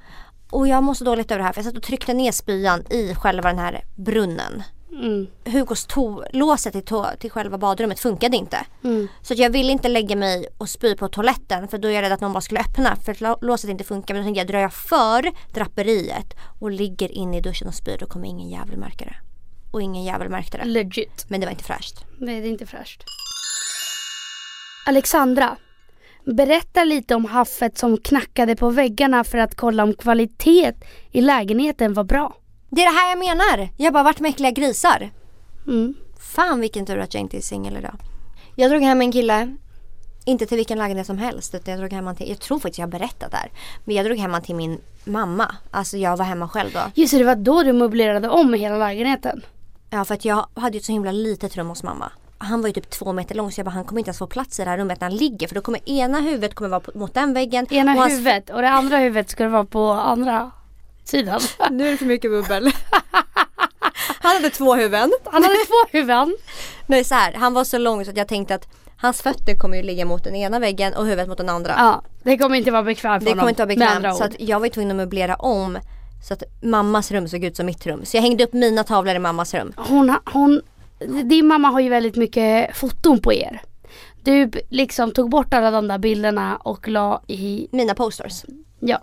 Och 0.50 0.68
jag 0.68 0.84
mår 0.84 0.94
så 0.94 1.04
dåligt 1.04 1.32
över 1.32 1.40
det 1.40 1.46
här 1.46 1.54
för 1.54 1.62
jag 1.62 1.66
satt 1.66 1.78
och 1.78 1.84
tryckte 1.84 2.14
ner 2.14 2.32
spyan 2.32 2.84
i 2.90 3.16
själva 3.16 3.50
den 3.50 3.60
här 3.60 3.84
brunnen. 3.96 4.64
Mm. 4.92 5.28
Hugos 5.46 5.88
låset 6.34 6.74
till, 6.74 7.04
till 7.20 7.32
själva 7.32 7.58
badrummet 7.58 8.00
funkade 8.00 8.38
inte. 8.38 8.66
Mm. 8.84 9.08
Så 9.22 9.34
jag 9.38 9.50
ville 9.50 9.72
inte 9.72 9.88
lägga 9.88 10.16
mig 10.16 10.48
och 10.58 10.70
spy 10.70 10.96
på 10.96 11.08
toaletten 11.08 11.68
för 11.68 11.78
då 11.78 11.88
är 11.88 11.92
jag 11.92 12.02
rädd 12.02 12.12
att 12.12 12.22
någon 12.22 12.34
bara 12.34 12.42
skulle 12.42 12.60
öppna 12.60 12.96
för 12.96 13.12
att 13.12 13.20
lå- 13.20 13.38
låset 13.42 13.70
inte 13.70 13.84
funkar. 13.84 14.14
Men 14.14 14.24
då 14.24 14.26
tänkte 14.28 14.40
jag 14.40 14.48
drar 14.48 14.60
jag 14.60 14.74
för 14.74 15.32
draperiet 15.54 16.34
och 16.60 16.72
ligger 16.72 17.12
inne 17.12 17.38
i 17.38 17.42
duschen 17.42 17.68
och 17.68 17.74
spyr 17.76 17.98
då 18.00 18.06
kommer 18.06 18.28
ingen 18.28 18.50
jävel 18.50 18.78
märka 18.78 19.06
det. 19.06 19.16
Och 19.72 19.82
ingen 19.82 20.04
jävel 20.04 20.30
märkte 20.30 20.58
det. 20.58 20.66
Legit. 20.66 21.26
Men 21.28 21.40
det 21.40 21.46
var 21.46 21.52
inte 21.52 21.64
fräscht. 21.64 22.06
Nej, 22.18 22.42
det 22.42 22.48
är 22.48 22.52
inte 22.52 22.66
fräscht. 22.66 23.04
Alexandra. 24.86 25.58
Berätta 26.26 26.84
lite 26.84 27.16
om 27.16 27.26
haffet 27.26 27.78
som 27.78 27.98
knackade 27.98 28.56
på 28.56 28.70
väggarna 28.70 29.24
för 29.24 29.38
att 29.38 29.56
kolla 29.56 29.84
om 29.84 29.94
kvalitet 29.94 30.74
i 31.12 31.22
lägenheten 31.22 31.94
var 31.94 32.04
bra. 32.04 32.36
Det 32.70 32.82
är 32.84 32.94
det 32.94 33.00
här 33.00 33.10
jag 33.10 33.20
menar. 33.20 33.70
Jag 33.78 33.86
har 33.86 33.92
bara 33.92 34.04
varit 34.04 34.20
med 34.20 34.30
äckliga 34.30 34.52
grisar. 34.52 35.10
Mm. 35.68 35.94
Fan 36.20 36.60
vilken 36.60 36.86
tur 36.86 37.00
att 37.00 37.14
jag 37.14 37.22
inte 37.22 37.38
är 37.38 37.42
singel 37.42 37.78
idag. 37.78 37.96
Jag 38.56 38.72
drog 38.72 38.82
hem 38.82 39.02
en 39.02 39.12
kille. 39.12 39.56
Inte 40.26 40.46
till 40.46 40.58
vilken 40.58 40.78
lägenhet 40.78 41.08
som 41.08 41.18
helst. 41.18 41.56
Utan 41.56 41.72
jag 41.72 41.82
drog 41.82 41.94
hem 41.94 42.16
till, 42.16 42.30
jag 42.30 42.40
tror 42.40 42.60
faktiskt 42.60 42.80
jag 42.80 42.86
har 42.88 42.92
berättat 42.92 43.32
det 43.32 43.38
här. 43.38 43.52
Men 43.86 43.96
jag 43.96 44.06
drog 44.06 44.18
hem 44.18 44.34
han 44.34 44.42
till 44.42 44.56
min 44.56 44.82
mamma. 45.06 45.56
Alltså 45.72 45.98
jag 45.98 46.18
var 46.18 46.26
hemma 46.26 46.48
själv 46.50 46.70
då. 46.74 46.80
Just 46.96 47.14
det, 47.14 47.18
det 47.18 47.24
var 47.24 47.36
då 47.36 47.64
du 47.64 47.74
möblerade 47.74 48.30
om 48.30 48.54
hela 48.54 48.78
lägenheten. 48.78 49.42
Ja 49.90 50.06
för 50.06 50.14
att 50.14 50.26
jag 50.26 50.46
hade 50.56 50.74
ju 50.74 50.80
ett 50.80 50.86
så 50.86 50.92
himla 50.92 51.12
litet 51.12 51.56
rum 51.58 51.68
hos 51.70 51.84
mamma. 51.84 52.12
Han 52.38 52.62
var 52.62 52.68
ju 52.68 52.74
typ 52.74 52.90
två 52.90 53.14
meter 53.14 53.36
lång 53.36 53.52
så 53.52 53.60
jag 53.60 53.66
bara 53.66 53.72
han 53.72 53.86
kommer 53.86 54.00
inte 54.00 54.10
ens 54.10 54.18
få 54.18 54.28
plats 54.28 54.60
i 54.60 54.64
det 54.64 54.70
här 54.70 54.78
rummet 54.78 55.02
när 55.02 55.10
han 55.10 55.18
ligger. 55.18 55.48
För 55.48 55.56
då 55.56 55.62
kommer 55.62 55.90
ena 55.90 56.20
huvudet 56.20 56.56
kommer 56.56 56.70
vara 56.70 56.80
på- 56.80 56.92
mot 56.96 57.14
den 57.14 57.34
väggen. 57.34 57.68
Ena 57.74 57.92
och 58.04 58.10
huvudet 58.10 58.50
och 58.50 58.62
det 58.62 58.70
andra 58.70 58.98
huvudet 58.98 59.30
ska 59.30 59.50
vara 59.50 59.66
på 59.66 59.90
andra 59.92 60.52
sidan. 61.08 61.42
Nu 61.72 61.88
är 61.88 61.92
det 61.92 61.98
för 61.98 62.06
mycket 62.06 62.32
bubbel. 62.32 62.72
han 64.22 64.36
hade 64.36 64.50
två 64.50 64.76
huvuden. 64.76 65.12
Han 65.26 65.44
hade 65.44 65.56
två 65.56 65.98
huvuden. 65.98 66.38
Nej 66.88 67.04
så 67.04 67.16
här, 67.16 67.34
han 67.34 67.54
var 67.54 67.64
så 67.64 67.78
lång 67.78 68.06
så 68.06 68.12
att 68.12 68.18
jag 68.18 68.28
tänkte 68.28 68.56
att 68.56 68.68
hans 68.98 69.22
fötter 69.22 69.56
kommer 69.58 69.78
ju 69.78 69.84
ligga 69.84 70.06
mot 70.06 70.24
den 70.24 70.36
ena 70.36 70.60
väggen 70.60 70.94
och 70.94 71.04
huvudet 71.06 71.28
mot 71.28 71.38
den 71.38 71.50
andra. 71.50 71.74
Ja, 71.78 72.02
det 72.24 72.38
kommer 72.38 72.56
inte 72.56 72.72
vara 72.72 72.84
bekvämt 72.84 73.24
för 73.24 73.26
Det 73.26 73.32
honom. 73.32 73.40
kommer 73.40 73.50
inte 73.50 73.62
vara 73.66 73.98
bekvämt 74.00 74.18
så 74.18 74.24
att 74.24 74.40
jag 74.40 74.60
var 74.60 74.68
tvungen 74.68 74.92
att 74.92 74.98
möblera 74.98 75.36
om 75.36 75.78
så 76.28 76.34
att 76.34 76.44
mammas 76.62 77.12
rum 77.12 77.28
såg 77.28 77.44
ut 77.44 77.56
som 77.56 77.66
mitt 77.66 77.86
rum. 77.88 78.06
Så 78.06 78.18
jag 78.18 78.22
hängde 78.22 78.44
upp 78.44 78.54
mina 78.54 78.84
tavlor 78.84 79.16
i 79.16 79.20
mammas 79.20 79.54
rum. 79.54 79.74
hon, 79.78 80.16
hon, 80.34 80.62
din 81.24 81.48
mamma 81.48 81.68
har 81.68 81.80
ju 81.80 81.90
väldigt 81.90 82.16
mycket 82.16 82.78
foton 82.78 83.20
på 83.22 83.34
er. 83.34 83.62
Du 84.24 84.52
liksom 84.70 85.12
tog 85.12 85.30
bort 85.30 85.54
alla 85.54 85.72
de 85.72 85.88
där 85.88 85.98
bilderna 85.98 86.56
och 86.56 86.88
la 86.88 87.22
i, 87.28 87.68
Mina 87.72 87.94
posters. 87.96 88.44
ja. 88.80 89.02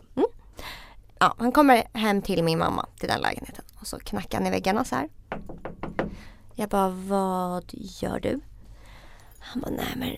Ja, 1.19 1.35
han 1.39 1.53
kommer 1.53 1.85
hem 1.93 2.23
till 2.23 2.45
min 2.45 2.59
mamma 2.59 2.87
till 2.99 3.09
den 3.09 3.21
lägenheten 3.21 3.65
och 3.81 3.87
så 3.87 3.99
knackar 3.99 4.39
han 4.39 4.47
i 4.47 4.51
väggarna 4.51 4.85
så 4.85 4.95
här. 4.95 5.09
Jag 6.55 6.69
bara, 6.69 6.89
vad 6.89 7.65
gör 7.73 8.21
du? 8.21 8.41
Han 9.39 9.63
bara, 9.63 9.71
nej 9.71 9.95
men 9.97 10.17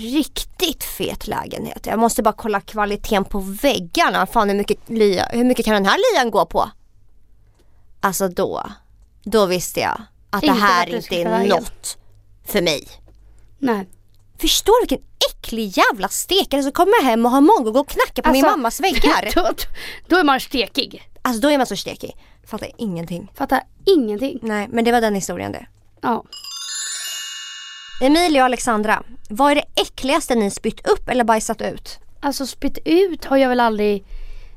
riktigt 0.00 0.84
fet 0.84 1.26
lägenhet. 1.26 1.86
Jag 1.86 1.98
måste 1.98 2.22
bara 2.22 2.34
kolla 2.34 2.60
kvaliteten 2.60 3.24
på 3.24 3.38
väggarna. 3.40 4.26
Fan 4.26 4.48
hur 4.48 4.56
mycket, 4.56 4.78
lya, 4.88 5.26
hur 5.26 5.44
mycket 5.44 5.64
kan 5.64 5.74
den 5.74 5.86
här 5.86 5.98
lyan 6.14 6.30
gå 6.30 6.46
på? 6.46 6.70
Alltså 8.00 8.28
då, 8.28 8.62
då 9.22 9.46
visste 9.46 9.80
jag 9.80 10.02
att 10.30 10.42
Inte 10.42 10.54
det 10.54 10.60
här 10.60 10.94
inte 10.94 11.16
är 11.16 11.48
något 11.48 11.98
för 12.44 12.62
mig. 12.62 12.88
Nej. 13.58 13.86
Förstår 14.44 14.80
du 14.80 14.86
vilken 14.86 15.08
äcklig 15.30 15.78
jävla 15.78 16.08
stekare 16.08 16.62
som 16.62 16.72
kommer 16.72 17.04
hem 17.04 17.26
och 17.26 17.32
har 17.32 17.40
mage 17.40 17.68
och 17.68 17.72
går 17.72 17.80
och 17.80 17.88
knackar 17.88 18.22
på 18.22 18.30
min 18.30 18.44
Alltså, 18.44 18.56
mammas 18.58 18.80
väggar? 18.80 19.32
Då, 19.34 19.50
då 20.08 20.16
är 20.16 20.24
man 20.24 20.40
stekig. 20.40 21.02
Alltså 21.22 21.40
då 21.40 21.50
är 21.50 21.58
man 21.58 21.66
så 21.66 21.76
stekig. 21.76 22.16
Fattar 22.46 22.68
ingenting. 22.78 23.32
Fattar 23.34 23.60
ingenting. 23.86 24.38
Nej, 24.42 24.68
men 24.70 24.84
det 24.84 24.92
var 24.92 25.00
den 25.00 25.14
historien 25.14 25.52
det. 25.52 25.66
Ja. 26.00 26.24
Emilia 28.02 28.42
och 28.42 28.46
Alexandra, 28.46 29.02
vad 29.28 29.50
är 29.50 29.54
det 29.54 29.64
äckligaste 29.74 30.34
ni 30.34 30.50
spytt 30.50 30.88
upp 30.88 31.08
eller 31.08 31.24
bajsat 31.24 31.62
ut? 31.62 31.98
Alltså 32.20 32.46
spytt 32.46 32.78
ut 32.84 33.24
har 33.24 33.36
jag 33.36 33.48
väl 33.48 33.60
aldrig 33.60 34.04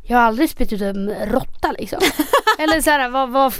jag 0.07 0.17
har 0.17 0.23
aldrig 0.23 0.49
spytt 0.49 0.73
ut 0.73 0.81
en 0.81 1.09
råtta 1.25 1.71
liksom. 1.77 1.99
Eller 2.59 2.81
så 2.81 2.89
här, 2.89 3.09
vad, 3.09 3.29
vad, 3.29 3.53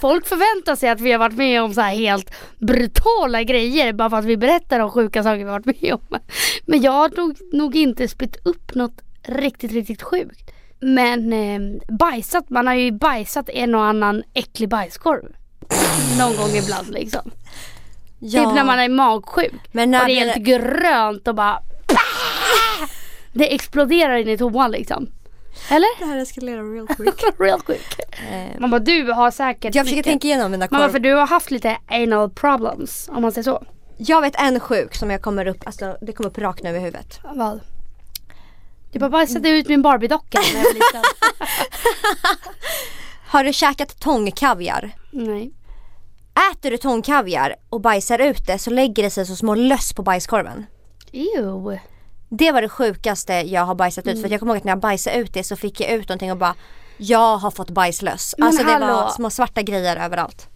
folk 0.00 0.26
förväntar 0.26 0.76
sig 0.76 0.88
att 0.88 1.00
vi 1.00 1.12
har 1.12 1.18
varit 1.18 1.36
med 1.36 1.62
om 1.62 1.74
så 1.74 1.80
här 1.80 1.94
helt 1.94 2.30
brutala 2.58 3.42
grejer 3.42 3.92
bara 3.92 4.10
för 4.10 4.16
att 4.16 4.24
vi 4.24 4.36
berättar 4.36 4.80
om 4.80 4.90
sjuka 4.90 5.22
saker 5.22 5.36
vi 5.36 5.44
har 5.44 5.60
varit 5.60 5.82
med 5.82 5.94
om. 5.94 6.18
Men 6.66 6.82
jag 6.82 6.92
har 6.92 7.10
nog, 7.16 7.36
nog 7.52 7.76
inte 7.76 8.08
spytt 8.08 8.36
upp 8.46 8.74
något 8.74 9.02
riktigt, 9.22 9.72
riktigt 9.72 10.02
sjukt. 10.02 10.50
Men 10.80 11.32
eh, 11.32 11.60
bajsat, 11.88 12.50
man 12.50 12.66
har 12.66 12.74
ju 12.74 12.92
bajsat 12.92 13.48
en 13.48 13.74
och 13.74 13.84
annan 13.84 14.22
äcklig 14.34 14.68
bajskorv. 14.68 15.34
Någon 16.18 16.36
gång 16.36 16.56
ibland 16.56 16.90
liksom. 16.90 17.30
Ja, 18.18 18.44
Typ 18.44 18.54
när 18.54 18.64
man 18.64 18.78
är 18.78 18.88
magsjuk. 18.88 19.52
Men 19.72 19.90
när 19.90 20.00
och 20.00 20.06
det 20.06 20.20
är 20.20 20.24
helt 20.24 20.46
grönt 20.46 21.28
och 21.28 21.34
bara 21.34 21.62
Det 23.32 23.54
exploderar 23.54 24.16
in 24.16 24.28
i 24.28 24.38
toan 24.38 24.70
liksom. 24.70 25.08
Eller? 25.70 25.98
det 25.98 26.04
här 26.06 26.16
eskalerar 26.16 26.72
real 26.74 26.86
quick. 26.96 27.24
Real 27.40 27.60
quick. 27.60 27.98
Eh, 28.30 28.60
Man 28.60 28.70
bara 28.70 28.78
du 28.78 29.12
har 29.12 29.30
säkert 29.30 29.74
jag 29.74 29.84
försöker 29.84 29.96
mycket. 29.96 30.04
tänka 30.10 30.26
igenom 30.28 30.50
mina 30.50 30.68
Man 30.70 30.80
bara 30.80 30.88
för 30.88 30.92
korv. 30.98 31.02
du 31.02 31.14
har 31.14 31.26
haft 31.26 31.50
lite 31.50 31.76
anal 31.88 32.30
problems 32.30 33.08
om 33.12 33.22
man 33.22 33.32
säger 33.32 33.42
så. 33.42 33.64
Jag 33.96 34.20
vet 34.20 34.34
en 34.40 34.60
sjuk 34.60 34.94
som 34.94 35.10
jag 35.10 35.22
kommer 35.22 35.46
upp, 35.46 35.66
alltså 35.66 35.96
det 36.00 36.12
kommer 36.12 36.30
upp 36.30 36.38
rakt 36.38 36.62
nu 36.62 36.68
över 36.68 36.78
huvudet. 36.80 37.20
Vad? 37.34 37.60
Jag 38.92 39.00
bara 39.00 39.10
bajsade 39.10 39.48
ut 39.48 39.68
min 39.68 39.82
Barbie-docka 39.82 40.38
när 40.52 40.58
jag 40.58 40.64
var 40.64 40.74
liten. 40.74 41.02
Har 43.28 43.44
du 43.44 43.52
käkat 43.52 44.00
tångkaviar? 44.00 44.90
Nej. 45.10 45.52
Äter 46.52 46.70
du 46.70 46.76
tångkaviar 46.78 47.56
och 47.68 47.80
bajsar 47.80 48.18
ut 48.18 48.46
det 48.46 48.58
så 48.58 48.70
lägger 48.70 49.02
det 49.02 49.10
sig 49.10 49.26
så 49.26 49.36
små 49.36 49.54
löss 49.54 49.92
på 49.92 50.02
bajskorven. 50.02 50.66
Ew. 51.12 51.78
Det 52.28 52.52
var 52.52 52.62
det 52.62 52.68
sjukaste 52.68 53.32
jag 53.32 53.64
har 53.64 53.74
bajsat 53.74 54.06
ut 54.06 54.10
Mm. 54.12 54.22
för 54.22 54.26
att 54.28 54.30
jag 54.32 54.40
kommer 54.40 54.52
ihåg 54.52 54.58
att 54.58 54.64
när 54.64 54.72
jag 54.72 54.78
bajsade 54.80 55.16
ut 55.16 55.34
det 55.34 55.44
så 55.44 55.56
fick 55.56 55.80
jag 55.80 55.90
ut 55.90 56.08
någonting 56.08 56.30
och 56.30 56.36
bara 56.38 56.54
Jag 56.96 57.36
har 57.36 57.50
fått 57.50 57.70
bajslöss. 57.70 58.34
Men 58.38 58.46
Alltså 58.48 58.62
det 58.64 58.78
var 58.78 58.86
hallå. 58.86 59.10
små 59.10 59.30
svarta 59.30 59.62
grejer 59.62 59.96
överallt. 59.96 60.48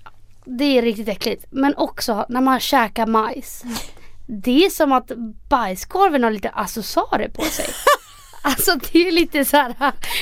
Det 0.44 0.78
är 0.78 0.82
riktigt 0.82 1.08
äckligt. 1.08 1.44
Men 1.50 1.76
också 1.76 2.26
när 2.28 2.40
man 2.40 2.60
käkar 2.60 3.06
majs. 3.06 3.62
Det 4.26 4.64
är 4.64 4.70
som 4.70 4.92
att 4.92 5.10
bajskorven 5.48 6.22
har 6.24 6.30
lite 6.30 6.48
accessoarer 6.50 7.28
på 7.28 7.42
sig. 7.44 7.66
Alltså 8.42 8.74
det 8.92 9.08
är 9.08 9.12
lite 9.12 9.44
så 9.44 9.56
här 9.56 9.74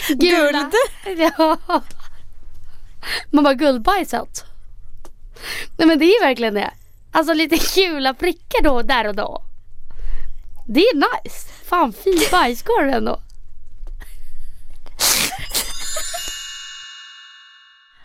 gula. 0.09 0.71
Ja. 1.39 1.57
Man 3.31 3.45
bara 3.45 3.55
guldbajsat. 3.55 4.45
Nej 5.77 5.89
men 5.89 5.99
det 5.99 6.05
är 6.05 6.25
verkligen 6.27 6.55
det. 6.55 6.71
Alltså 7.13 7.35
lite 7.35 7.57
gula 7.75 8.15
prickar 8.15 8.63
då 8.63 8.83
där 8.83 9.07
och 9.09 9.15
då. 9.15 9.43
Det 10.71 10.81
är 10.81 10.95
nice. 10.95 11.49
Fan 11.65 11.93
fin 11.93 12.19
bajskorv 12.31 12.89
ändå. 12.89 13.21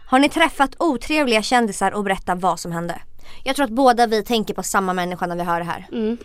Har 0.05 0.19
ni 0.19 0.29
träffat 0.29 0.75
otrevliga 0.79 1.41
kändisar 1.41 1.91
och 1.91 2.03
berättat 2.03 2.39
vad 2.39 2.59
som 2.59 2.71
hände? 2.71 3.01
Jag 3.43 3.55
tror 3.55 3.63
att 3.63 3.71
båda 3.71 4.07
vi 4.07 4.23
tänker 4.23 4.53
på 4.53 4.63
samma 4.63 4.93
människa 4.93 5.25
när 5.25 5.35
vi 5.35 5.43
hör 5.43 5.59
det 5.59 5.65
här. 5.65 5.87
Mm. 5.91 6.17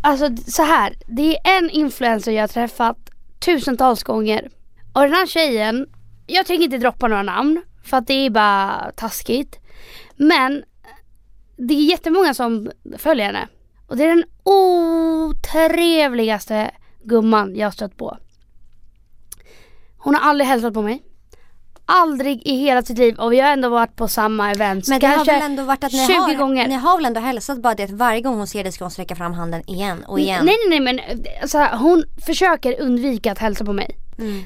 Alltså 0.00 0.36
så 0.46 0.62
här, 0.62 0.96
det 1.06 1.36
är 1.36 1.58
en 1.58 1.70
influencer 1.70 2.32
jag 2.32 2.42
har 2.42 2.48
träffat 2.48 3.10
tusentals 3.38 4.02
gånger. 4.02 4.48
Och 4.92 5.02
den 5.02 5.12
här 5.12 5.26
tjejen, 5.26 5.86
jag 6.26 6.46
tänker 6.46 6.64
inte 6.64 6.78
droppa 6.78 7.08
några 7.08 7.22
namn 7.22 7.62
för 7.84 7.96
att 7.96 8.06
det 8.06 8.26
är 8.26 8.30
bara 8.30 8.92
taskigt. 8.96 9.58
Men 10.16 10.64
det 11.56 11.74
är 11.74 11.90
jättemånga 11.90 12.34
som 12.34 12.70
följer 12.98 13.26
henne. 13.26 13.48
Och 13.86 13.96
det 13.96 14.04
är 14.04 14.08
den 14.08 14.24
otrevligaste 14.42 16.70
gumman 17.04 17.56
jag 17.56 17.66
har 17.66 17.72
stött 17.72 17.96
på. 17.96 18.18
Hon 19.98 20.14
har 20.14 20.30
aldrig 20.30 20.48
hälsat 20.48 20.74
på 20.74 20.82
mig. 20.82 21.02
Aldrig 21.88 22.46
i 22.46 22.56
hela 22.56 22.82
sitt 22.82 22.98
liv 22.98 23.18
och 23.18 23.32
vi 23.32 23.40
har 23.40 23.50
ändå 23.50 23.68
varit 23.68 23.96
på 23.96 24.08
samma 24.08 24.50
events. 24.50 24.88
Men 24.88 25.00
det 25.00 25.06
har 25.06 25.24
väl 25.24 25.42
ändå 25.42 25.62
varit 25.62 25.84
att 25.84 25.92
ni 25.92 26.06
20 26.06 26.12
har, 26.12 26.34
gånger. 26.34 26.68
ni 26.68 26.74
har 26.74 26.96
väl 26.96 27.06
ändå 27.06 27.20
hälsat 27.20 27.58
bara 27.58 27.74
det 27.74 27.82
att 27.82 27.90
varje 27.90 28.20
gång 28.20 28.36
hon 28.36 28.46
ser 28.46 28.62
dig 28.62 28.72
ska 28.72 28.84
hon 28.84 28.90
sträcka 28.90 29.16
fram 29.16 29.32
handen 29.32 29.70
igen 29.70 30.04
och 30.04 30.20
igen. 30.20 30.44
Nej 30.44 30.56
nej 30.68 30.80
nej 30.80 30.94
men 30.94 31.00
så 31.48 31.58
här, 31.58 31.76
hon 31.76 32.04
försöker 32.26 32.80
undvika 32.80 33.32
att 33.32 33.38
hälsa 33.38 33.64
på 33.64 33.72
mig. 33.72 33.96
Mm. 34.18 34.44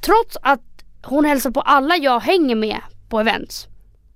Trots 0.00 0.36
att 0.42 0.60
hon 1.02 1.24
hälsar 1.24 1.50
på 1.50 1.60
alla 1.60 1.96
jag 1.96 2.20
hänger 2.20 2.54
med 2.54 2.80
på 3.08 3.20
events. 3.20 3.66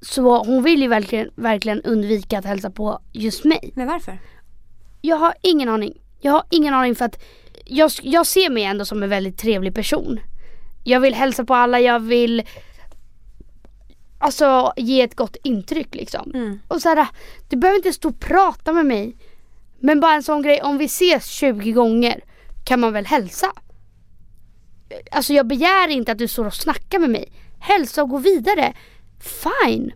Så 0.01 0.39
hon 0.39 0.63
vill 0.63 0.83
ju 0.83 0.89
verkligen, 0.89 1.31
verkligen 1.37 1.83
undvika 1.83 2.39
att 2.39 2.45
hälsa 2.45 2.71
på 2.71 3.01
just 3.13 3.45
mig. 3.45 3.73
Men 3.75 3.87
varför? 3.87 4.19
Jag 5.07 5.17
har 5.17 5.35
ingen 5.43 5.69
aning. 5.69 6.01
Jag 6.21 6.33
har 6.33 6.45
ingen 6.51 6.75
aning 6.75 6.95
för 6.95 7.05
att 7.05 7.23
jag, 7.65 7.91
jag 8.03 8.27
ser 8.27 8.51
mig 8.51 8.65
ändå 8.65 8.85
som 8.85 9.03
en 9.03 9.09
väldigt 9.09 9.39
trevlig 9.39 9.75
person. 9.75 10.21
Jag 10.85 11.01
vill 11.01 11.15
hälsa 11.15 11.45
på 11.45 11.55
alla, 11.55 11.81
jag 11.81 12.01
vill 12.01 12.43
Alltså 14.19 14.73
ge 14.77 15.03
ett 15.03 15.17
gott 15.17 15.37
intryck 15.43 15.95
liksom. 15.95 16.31
Mm. 16.35 16.61
Och 16.69 16.83
så 16.83 16.89
här, 16.89 17.07
du 17.49 17.57
behöver 17.57 17.77
inte 17.77 17.93
stå 17.93 18.09
och 18.09 18.21
prata 18.21 18.73
med 18.73 18.87
mig. 18.87 19.17
Men 19.79 20.01
bara 20.01 20.15
en 20.15 20.23
sån 20.23 20.43
grej, 20.43 20.63
om 20.63 20.79
vi 20.79 20.85
ses 20.85 21.27
20 21.27 21.73
gånger 21.73 22.25
kan 22.67 22.81
man 22.81 22.93
väl 22.93 23.07
hälsa? 23.07 23.53
Alltså 25.11 25.33
jag 25.33 25.47
begär 25.47 25.89
inte 25.89 26.13
att 26.13 26.19
du 26.19 26.29
står 26.29 26.45
och 26.45 26.55
snackar 26.55 26.99
med 26.99 27.11
mig. 27.11 27.33
Hälsa 27.59 28.03
och 28.03 28.09
gå 28.09 28.19
vidare. 28.19 28.75
Fine. 29.21 29.93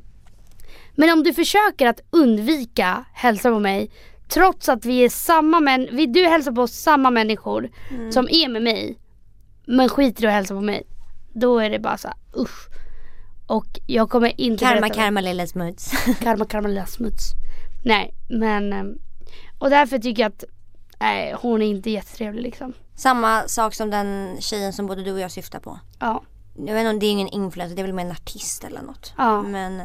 Men 0.94 1.10
om 1.10 1.22
du 1.22 1.34
försöker 1.34 1.86
att 1.86 2.00
undvika 2.10 3.04
hälsa 3.12 3.50
på 3.50 3.58
mig 3.58 3.90
trots 4.28 4.68
att 4.68 4.84
vi 4.84 5.04
är 5.04 5.08
samma 5.08 5.60
män, 5.60 5.88
vi, 5.92 6.06
du 6.06 6.24
hälsar 6.28 6.52
på 6.52 6.66
samma 6.66 7.10
människor 7.10 7.70
som 8.12 8.28
är 8.30 8.48
med 8.48 8.62
mig 8.62 8.98
men 9.66 9.88
skiter 9.88 10.24
i 10.24 10.26
att 10.26 10.32
hälsa 10.32 10.54
på 10.54 10.60
mig. 10.60 10.86
Då 11.34 11.58
är 11.58 11.70
det 11.70 11.78
bara 11.78 11.96
så 11.98 12.08
här, 12.08 12.16
usch. 12.36 12.68
Och 13.46 13.66
jag 13.86 14.10
kommer 14.10 14.40
inte 14.40 14.64
Karma 14.64 14.80
berätta- 14.80 14.94
karma 14.94 15.20
lilla 15.20 15.46
smuts. 15.46 15.90
Karma, 16.20 16.44
karma, 16.44 16.68
lilla 16.68 16.86
smuts. 16.86 17.24
Nej, 17.84 18.14
men... 18.28 18.72
ehm, 18.72 18.98
Och 19.58 19.70
därför 19.70 19.98
tycker 19.98 20.22
jag 20.22 20.30
att 20.32 20.44
nej, 21.00 21.34
hon 21.40 21.62
är 21.62 21.66
inte 21.66 21.90
jättetrevlig 21.90 22.42
liksom. 22.42 22.72
Samma 22.94 23.42
sak 23.48 23.74
som 23.74 23.90
den 23.90 24.36
tjejen 24.40 24.72
som 24.72 24.86
både 24.86 25.02
du 25.04 25.12
och 25.12 25.20
jag 25.20 25.30
syftar 25.30 25.58
på. 25.60 25.78
Ja. 25.98 26.22
Jag 26.66 26.74
vet 26.74 26.86
inte 26.86 27.06
det 27.06 27.06
är 27.06 27.12
ingen 27.12 27.28
influencer, 27.28 27.76
det 27.76 27.82
är 27.82 27.86
väl 27.86 27.92
mer 27.92 28.04
en 28.04 28.10
artist 28.10 28.64
eller 28.64 28.82
något. 28.82 29.12
Ja. 29.16 29.42
Men 29.42 29.82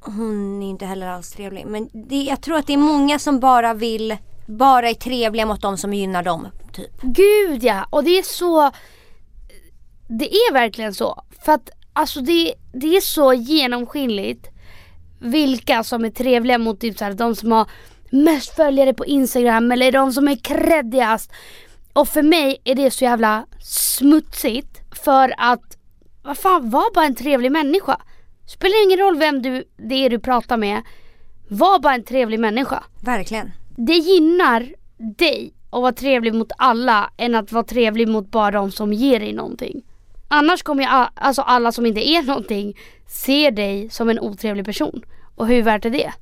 hon 0.00 0.62
är 0.62 0.70
inte 0.70 0.86
heller 0.86 1.06
alls 1.06 1.30
trevlig. 1.30 1.66
Men 1.66 1.88
det, 1.92 2.22
jag 2.22 2.40
tror 2.40 2.56
att 2.56 2.66
det 2.66 2.72
är 2.72 2.78
många 2.78 3.18
som 3.18 3.40
bara 3.40 3.74
vill, 3.74 4.16
bara 4.46 4.90
är 4.90 4.94
trevliga 4.94 5.46
mot 5.46 5.62
de 5.62 5.76
som 5.78 5.94
gynnar 5.94 6.22
dem. 6.22 6.48
Typ. 6.72 7.02
Gud 7.02 7.64
ja! 7.64 7.86
Och 7.90 8.04
det 8.04 8.18
är 8.18 8.22
så... 8.22 8.70
Det 10.08 10.34
är 10.34 10.52
verkligen 10.52 10.94
så. 10.94 11.22
För 11.44 11.52
att 11.52 11.70
alltså 11.92 12.20
det, 12.20 12.54
det 12.72 12.96
är 12.96 13.00
så 13.00 13.32
genomskinligt 13.32 14.48
vilka 15.20 15.84
som 15.84 16.04
är 16.04 16.10
trevliga 16.10 16.58
mot 16.58 16.80
typ 16.80 16.98
så 16.98 17.04
här, 17.04 17.12
de 17.12 17.34
som 17.34 17.52
har 17.52 17.70
mest 18.10 18.56
följare 18.56 18.94
på 18.94 19.06
Instagram 19.06 19.72
eller 19.72 19.92
de 19.92 20.12
som 20.12 20.28
är 20.28 20.36
creddigast. 20.36 21.32
Och 21.92 22.08
för 22.08 22.22
mig 22.22 22.60
är 22.64 22.74
det 22.74 22.90
så 22.90 23.04
jävla 23.04 23.46
smutsigt 23.62 24.80
för 25.04 25.34
att, 25.38 25.76
vad 26.22 26.38
fan, 26.38 26.70
var 26.70 26.94
bara 26.94 27.04
en 27.04 27.14
trevlig 27.14 27.52
människa. 27.52 28.00
Spelar 28.50 28.84
ingen 28.84 28.98
roll 28.98 29.18
vem 29.18 29.42
du, 29.42 29.64
det 29.76 29.94
är 29.94 30.10
du 30.10 30.18
pratar 30.18 30.56
med, 30.56 30.82
var 31.48 31.78
bara 31.78 31.94
en 31.94 32.04
trevlig 32.04 32.40
människa. 32.40 32.84
Verkligen. 33.00 33.50
Det 33.76 33.92
gynnar 33.92 34.74
dig 35.18 35.54
att 35.70 35.82
vara 35.82 35.92
trevlig 35.92 36.34
mot 36.34 36.52
alla 36.58 37.10
än 37.16 37.34
att 37.34 37.52
vara 37.52 37.64
trevlig 37.64 38.08
mot 38.08 38.30
bara 38.30 38.50
de 38.50 38.72
som 38.72 38.92
ger 38.92 39.20
dig 39.20 39.32
någonting. 39.32 39.82
Annars 40.28 40.62
kommer 40.62 40.82
jag, 40.82 41.08
alltså 41.14 41.42
alla 41.42 41.72
som 41.72 41.86
inte 41.86 42.08
är 42.08 42.22
någonting 42.22 42.76
se 43.08 43.50
dig 43.50 43.90
som 43.90 44.08
en 44.08 44.20
otrevlig 44.20 44.64
person. 44.64 45.02
Och 45.34 45.46
hur 45.46 45.62
värt 45.62 45.84
är 45.84 45.90
det? 45.90 46.12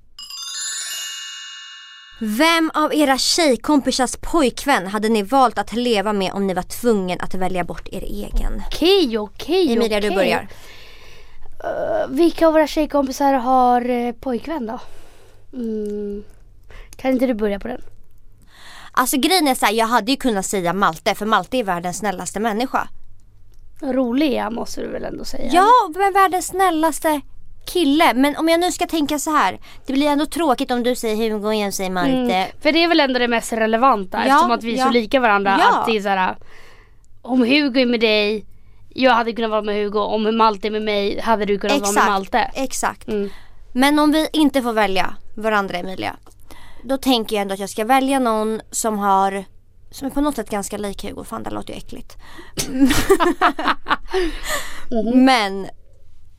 Vem 2.20 2.70
av 2.74 2.94
era 2.94 3.18
tjejkompisars 3.18 4.16
pojkvän 4.32 4.86
hade 4.86 5.08
ni 5.08 5.22
valt 5.22 5.58
att 5.58 5.72
leva 5.72 6.12
med 6.12 6.32
om 6.32 6.46
ni 6.46 6.54
var 6.54 6.62
tvungen 6.62 7.20
att 7.20 7.34
välja 7.34 7.64
bort 7.64 7.88
er 7.88 8.02
egen? 8.02 8.62
Okej, 8.66 9.18
okej, 9.18 9.72
Emilia 9.72 9.98
okej. 9.98 10.10
du 10.10 10.16
börjar. 10.16 10.48
Eh, 11.64 12.08
vilka 12.08 12.46
av 12.46 12.52
våra 12.52 12.66
tjejkompisar 12.66 13.32
har 13.32 13.90
uh, 13.90 14.12
pojkvän 14.12 14.66
då? 14.66 14.80
Mm. 15.52 16.24
Kan 16.96 17.10
inte 17.10 17.26
du 17.26 17.34
börja 17.34 17.60
på 17.60 17.68
den? 17.68 17.80
Alltså 18.92 19.16
grejen 19.16 19.48
är 19.48 19.54
såhär, 19.54 19.72
jag 19.72 19.86
hade 19.86 20.10
ju 20.10 20.16
kunnat 20.16 20.46
säga 20.46 20.72
Malte 20.72 21.14
för 21.14 21.26
Malte 21.26 21.56
är 21.56 21.64
världens 21.64 21.98
snällaste 21.98 22.40
människa. 22.40 22.88
Rolig 23.82 24.34
är 24.34 24.50
måste 24.50 24.80
du 24.80 24.88
väl 24.88 25.04
ändå 25.04 25.24
säga? 25.24 25.50
Ja, 25.52 25.70
men 25.96 26.12
världens 26.12 26.46
snällaste 26.46 27.20
kille. 27.72 28.14
Men 28.14 28.36
om 28.36 28.48
jag 28.48 28.60
nu 28.60 28.72
ska 28.72 28.86
tänka 28.86 29.18
så 29.18 29.30
här. 29.30 29.58
Det 29.86 29.92
blir 29.92 30.06
ändå 30.06 30.26
tråkigt 30.26 30.70
om 30.70 30.82
du 30.82 30.94
säger 30.94 31.30
Hugo 31.30 31.46
och 31.46 31.54
jag 31.54 31.74
säger 31.74 31.90
Malte. 31.90 32.34
Mm, 32.34 32.50
för 32.60 32.72
det 32.72 32.84
är 32.84 32.88
väl 32.88 33.00
ändå 33.00 33.18
det 33.18 33.28
mest 33.28 33.52
relevanta 33.52 34.18
Ja, 34.18 34.24
eftersom 34.24 34.50
att 34.50 34.64
vi 34.64 34.74
är 34.74 34.78
ja. 34.78 34.84
så 34.84 34.90
lika 34.90 35.20
varandra. 35.20 35.56
Ja. 35.60 35.78
Att 35.78 35.86
det 35.86 35.96
är 35.96 36.00
så 36.00 36.08
här, 36.08 36.36
om 37.22 37.40
Hugo 37.40 37.80
är 37.80 37.86
med 37.86 38.00
dig, 38.00 38.44
jag 38.98 39.12
hade 39.12 39.32
kunnat 39.32 39.50
vara 39.50 39.62
med 39.62 39.84
Hugo. 39.84 39.98
Om 39.98 40.36
Malte 40.36 40.68
är 40.68 40.70
med 40.70 40.82
mig, 40.82 41.20
hade 41.20 41.44
du 41.44 41.58
kunnat 41.58 41.80
vara 41.80 41.92
med 41.92 42.04
Malte. 42.04 42.50
Exakt. 42.54 43.08
Mm. 43.08 43.30
Men 43.72 43.98
om 43.98 44.12
vi 44.12 44.28
inte 44.32 44.62
får 44.62 44.72
välja 44.72 45.16
varandra 45.34 45.78
Emilia. 45.78 46.16
Då 46.82 46.96
tänker 46.96 47.36
jag 47.36 47.42
ändå 47.42 47.54
att 47.54 47.60
jag 47.60 47.70
ska 47.70 47.84
välja 47.84 48.18
någon 48.18 48.60
som 48.70 48.98
har 48.98 49.44
som 49.90 50.06
är 50.06 50.10
på 50.10 50.20
något 50.20 50.36
sätt 50.36 50.50
ganska 50.50 50.78
lik 50.78 51.04
Hugo. 51.04 51.24
Fan 51.24 51.42
det 51.42 51.50
låter 51.50 51.72
ju 51.72 51.78
äckligt. 51.78 52.16
Men 55.14 55.66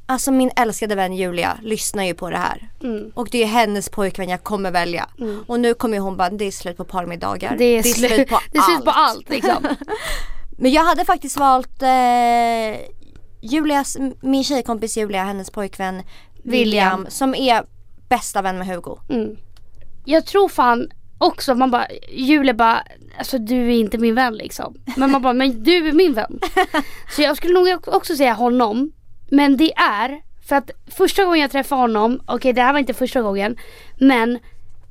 Alltså 0.06 0.32
min 0.32 0.52
älskade 0.56 0.96
vän 0.96 1.14
Julia 1.14 1.58
lyssnar 1.62 2.04
ju 2.04 2.14
på 2.14 2.30
det 2.30 2.38
här. 2.38 2.70
Mm. 2.84 3.12
Och 3.16 3.28
det 3.32 3.44
är 3.44 3.48
hennes 3.48 3.90
pojkvän 3.90 4.30
jag 4.30 4.44
kommer 4.44 4.72
välja. 4.72 5.10
Och 5.48 5.60
nu 5.60 5.74
kommer 5.74 6.00
hon 6.00 6.18
bara, 6.18 6.30
det 6.30 6.46
är 6.46 6.52
slut 6.52 6.78
på 6.78 6.86
parmiddagar. 6.86 7.56
Det 7.58 7.66
är, 7.66 7.84
slut, 7.84 8.30
på 8.30 8.40
det 8.52 8.58
är 8.58 8.62
slut 8.62 8.86
på 8.86 8.92
allt. 8.92 9.16
allt 9.16 9.30
liksom. 9.30 9.68
Men 10.60 10.72
jag 10.72 10.84
hade 10.84 11.06
faktiskt 11.06 11.38
valt 11.40 11.82
eh, 11.82 12.80
Julias, 13.42 13.98
min 14.22 14.44
tjejkompis 14.44 14.98
Julia, 14.98 15.24
hennes 15.24 15.52
pojkvän 15.52 15.96
William, 16.44 16.44
William. 16.44 17.06
som 17.10 17.36
är 17.36 17.64
bästa 18.10 18.42
vän 18.42 18.58
med 18.58 18.68
Hugo. 18.68 18.98
Mm. 19.10 19.38
Jag 20.06 20.26
tror 20.26 20.50
fan 20.50 20.90
också, 21.18 21.56
man 21.56 21.72
bara, 21.72 21.88
Julia 22.12 22.54
bara, 22.54 22.84
alltså 23.18 23.38
du 23.38 23.56
är 23.56 23.80
inte 23.80 23.98
min 23.98 24.16
vän 24.16 24.36
liksom. 24.36 24.76
Men 24.98 25.12
man 25.12 25.22
bara, 25.22 25.34
men 25.34 25.64
du 25.64 25.88
är 25.88 25.94
min 25.94 26.14
vän. 26.14 26.40
Så 27.16 27.22
jag 27.22 27.38
skulle 27.38 27.54
nog 27.54 27.88
också 27.88 28.16
säga 28.16 28.34
honom. 28.34 28.92
Men 29.32 29.58
det 29.58 29.74
är 29.74 30.22
för 30.48 30.56
att 30.56 30.72
första 30.88 31.24
gången 31.24 31.42
jag 31.42 31.52
träffade 31.52 31.82
honom, 31.82 32.22
okej 32.26 32.54
det 32.54 32.62
här 32.62 32.74
var 32.74 32.80
inte 32.80 32.94
första 32.94 33.22
gången, 33.22 33.58
men 33.98 34.40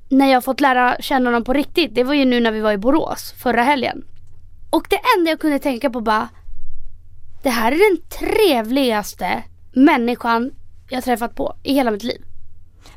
när 0.08 0.26
jag 0.32 0.44
fått 0.44 0.60
lära 0.60 0.96
känna 1.00 1.30
honom 1.30 1.44
på 1.44 1.52
riktigt, 1.52 1.94
det 1.94 2.04
var 2.04 2.14
ju 2.14 2.24
nu 2.24 2.40
när 2.40 2.52
vi 2.52 2.60
var 2.60 2.72
i 2.72 2.78
Borås 2.78 3.34
förra 3.42 3.62
helgen. 3.62 4.04
Och 4.70 4.86
det 4.90 5.00
enda 5.18 5.30
jag 5.30 5.40
kunde 5.40 5.58
tänka 5.58 5.90
på 5.90 6.00
bara, 6.00 6.28
det 7.42 7.50
här 7.50 7.72
är 7.72 7.90
den 7.90 8.02
trevligaste 8.08 9.42
människan 9.72 10.50
jag 10.88 11.04
träffat 11.04 11.34
på 11.34 11.56
i 11.62 11.74
hela 11.74 11.90
mitt 11.90 12.02
liv. 12.02 12.22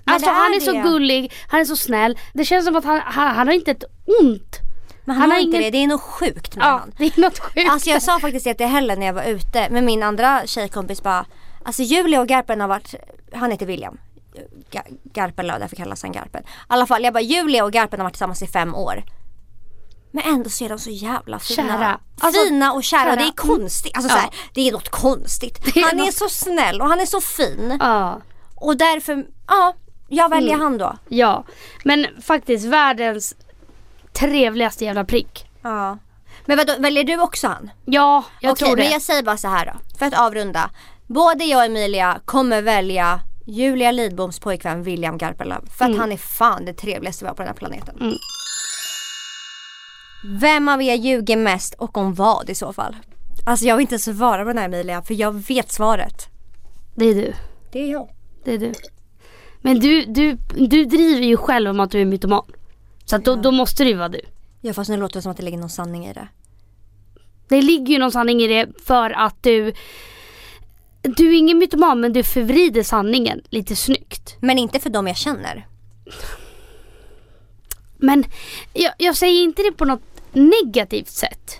Men 0.04 0.14
Alltså 0.14 0.30
det 0.30 0.36
han 0.36 0.52
är 0.52 0.56
är 0.56 0.60
så 0.60 0.72
gullig, 0.90 1.34
han 1.48 1.60
är 1.62 1.66
så 1.66 1.76
snäll. 1.76 2.18
Det 2.34 2.46
känns 2.46 2.66
som 2.66 2.76
att 2.76 2.84
han, 2.84 3.02
han, 3.06 3.36
han 3.36 3.48
har 3.48 3.54
inte 3.54 3.72
ett 3.72 3.84
ont. 4.22 4.58
Men 5.06 5.16
han, 5.16 5.22
Han 5.22 5.30
har 5.32 5.38
har 5.38 5.44
inte 5.44 5.58
ingen- 5.58 5.72
det, 5.72 5.78
det 5.78 5.84
är 5.84 5.88
nog 5.88 6.02
sjukt 6.02 6.56
med 6.56 6.66
Ja, 6.66 6.70
han. 6.70 6.92
det 6.98 7.06
är 7.18 7.22
något 7.22 7.40
sjukt. 7.40 7.70
Alltså 7.72 7.90
jag 7.90 8.02
sa 8.02 8.20
faktiskt 8.20 8.44
det 8.46 8.54
till 8.54 8.66
Helen 8.68 9.00
när 9.00 9.06
jag 9.06 9.14
var 9.14 9.24
ute 9.24 9.70
med 9.70 9.84
min 9.84 10.04
andra 10.04 10.42
tjejkompis 10.46 11.04
bara 11.04 11.26
Alltså 11.64 11.82
Julia 11.84 12.22
och 12.22 12.28
Garpen 12.28 12.62
har 12.62 12.68
varit, 12.68 12.96
han 13.34 13.52
heter 13.52 13.66
William 13.66 13.98
Ga- 14.72 14.98
Garpenlöv, 15.14 15.60
därför 15.60 15.76
kallas 15.76 16.04
han 16.04 16.12
Garpen. 16.12 16.44
I 16.44 16.46
alla 16.68 16.88
fall, 16.88 17.04
jag 17.04 17.14
bara 17.14 17.22
Julia 17.22 17.64
och 17.66 17.72
Garpen 17.72 18.00
har 18.00 18.04
varit 18.06 18.14
tillsammans 18.14 18.42
i 18.42 18.48
fem 18.48 18.76
år. 18.76 19.04
Men 20.12 20.24
ändå 20.24 20.50
så 20.50 20.64
är 20.66 20.70
de 20.70 20.80
så 20.80 20.90
jävla 20.90 21.40
fina. 21.40 21.64
Kära. 21.78 22.00
Alltså, 22.20 22.42
fina 22.44 22.74
och 22.74 22.84
kära. 22.84 23.04
kära. 23.04 23.16
Det 23.16 23.24
är 23.24 23.32
konstigt. 23.32 23.92
Alltså 23.98 24.10
Ja. 24.12 24.16
så 24.16 24.22
här, 24.22 24.30
det 24.54 24.68
är 24.68 24.72
något 24.72 24.90
konstigt. 24.90 25.78
är 25.78 25.82
han 25.82 26.00
är 26.00 26.06
något- 26.06 26.14
så 26.14 26.30
snäll 26.30 26.82
och 26.82 26.88
han 26.88 27.00
är 27.00 27.06
så 27.06 27.22
fin. 27.22 27.78
Ja, 27.80 28.22
Och 28.56 28.78
därför, 28.78 29.26
ja, 29.48 29.74
jag 30.08 30.30
väljer 30.30 30.50
Mm. 30.54 30.62
han 30.62 30.78
då. 30.78 30.98
ja. 31.08 31.44
Men 31.84 32.08
faktiskt 32.22 32.66
världens 32.66 33.36
trevligaste 34.14 34.86
jävla 34.86 35.06
prick. 35.06 35.46
Ja. 35.62 35.98
Men 36.46 36.58
vadå, 36.58 36.74
väljer 36.80 37.04
du 37.04 37.20
också 37.22 37.48
han? 37.48 37.70
Ja, 37.86 38.24
jag 38.40 38.52
Okej, 38.52 38.66
tror 38.68 38.76
det. 38.76 38.84
men 38.84 38.92
jag 38.92 39.02
säger 39.02 39.24
bara 39.24 39.38
så 39.38 39.48
här 39.48 39.66
då. 39.66 39.98
För 40.00 40.06
att 40.06 40.20
avrunda. 40.20 40.70
Både 41.08 41.44
jag 41.44 41.58
och 41.60 41.66
Emilia 41.66 42.20
kommer 42.26 42.62
välja 42.62 43.20
Julia 43.48 43.92
Lidboms 43.92 44.40
pojkvän 44.40 44.84
William 44.84 45.18
Garpenlöv. 45.18 45.70
För 45.78 45.86
att 45.86 45.90
Mm. 45.90 46.00
han 46.00 46.12
är 46.12 46.18
fan 46.18 46.66
det 46.66 46.74
trevligaste 46.74 47.26
vi 47.26 47.28
har 47.28 47.36
på 47.36 47.42
den 47.42 47.48
här 47.48 47.56
planeten. 47.56 47.96
Mm. 48.02 48.16
Vem 50.24 50.70
av 50.70 50.82
er 50.82 50.96
ljuger 50.96 51.38
mest 51.38 51.74
och 51.74 51.98
om 51.98 52.14
vad 52.14 52.50
i 52.50 52.56
så 52.56 52.74
fall? 52.74 52.96
Alltså 53.46 53.66
jag 53.66 53.78
vill 53.78 53.82
inte 53.82 54.00
svara 54.00 54.44
på 54.44 54.48
den 54.48 54.58
här 54.58 54.66
Emilia 54.66 55.02
för 55.02 55.14
jag 55.14 55.48
vet 55.48 55.72
svaret. 55.72 56.28
Det 56.96 57.06
är 57.06 57.16
du. 57.16 57.34
Det 57.72 57.80
är 57.80 57.92
jag. 57.92 58.10
Det 58.44 58.54
är 58.54 58.58
du. 58.58 58.74
Men 59.62 59.80
du, 59.80 60.06
du, 60.06 60.38
du 60.56 60.86
driver 60.86 61.22
ju 61.22 61.38
själv 61.38 61.70
om 61.70 61.80
att 61.80 61.92
du 61.92 62.02
är 62.02 62.06
mytoman. 62.06 62.46
Så 63.06 63.16
att 63.16 63.26
då, 63.26 63.36
då 63.36 63.52
måste 63.52 63.84
det 63.84 63.90
ju 63.90 63.96
vara 63.96 64.10
du. 64.10 64.22
Ja 64.62 64.74
fast 64.74 64.90
nu 64.90 64.98
låter 64.98 65.16
det 65.16 65.22
som 65.22 65.32
att 65.32 65.38
det 65.38 65.44
ligger 65.44 65.58
någon 65.58 65.70
sanning 65.70 66.06
i 66.06 66.14
det. 66.14 66.28
Det 67.48 67.62
ligger 67.62 67.94
ju 67.94 68.00
någon 68.00 68.12
sanning 68.12 68.42
i 68.42 68.48
det 68.48 68.68
för 68.86 69.10
att 69.10 69.44
du 69.44 69.74
Du 71.02 71.30
är 71.30 71.38
ingen 71.38 71.58
mytoman 71.58 72.02
men 72.02 72.14
du 72.14 72.24
förvrider 72.24 72.84
sanningen 72.84 73.42
lite 73.50 73.76
snyggt. 73.76 74.36
Men 74.40 74.58
inte 74.58 74.80
för 74.80 74.90
dem 74.90 75.08
jag 75.08 75.18
känner. 75.18 75.68
Men 77.98 78.24
jag, 78.74 78.94
jag 78.98 79.18
säger 79.18 79.44
inte 79.44 79.64
det 79.64 79.72
på 79.72 79.86
något 79.86 80.11
negativt 80.34 81.10
sätt. 81.10 81.52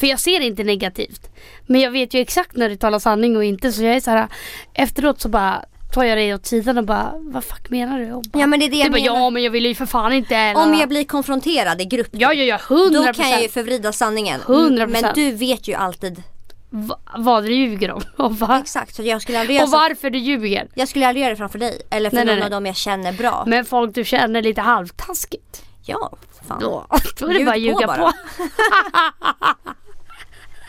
För 0.00 0.06
jag 0.06 0.20
ser 0.20 0.38
det 0.40 0.46
inte 0.46 0.64
negativt. 0.64 1.30
Men 1.66 1.80
jag 1.80 1.90
vet 1.90 2.14
ju 2.14 2.20
exakt 2.20 2.56
när 2.56 2.68
du 2.68 2.76
talar 2.76 2.98
sanning 2.98 3.36
och 3.36 3.44
inte 3.44 3.72
så 3.72 3.82
jag 3.82 3.96
är 3.96 4.00
så 4.00 4.10
här 4.10 4.28
efteråt 4.74 5.20
så 5.20 5.28
bara 5.28 5.64
tar 5.94 6.04
jag 6.04 6.18
dig 6.18 6.34
åt 6.34 6.46
sidan 6.46 6.78
och 6.78 6.84
bara 6.84 7.12
vad 7.16 7.44
fuck 7.44 7.70
menar 7.70 7.98
du? 7.98 8.12
Och 8.12 8.22
bara, 8.22 8.40
Ja 8.40 8.46
men 8.46 8.60
det 8.60 8.66
är 8.66 8.70
det 8.70 8.76
jag 8.76 8.90
bara 8.92 9.00
menar. 9.02 9.16
ja 9.16 9.30
men 9.30 9.42
jag 9.42 9.50
vill 9.50 9.66
ju 9.66 9.74
för 9.74 9.86
fan 9.86 10.12
inte. 10.12 10.54
Om 10.56 10.74
jag 10.74 10.88
blir 10.88 11.04
konfronterad 11.04 11.80
i 11.80 11.84
grupp 11.84 12.08
Ja 12.12 12.32
ja 12.32 12.44
ja, 12.44 12.60
hundra 12.68 13.00
Då 13.00 13.12
kan 13.12 13.30
jag 13.30 13.42
ju 13.42 13.48
procent. 13.48 13.52
förvrida 13.52 13.92
sanningen. 13.92 14.40
100%. 14.40 14.86
Men 14.86 15.14
du 15.14 15.32
vet 15.32 15.68
ju 15.68 15.74
alltid 15.74 16.22
va, 16.70 16.98
vad 17.18 17.44
du 17.44 17.54
ljuger 17.54 17.90
om 17.90 18.02
och, 18.16 18.38
va, 18.38 18.58
Exakt, 18.62 18.94
så 18.94 19.02
jag 19.02 19.22
skulle 19.22 19.40
aldrig 19.40 19.56
göra 19.56 19.64
och 19.66 19.70
varför 19.72 20.10
du 20.10 20.18
ljuger. 20.18 20.68
Jag 20.74 20.88
skulle 20.88 21.08
aldrig 21.08 21.22
göra 21.22 21.30
det 21.30 21.36
framför 21.36 21.58
dig 21.58 21.80
eller 21.90 22.10
för 22.10 22.16
Nej, 22.16 22.24
nej, 22.24 22.34
någon 22.34 22.38
nej. 22.40 22.44
av 22.44 22.50
dem 22.50 22.66
jag 22.66 22.76
känner 22.76 23.12
bra. 23.12 23.44
Men 23.46 23.64
folk 23.64 23.94
du 23.94 24.04
känner 24.04 24.42
lite 24.42 24.60
halvtaskigt. 24.60 25.62
Ja, 25.84 26.12
fan. 26.50 26.60
Då, 26.60 26.86
då 27.18 27.26
är 27.26 27.34
det 27.34 27.44
bara 27.44 27.50
att 27.50 27.54
på 27.54 27.58
ljuga 27.58 27.86
bara. 27.86 27.96
på. 27.96 28.12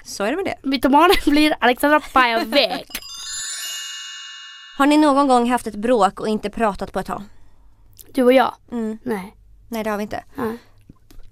Så 0.04 0.24
är 0.24 0.32
det 0.32 0.36
med 0.36 0.46
det. 0.46 0.70
Mytomanen 0.70 1.16
blir 1.26 1.56
Alexandra 1.60 2.00
Pajovek. 2.00 2.88
Har 4.78 4.86
ni 4.86 4.98
någon 4.98 5.28
gång 5.28 5.50
haft 5.52 5.68
ett 5.68 5.76
bråk 5.76 6.20
och 6.20 6.28
inte 6.28 6.50
pratat 6.50 6.92
på 6.94 7.00
ett 7.00 7.06
tag? 7.06 7.24
Du 8.14 8.24
och 8.24 8.34
jag? 8.34 8.54
Mm. 8.72 8.98
Nej. 9.04 9.36
Nej 9.68 9.84
det 9.84 9.90
har 9.90 9.98
vi 9.98 10.04
inte. 10.04 10.24
Ja. 10.36 10.44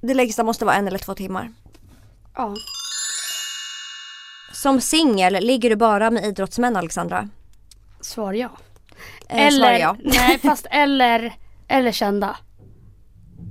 Det 0.02 0.14
längsta 0.14 0.44
måste 0.44 0.66
vara 0.66 0.76
en 0.76 0.88
eller 0.88 0.98
två 0.98 1.16
timmar. 1.16 1.54
Ja. 2.36 2.56
Som 4.54 4.82
singel 4.82 5.34
ligger 5.34 5.70
du 5.70 5.76
bara 5.76 6.12
med 6.12 6.26
idrottsmän 6.26 6.76
Alexandra? 6.76 7.30
Svar 8.02 8.34
ja. 8.34 8.50
Eh, 9.30 9.50
svarar 9.50 9.74
jag. 9.78 9.98
nej 10.04 10.40
fast 10.44 10.68
eller, 10.72 11.34
eller 11.68 11.92
kända. 11.92 12.38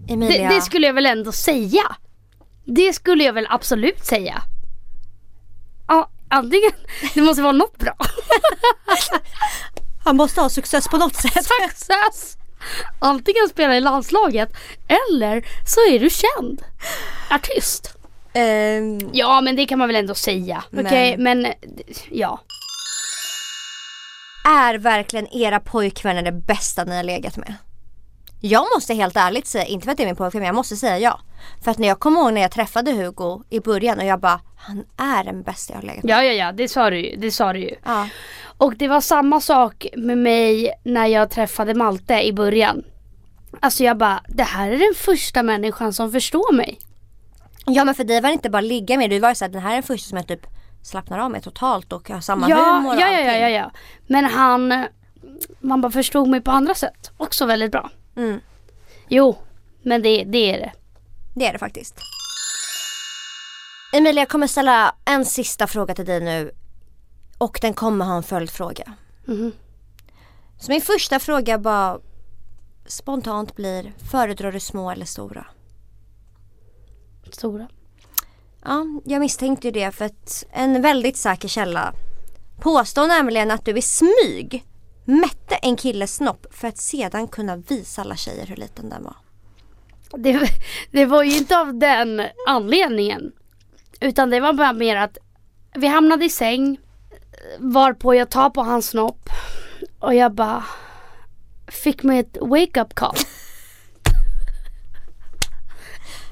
Det, 0.09 0.15
Emilia. 0.15 0.49
det 0.49 0.61
skulle 0.63 0.87
jag 0.87 0.95
väl 0.95 1.07
ändå 1.07 1.33
säga. 1.33 1.97
Det 2.65 2.93
skulle 2.93 3.25
jag 3.25 3.33
väl 3.33 3.47
absolut 3.51 4.05
säga. 4.05 4.43
Ja, 5.89 6.11
antingen, 6.29 6.73
det 7.15 7.23
måste 7.23 7.43
vara 7.43 7.53
något 7.53 7.79
bra. 7.79 7.97
Han 10.05 10.17
måste 10.17 10.41
ha 10.41 10.49
success 10.49 10.89
på 10.89 10.97
något 10.97 11.15
sätt. 11.15 11.45
Success! 11.45 12.37
Antingen 12.99 13.49
spela 13.49 13.77
i 13.77 13.81
landslaget 13.81 14.53
eller 14.89 15.47
så 15.67 15.81
är 15.95 15.99
du 16.01 16.11
känd. 16.11 16.63
Artist. 17.31 17.95
Ehm, 18.33 18.99
Ja 19.13 19.41
men 19.41 19.57
det 19.57 19.67
kan 19.67 19.79
man 19.79 19.89
väl 19.89 19.97
ändå 19.97 20.15
säga. 20.15 20.65
Okej 20.73 21.17
men 21.19 21.47
ja. 22.11 22.41
är 24.49 24.79
verkligen 24.79 25.27
era 25.33 25.61
pojkvänner 25.61 26.23
det 26.23 26.33
bästa 26.33 26.85
ni 26.85 26.97
har 26.97 27.03
legat 27.03 27.37
med? 27.37 27.55
Jag 28.41 28.67
måste 28.75 28.95
helt 28.95 29.17
ärligt 29.17 29.47
säga, 29.47 29.65
inte 29.65 29.85
för 29.85 29.91
att 29.91 29.97
det 29.97 30.03
är 30.03 30.07
min 30.07 30.17
pojkvän 30.17 30.41
men 30.41 30.47
jag 30.47 30.55
måste 30.55 30.77
säga 30.77 30.99
ja. 30.99 31.21
För 31.65 31.71
att 31.71 31.79
när 31.79 31.89
jag 31.89 31.99
kommer 31.99 32.21
ihåg 32.21 32.33
när 32.33 32.41
jag 32.41 32.51
träffade 32.51 32.93
Hugo 32.93 33.43
i 33.51 33.61
början 33.61 33.99
och 33.99 34.05
jag 34.05 34.21
bara, 34.21 34.41
han 34.57 34.85
är 34.97 35.25
den 35.25 35.43
bästa 35.43 35.73
jag 35.73 35.81
har 35.81 35.87
legat 35.87 36.05
med. 36.05 36.13
Ja 36.13 36.23
ja 36.23 36.33
ja 36.33 36.53
det 36.53 36.69
sa 36.69 36.91
du 36.91 36.99
ju. 37.07 37.17
Det 37.17 37.31
sa 37.31 37.53
du 37.53 37.61
ju. 37.61 37.75
Ja. 37.85 38.09
Och 38.59 38.77
det 38.77 38.89
var 38.89 39.01
samma 39.01 39.41
sak 39.41 39.87
med 39.97 40.19
mig 40.19 40.73
när 40.85 41.07
jag 41.07 41.31
träffade 41.31 41.75
Malte 41.75 42.23
i 42.23 42.33
början. 42.33 42.85
Alltså 43.61 43.85
jag 43.85 43.97
bara, 43.99 44.23
det 44.29 44.43
här 44.43 44.71
är 44.71 44.79
den 44.79 44.95
första 44.97 45.43
människan 45.43 45.93
som 45.93 46.13
förstår 46.13 46.53
mig. 46.53 46.79
Ja 47.67 47.85
men 47.85 47.95
för 47.95 48.05
dig 48.05 48.21
var 48.21 48.29
det 48.29 48.33
inte 48.33 48.51
bara 48.51 48.61
ligga 48.61 48.97
med, 48.97 49.11
du 49.11 49.19
var 49.19 49.29
ju 49.29 49.35
såhär 49.35 49.53
den 49.53 49.63
här 49.63 49.71
är 49.71 49.75
den 49.75 49.83
första 49.83 50.09
som 50.09 50.17
jag 50.17 50.27
typ 50.27 50.47
slappnar 50.83 51.19
av 51.19 51.31
med 51.31 51.43
totalt 51.43 51.93
och 51.93 52.11
har 52.11 52.21
samma 52.21 52.49
Ja, 52.49 52.57
humor 52.57 52.95
och 52.95 53.01
ja, 53.01 53.09
ja, 53.11 53.21
ja, 53.21 53.37
ja, 53.37 53.49
ja. 53.49 53.71
Men 54.07 54.25
han, 54.25 54.87
man 55.61 55.81
bara 55.81 55.93
förstod 55.93 56.29
mig 56.29 56.41
på 56.41 56.51
andra 56.51 56.75
sätt. 56.75 57.11
Också 57.17 57.47
väldigt 57.47 57.73
bra. 57.73 57.91
Mm, 58.19 58.41
Jo, 59.09 59.39
men 59.83 60.03
det, 60.03 60.25
det 60.25 60.39
är 60.55 60.59
det. 60.59 60.73
det 61.35 61.47
är 61.47 61.53
det 61.53 61.59
faktiskt. 61.59 61.95
Emilia 63.93 64.21
jag 64.23 64.29
kommer 64.29 64.47
ställa 64.47 64.95
en 65.05 65.25
sista 65.25 65.67
fråga 65.67 65.95
till 65.95 66.05
dig 66.05 66.21
nu. 66.21 66.51
Och 67.39 67.59
den 67.63 67.75
kommer 67.75 68.05
ha 68.05 68.17
en 68.17 68.23
följdfråga. 68.23 68.93
Mhm. 69.25 69.53
Så 70.61 70.71
min 70.73 70.81
första 70.81 71.19
fråga 71.19 71.59
bara 71.59 71.99
spontant 72.87 73.57
blir, 73.57 73.93
föredrar 74.11 74.53
du 74.53 74.61
små 74.61 74.91
eller 74.91 75.07
stora? 75.07 75.47
Stora. 77.33 77.69
Ja, 78.65 78.87
jag 79.05 79.21
misstänkte 79.21 79.69
ju 79.69 79.73
det 79.73 79.93
för 79.93 80.05
att 80.05 80.45
en 80.53 80.83
väldigt 80.83 81.17
säker 81.17 81.49
källa 81.49 81.95
påstår 82.61 83.07
nämligen 83.07 83.51
att 83.51 83.65
du 83.65 83.79
i 83.79 83.83
smyg 83.83 84.65
mätte 85.09 85.55
en 85.55 85.77
killes 85.77 86.15
snopp 86.15 86.47
för 86.51 86.69
att 86.69 86.79
sedan 86.79 87.29
kunna 87.29 87.57
visa 87.57 88.03
alla 88.03 88.17
tjejer 88.17 88.47
hur 88.47 88.57
liten 88.57 88.89
den 88.91 89.05
var. 89.05 89.17
Det, 90.19 90.51
det 90.91 91.05
var 91.07 91.23
ju 91.23 91.37
inte 91.37 91.59
av 91.59 91.75
den 91.79 92.23
anledningen. 92.49 93.33
Utan 94.01 94.31
det 94.31 94.41
var 94.41 94.53
bara 94.53 94.73
mer 94.73 94.97
att 94.97 95.19
vi 95.75 95.87
hamnade 95.87 96.25
i 96.25 96.29
säng. 96.29 96.79
Varpå 97.59 98.15
jag 98.15 98.31
tar 98.31 98.51
på 98.51 98.63
hans 98.63 98.87
snopp. 98.89 99.29
Och 99.99 100.15
jag 100.15 100.35
bara 100.35 100.65
fick 101.69 102.03
mig 102.03 102.19
ett 102.19 102.37
wake 102.41 102.81
up 102.81 102.95
call. 102.95 103.17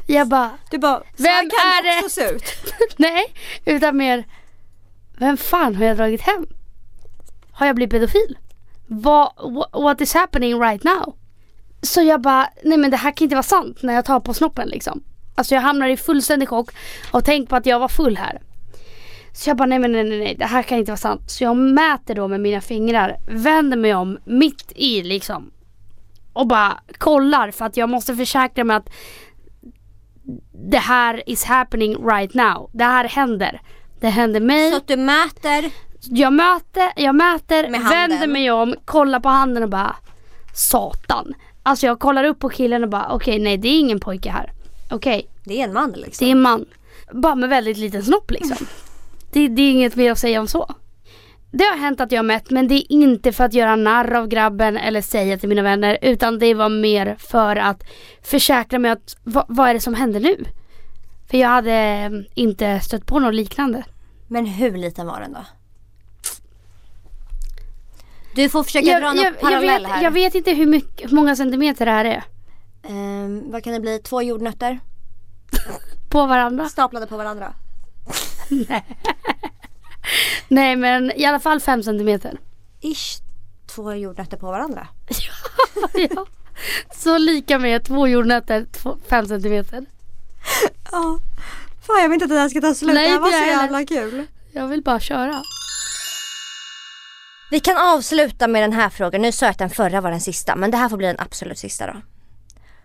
Jag 0.07 0.29
bara, 0.29 0.51
Du 0.70 0.79
bara, 0.79 1.03
Vem 1.16 1.45
är 1.45 2.03
det? 2.03 2.11
se 2.11 2.31
ut. 2.31 2.45
nej. 2.97 3.35
Utan 3.64 3.97
mer, 3.97 4.24
vem 5.18 5.37
fan 5.37 5.74
har 5.77 5.85
jag 5.85 5.97
dragit 5.97 6.20
hem? 6.20 6.47
Har 7.51 7.66
jag 7.66 7.77
blivit 7.77 7.91
pedofil? 7.93 8.39
Vad, 8.87 9.32
what 9.72 10.01
is 10.01 10.14
happening 10.14 10.61
right 10.61 10.84
now? 10.84 11.16
Så 11.82 12.03
jag 12.03 12.20
bara, 12.20 12.49
nej 12.64 12.78
men 12.78 12.91
det 12.91 12.97
här 12.97 13.11
kan 13.11 13.24
inte 13.24 13.34
vara 13.34 13.43
sant 13.43 13.82
när 13.82 13.95
jag 13.95 14.05
tar 14.05 14.20
på 14.20 14.34
snoppen 14.34 14.68
liksom. 14.68 15.03
Alltså 15.34 15.55
jag 15.55 15.62
hamnar 15.62 15.89
i 15.89 15.97
fullständig 15.97 16.49
chock 16.49 16.70
och 17.12 17.24
tänk 17.24 17.49
på 17.49 17.57
att 17.57 17.66
jag 17.66 17.78
var 17.78 17.89
full 17.89 18.16
här. 18.16 18.43
Så 19.32 19.51
jag 19.51 19.57
bara, 19.57 19.66
nej 19.66 19.78
men 19.78 19.93
nej 19.93 20.05
nej 20.05 20.18
nej, 20.18 20.34
det 20.39 20.45
här 20.45 20.62
kan 20.62 20.78
inte 20.78 20.91
vara 20.91 20.97
sant. 20.97 21.30
Så 21.30 21.45
jag 21.45 21.57
mäter 21.57 22.14
då 22.14 22.28
med 22.28 22.41
mina 22.41 22.61
fingrar, 22.61 23.16
vänder 23.26 23.76
mig 23.76 23.95
om 23.95 24.18
mitt 24.24 24.72
i 24.74 25.03
liksom. 25.03 25.51
Och 26.32 26.47
bara 26.47 26.80
kollar 26.99 27.51
för 27.51 27.64
att 27.64 27.76
jag 27.76 27.89
måste 27.89 28.16
försäkra 28.16 28.64
mig 28.64 28.76
att 28.76 28.91
det 30.53 30.78
här 30.78 31.28
is 31.30 31.45
happening 31.45 32.07
right 32.09 32.34
now. 32.34 32.70
Det 32.72 32.84
här 32.84 33.09
händer. 33.09 33.61
Det 34.01 34.09
händer 34.09 34.41
mig. 34.41 34.70
Så 34.70 34.76
att 34.76 34.89
du 34.89 34.97
mäter, 34.97 35.70
jag 36.03 36.33
möter, 36.33 36.93
jag 36.97 37.15
Med 37.15 37.81
handen. 37.81 37.91
vänder 37.91 38.27
mig 38.27 38.51
om, 38.51 38.75
kollar 38.85 39.21
på 39.21 39.29
handen 39.29 39.63
och 39.63 39.69
bara 39.69 39.97
Satan. 40.55 41.35
Alltså 41.63 41.87
jag 41.87 41.99
kollar 41.99 42.25
upp 42.25 42.39
på 42.39 42.49
killen 42.49 42.83
och 42.83 42.89
bara 42.89 43.09
okej 43.13 43.39
nej 43.39 43.57
det 43.57 43.69
är 43.69 43.79
ingen 43.81 44.01
pojke 44.01 44.31
här. 44.31 44.53
Okej, 44.91 45.29
det 45.45 45.61
är 45.61 45.65
en 45.65 45.73
man 45.73 45.93
liksom. 45.93 46.25
det 46.25 46.31
är 46.31 46.33
en 46.33 46.41
man. 46.43 46.65
Bara 47.13 47.35
med 47.35 47.49
väldigt 47.49 47.77
liten 47.77 48.03
snopp 48.03 48.31
liksom. 48.31 48.57
Det, 49.33 49.49
det 49.49 49.63
är 49.63 49.71
inget 49.71 49.97
mer 49.97 50.13
att 50.13 50.19
säga 50.19 50.41
om 50.41 50.47
så. 50.49 50.75
Det 51.51 51.65
har 51.65 51.77
hänt 51.77 52.01
att 52.01 52.13
jag 52.13 52.19
har 52.19 52.25
mätt 52.25 52.51
men 52.51 52.69
det 52.69 52.75
är 52.75 52.93
inte 52.93 53.33
för 53.33 53.45
att 53.45 53.55
göra 53.55 53.77
narr 53.77 54.15
av 54.15 54.27
grabben 54.29 54.77
eller 54.77 55.03
säga 55.03 55.39
till 55.39 55.49
mina 55.49 55.63
vänner 55.63 55.99
utan 56.03 56.39
det 56.39 56.55
var 56.55 56.69
mer 56.69 57.17
för 57.19 57.57
att 57.57 57.83
försäkra 58.23 58.79
mig 58.79 58.91
att 58.91 59.17
vad, 59.23 59.45
vad 59.49 59.69
är 59.69 59.75
det 59.75 59.81
som 59.81 59.95
händer 59.95 60.21
nu? 60.21 60.45
För 61.31 61.39
jag 61.39 61.49
hade 61.49 61.73
eh, 61.73 62.11
inte 62.35 62.81
stött 62.81 63.07
på 63.07 63.19
något 63.19 63.35
liknande. 63.35 63.85
Men 64.27 64.47
hur 64.47 64.77
liten 64.77 65.07
var 65.07 65.21
den 65.21 65.33
då? 65.33 65.45
Du 68.37 68.49
får 68.49 68.64
försöka 68.64 69.01
dra 69.01 69.12
någon 69.12 69.24
jag, 69.24 69.41
parallell 69.41 69.82
vet, 69.82 69.93
här. 69.93 70.03
jag 70.03 70.11
vet 70.11 70.34
inte 70.34 70.51
hur, 70.51 70.66
mycket, 70.66 71.11
hur 71.11 71.16
många 71.16 71.37
centimeter 71.37 71.87
det 71.87 71.93
här 71.93 72.05
är. 72.05 72.24
Ehm, 72.89 73.51
vad 73.51 73.64
kan 73.64 73.72
det 73.72 73.80
bli? 73.80 73.99
Två 73.99 74.22
jordnötter 74.22 74.80
På 76.11 76.26
varandra. 76.26 76.68
staplade 76.68 77.07
på 77.07 77.16
varandra. 77.16 77.55
Nej 80.49 80.76
men 80.76 81.12
i 81.16 81.24
alla 81.24 81.41
fall 81.41 81.61
fem 81.61 81.82
centimeter. 81.82 82.39
Ish 82.80 83.20
två 83.66 83.93
jordnötter 83.95 84.37
på 84.37 84.47
varandra. 84.47 84.89
ja. 86.11 86.26
Så 86.95 87.18
lika 87.18 87.59
med 87.59 87.84
två 87.84 88.09
jordnötter, 88.09 88.66
två, 88.72 88.97
fem 89.09 89.26
centimeter. 89.26 89.87
Ja. 90.93 91.18
Fan 91.87 92.03
jag 92.03 92.09
vet 92.09 92.14
inte 92.14 92.24
att 92.24 92.30
det 92.30 92.39
här 92.39 92.49
ska 92.49 92.61
ta 92.61 92.74
slut. 92.74 92.95
Nej, 92.95 93.07
det 93.07 93.12
här 93.12 93.20
var 93.20 93.30
så 93.30 93.37
jag 93.37 93.47
jävla 93.47 93.87
kul. 93.87 94.26
Jag 94.53 94.68
vill 94.68 94.82
bara 94.82 95.01
köra. 95.01 95.43
Vi 97.51 97.61
kan 97.61 97.77
avsluta 97.77 98.49
med 98.49 98.63
den 98.63 98.73
här 98.73 98.89
frågan. 98.89 99.23
Nu 99.23 99.33
sa 99.33 99.47
jag 99.47 99.51
att 99.51 99.59
den 99.59 99.71
förra 99.71 100.01
var 100.01 100.11
den 100.11 100.21
sista 100.21 100.57
men 100.57 100.71
det 100.71 100.77
här 100.77 100.89
får 100.89 100.97
bli 100.97 101.07
den 101.07 101.21
absolut 101.21 101.59
sista 101.59 101.87
då. 101.87 102.01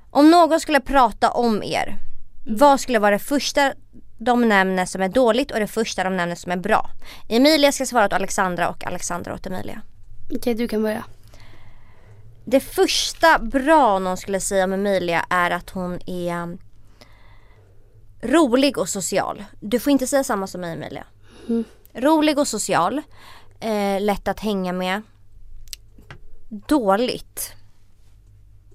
Om 0.09 0.31
någon 0.31 0.59
skulle 0.59 0.79
prata 0.79 1.31
om 1.31 1.63
er, 1.63 1.97
vad 2.45 2.79
skulle 2.79 2.99
vara 2.99 3.11
det 3.11 3.19
första 3.19 3.73
de 4.17 4.49
nämner 4.49 4.85
som 4.85 5.01
är 5.01 5.09
dåligt 5.09 5.51
och 5.51 5.59
det 5.59 5.67
första 5.67 6.03
de 6.03 6.17
nämner 6.17 6.35
som 6.35 6.51
är 6.51 6.57
bra? 6.57 6.89
Emilia 7.29 7.71
ska 7.71 7.85
svara 7.85 8.05
åt 8.05 8.13
Alexandra 8.13 8.69
och 8.69 8.87
Alexandra 8.87 9.33
åt 9.33 9.45
Emilia. 9.45 9.81
Okej 10.35 10.53
du 10.53 10.67
kan 10.67 10.83
börja. 10.83 11.03
Det 12.45 12.59
första 12.59 13.39
bra 13.39 13.99
någon 13.99 14.17
skulle 14.17 14.39
säga 14.39 14.63
om 14.63 14.73
Emilia 14.73 15.25
är 15.29 15.51
att 15.51 15.69
hon 15.69 15.99
är 16.09 16.43
um, 16.43 16.57
rolig 18.21 18.77
och 18.77 18.89
social. 18.89 19.43
Du 19.59 19.79
får 19.79 19.91
inte 19.91 20.07
säga 20.07 20.23
samma 20.23 20.47
som 20.47 20.61
mig 20.61 20.73
Emilia. 20.73 21.05
Mm. 21.49 21.63
Rolig 21.93 22.39
och 22.39 22.47
social, 22.47 23.01
eh, 23.61 24.01
lätt 24.01 24.27
att 24.27 24.39
hänga 24.39 24.73
med. 24.73 25.01
Dåligt. 26.49 27.53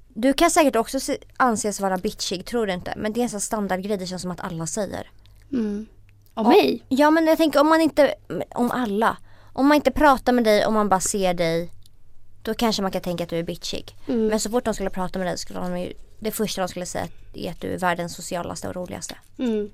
Du 0.08 0.32
kan 0.32 0.50
säkert 0.50 0.76
också 0.76 1.00
se, 1.00 1.18
anses 1.36 1.80
vara 1.80 1.96
bitchig, 1.96 2.46
tror 2.46 2.66
du 2.66 2.72
inte? 2.72 2.94
Men 2.96 3.12
det 3.12 3.20
är 3.20 3.22
en 3.22 3.30
sån 3.30 3.40
standardgrej, 3.40 3.96
det 3.96 4.06
känns 4.06 4.22
som 4.22 4.30
att 4.30 4.40
alla 4.40 4.66
säger. 4.66 5.10
Mm. 5.52 5.86
Om 6.34 6.48
mig? 6.48 6.84
Ja 6.88 7.10
men 7.10 7.26
jag 7.26 7.38
tänker 7.38 7.60
om 7.60 7.68
man 7.68 7.80
inte, 7.80 8.14
om 8.54 8.70
alla. 8.70 9.16
Om 9.52 9.66
man 9.66 9.74
inte 9.74 9.90
pratar 9.90 10.32
med 10.32 10.44
dig, 10.44 10.66
om 10.66 10.74
man 10.74 10.88
bara 10.88 11.00
ser 11.00 11.34
dig. 11.34 11.72
Då 12.42 12.54
kanske 12.54 12.82
man 12.82 12.90
kan 12.90 13.02
tänka 13.02 13.24
att 13.24 13.30
du 13.30 13.38
är 13.38 13.42
bitchig. 13.42 13.96
Mm. 14.08 14.26
Men 14.26 14.40
så 14.40 14.50
fort 14.50 14.64
de 14.64 14.74
skulle 14.74 14.90
prata 14.90 15.18
med 15.18 15.28
dig 15.28 15.38
skulle 15.38 15.60
de 15.60 15.80
ju, 15.80 15.92
det 16.18 16.30
första 16.30 16.62
de 16.62 16.68
skulle 16.68 16.86
säga 16.86 17.08
är 17.34 17.50
att 17.50 17.60
du 17.60 17.74
är 17.74 17.78
världens 17.78 18.14
socialaste 18.14 18.68
och 18.68 18.76
roligaste. 18.76 19.16
Mm. 19.38 19.70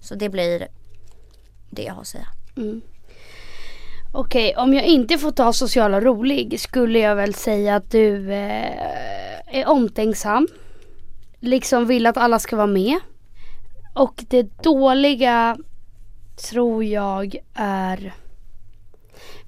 Så 0.00 0.14
det 0.14 0.28
blir 0.28 0.68
det 1.70 1.82
jag 1.82 1.94
har 1.94 2.00
att 2.00 2.06
säga. 2.06 2.28
Okej, 4.16 4.56
om 4.56 4.74
jag 4.74 4.84
inte 4.84 5.18
får 5.18 5.30
ta 5.30 5.52
social 5.52 5.94
och 5.94 6.02
rolig 6.02 6.60
skulle 6.60 6.98
jag 6.98 7.16
väl 7.16 7.34
säga 7.34 7.76
att 7.76 7.90
du 7.90 8.32
eh, 8.32 8.72
är 9.46 9.66
omtänksam. 9.66 10.48
Liksom 11.40 11.86
vill 11.86 12.06
att 12.06 12.16
alla 12.16 12.38
ska 12.38 12.56
vara 12.56 12.66
med. 12.66 12.98
Och 13.94 14.24
det 14.28 14.62
dåliga 14.62 15.56
tror 16.50 16.84
jag 16.84 17.36
är 17.54 18.14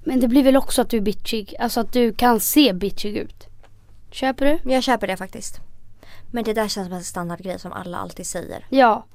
Men 0.03 0.19
det 0.19 0.27
blir 0.27 0.43
väl 0.43 0.57
också 0.57 0.81
att 0.81 0.89
du 0.89 0.97
är 0.97 1.01
bitchig. 1.01 1.55
Alltså 1.59 1.79
att 1.79 1.93
du 1.93 2.13
kan 2.13 2.39
se 2.39 2.73
bitchig 2.73 3.17
ut. 3.17 3.47
Köper 4.11 4.45
du? 4.45 4.71
Jag 4.73 4.83
köper 4.83 5.07
det 5.07 5.17
faktiskt. 5.17 5.59
Men 6.31 6.43
det 6.43 6.53
där 6.53 6.67
känns 6.67 6.87
som 6.87 6.97
en 6.97 7.03
standardgrej 7.03 7.59
som 7.59 7.71
alla 7.71 7.97
alltid 7.97 8.27
säger. 8.27 8.65
Ja. 8.69 9.05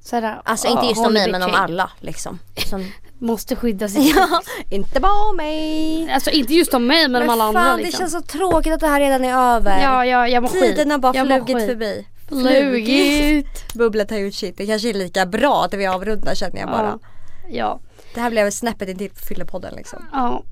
Sådär, 0.00 0.40
Alltså 0.44 0.68
inte 0.68 0.86
just 0.86 1.06
om 1.06 1.12
mig 1.12 1.30
men 1.30 1.42
om 1.42 1.54
alla 1.54 1.90
liksom. 2.00 2.38
Som, 2.66 2.92
Måste 3.22 3.56
skydda 3.56 3.88
sig. 3.88 4.10
ja, 4.16 4.42
inte 4.70 5.00
bara 5.00 5.28
om 5.30 5.36
mig. 5.36 6.10
Alltså 6.10 6.30
inte 6.30 6.54
just 6.54 6.74
om 6.74 6.86
mig 6.86 7.08
men, 7.08 7.22
om 7.22 7.28
alla 7.28 7.44
fan, 7.44 7.56
andra 7.56 7.76
det 7.76 7.82
liksom. 7.82 7.98
känns 7.98 8.12
så 8.12 8.20
tråkigt 8.20 8.72
att 8.72 8.80
det 8.80 8.86
här 8.86 9.00
redan 9.00 9.24
är 9.24 9.56
över. 9.56 9.82
Ja, 9.82 10.06
ja, 10.06 10.28
jag 10.28 10.42
mår 10.42 10.48
skit. 10.48 10.60
Tiden 10.60 10.90
har 10.90 10.98
bara 10.98 11.14
Jag 11.16 11.26
flugit 11.26 11.66
förbi. 11.66 12.06
Flugit. 12.28 13.74
Bubblet 13.74 14.10
har 14.10 14.18
gjort 14.18 14.34
shit. 14.34 14.56
Det 14.56 14.66
kanske 14.66 14.88
är 14.88 14.94
lika 14.94 15.26
bra 15.26 15.64
att 15.64 15.74
vi 15.74 15.86
avrundar 15.86 16.34
känner 16.34 16.60
jag 16.60 16.68
bara. 16.68 16.98
Ja. 17.02 17.08
Ja. 17.50 17.80
Det 18.14 18.20
här 18.20 18.30
blev 18.30 18.50
snäppet 18.50 18.88
in 18.88 18.98
till 18.98 19.10
fyllepodden 19.10 19.74
liksom. 19.74 20.06
Ja. 20.12 20.42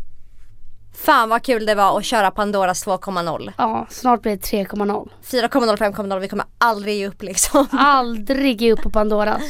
Fan 0.94 1.28
vad 1.28 1.42
kul 1.42 1.66
det 1.66 1.74
var 1.74 1.98
att 1.98 2.04
köra 2.04 2.30
Pandoras 2.30 2.86
2.0. 2.86 3.52
Ja, 3.58 3.86
snart 3.90 4.22
blir 4.22 4.32
det 4.32 4.42
3,0. 4.42 5.08
4.0, 5.24 5.76
5.0, 5.76 6.18
vi 6.18 6.28
kommer 6.28 6.46
aldrig 6.58 6.98
ge 6.98 7.08
upp 7.08 7.22
liksom. 7.22 7.66
Aldrig 7.72 8.62
ge 8.62 8.72
upp 8.72 8.82
på 8.82 8.90
Pandoras. 8.90 9.42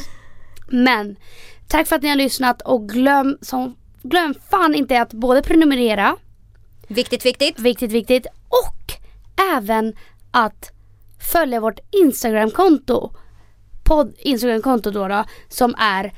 Men 0.67 1.15
tack 1.71 1.87
för 1.87 1.95
att 1.95 2.01
ni 2.01 2.09
har 2.09 2.15
lyssnat 2.15 2.61
och 2.61 2.89
glöm, 2.89 3.37
som, 3.41 3.75
glöm 4.03 4.33
fan 4.49 4.75
inte 4.75 5.01
att 5.01 5.13
både 5.13 5.41
prenumerera, 5.41 6.17
Viktigt, 6.87 7.25
viktigt. 7.25 7.59
viktigt, 7.59 7.91
viktigt, 7.91 8.25
och 8.49 8.93
även 9.55 9.93
att 10.31 10.71
följa 11.31 11.59
vårt 11.59 11.79
Instagramkonto. 11.91 13.11
Podd 13.83 14.15
Instagramkonto 14.17 14.91
då, 14.91 15.07
då 15.07 15.23
som 15.49 15.75
är 15.77 16.13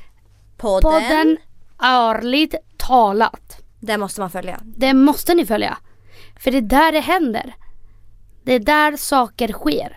Podden. 0.56 0.90
podden 0.90 1.36
ärligt 1.82 2.54
talat. 2.76 3.62
Den 3.80 4.00
måste 4.00 4.20
man 4.20 4.30
följa. 4.30 4.60
Det 4.64 4.94
måste 4.94 5.34
ni 5.34 5.46
följa. 5.46 5.78
För 6.36 6.50
det 6.50 6.56
är 6.58 6.62
där 6.62 6.92
det 6.92 7.00
händer. 7.00 7.54
Det 8.44 8.52
är 8.52 8.58
där 8.58 8.96
saker 8.96 9.52
sker. 9.52 9.96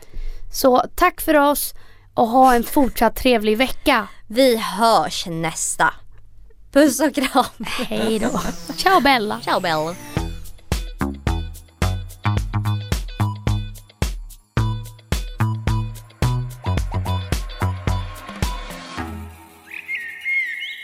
Så 0.53 0.83
tack 0.95 1.21
för 1.21 1.35
oss 1.35 1.73
och 2.17 2.27
ha 2.27 2.55
en 2.55 2.63
fortsatt 2.63 3.15
trevlig 3.15 3.57
vecka. 3.57 4.07
Vi 4.27 4.57
hörs 4.57 5.25
nästa. 5.27 5.93
Puss 6.71 6.99
och 6.99 7.15
kram. 7.15 7.65
Hej 7.65 8.19
då. 8.19 8.41
Ciao 8.75 9.01
Bella. 9.01 9.39
Ciao 9.41 9.59
Bell. 9.59 9.95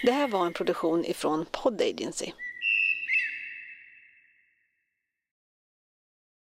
Det 0.06 0.12
här 0.12 0.28
var 0.28 0.46
en 0.46 0.54
produktion 0.54 1.06
ifrån 1.06 1.46
Pod 1.52 1.82
Agency. 1.82 2.32